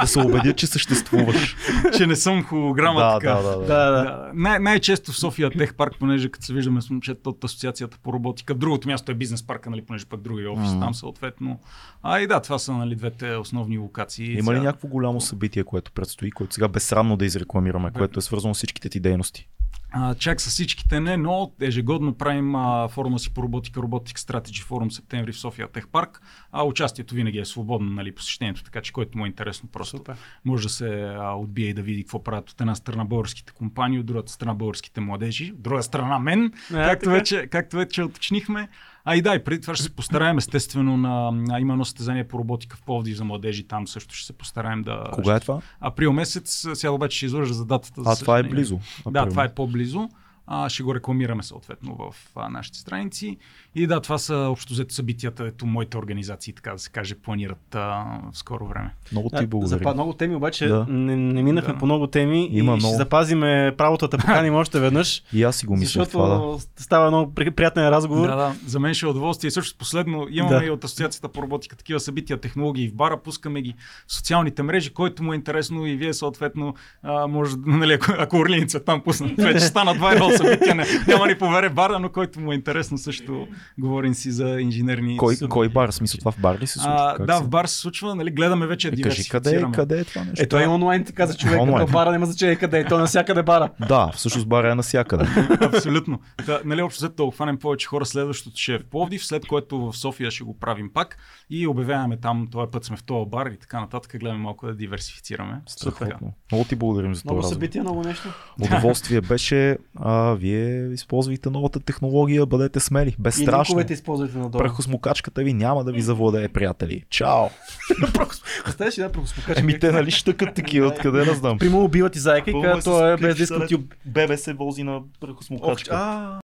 [0.00, 1.56] да се убедят, че съществуваш.
[1.96, 3.00] че не съм холограма.
[3.00, 3.34] Да, така.
[3.34, 3.66] да, да, да.
[3.66, 4.30] да, да.
[4.34, 8.12] Най- най-често в София Тех парк, понеже като се виждаме с момчета от Асоциацията по
[8.12, 8.54] роботика.
[8.54, 10.80] Другото място е бизнес парка, нали, понеже пък други офис mm.
[10.80, 11.60] там съответно.
[12.02, 14.38] А и да, това са нали, двете основни локации.
[14.38, 18.54] Има ли някакво голямо събитие, което предстои, което сега безсрамно да изрекламираме, което е свързано
[18.54, 19.48] с всичките ти дейности?
[19.92, 24.62] А, чак с всичките не, но ежегодно правим а, форума си по роботика, Robotic Strategy
[24.62, 26.20] форум септември в София Тех Парк.
[26.52, 30.16] А участието винаги е свободно, нали, посещението, така че който му е интересно, просто Супер.
[30.44, 33.98] може да се а, отбие и да види какво правят от една страна българските компании,
[33.98, 38.68] от другата страна българските младежи, от друга страна мен, а, както, вече, както вече уточнихме.
[39.04, 42.28] А и да, и преди това ще се постараем естествено на, на има едно състезание
[42.28, 45.10] по роботика в Пловдив за младежи, там също ще се постараем да...
[45.12, 45.60] Кога е това?
[45.80, 48.02] Април месец, сега обаче ще излъжа за датата.
[48.06, 48.80] А, това е близо.
[49.00, 49.12] Април.
[49.12, 50.08] Да, това е по-близо
[50.46, 53.36] а, ще го рекламираме съответно в а, нашите страници.
[53.74, 57.74] И да, това са общо взето събитията, ето моите организации, така да се каже, планират
[57.74, 58.94] а, в скоро време.
[59.12, 59.78] Много ти благодаря.
[59.78, 60.86] Запа, много теми, обаче да.
[60.88, 61.78] не, не минахме да.
[61.78, 62.80] по много теми Има и много...
[62.80, 65.22] ще запазиме правото да поканим още веднъж.
[65.32, 66.58] И аз си го мисля защото това, да.
[66.76, 68.28] става много приятен разговор.
[68.28, 69.48] Да, да, за мен ще е удоволствие.
[69.48, 70.64] И също последно имаме да.
[70.64, 73.74] и от Асоциацията по роботика такива събития, технологии в бара, пускаме ги
[74.06, 78.36] в социалните мрежи, който му е интересно и вие съответно а, може, нали, ако, ако
[78.36, 80.74] Орлиница там пуснат, вече стана 2 събитие.
[80.74, 85.16] Не, няма ни повере бара, но който му е интересно също говорим си за инженерни...
[85.16, 85.48] Кой, събития.
[85.48, 85.90] кой бар?
[85.90, 87.16] Смисъл това в бар ли се случва?
[87.18, 87.44] А, да, се?
[87.44, 90.44] в бар се случва, нали, гледаме вече е, кажи, къде, е, къде е това нещо?
[90.44, 91.86] Ето е онлайн, ти каза човек, онлайн.
[91.92, 93.70] бара няма значение къде е, то е навсякъде бара.
[93.88, 95.24] Да, всъщност бара е навсякъде.
[95.60, 96.20] Абсолютно.
[96.46, 99.96] Та, нали, общо след обхванем повече хора, следващото ще е в Пловдив, след което в
[99.96, 101.16] София ще го правим пак
[101.50, 104.66] и обявяваме там, този е път сме в този бар и така нататък, гледаме малко
[104.66, 105.60] да диверсифицираме.
[105.66, 106.32] Страхотно.
[106.52, 107.32] Много ти благодарим за това.
[107.32, 108.28] Много събития много нещо.
[108.60, 109.78] Удоволствие беше.
[109.96, 113.80] А, вие използвайте новата технология, бъдете смели, безстрашно.
[113.80, 117.04] И използвайте на Прахосмокачката ви няма да ви завладее, приятели.
[117.10, 117.44] Чао!
[118.64, 119.60] Представяш да прахосмокачка?
[119.60, 121.58] Еми те нали щъкат такива, откъде не знам.
[121.58, 123.72] Примо убиват и зайка и като е без да искат
[124.06, 126.40] Бебе се вози на прахосмокачка.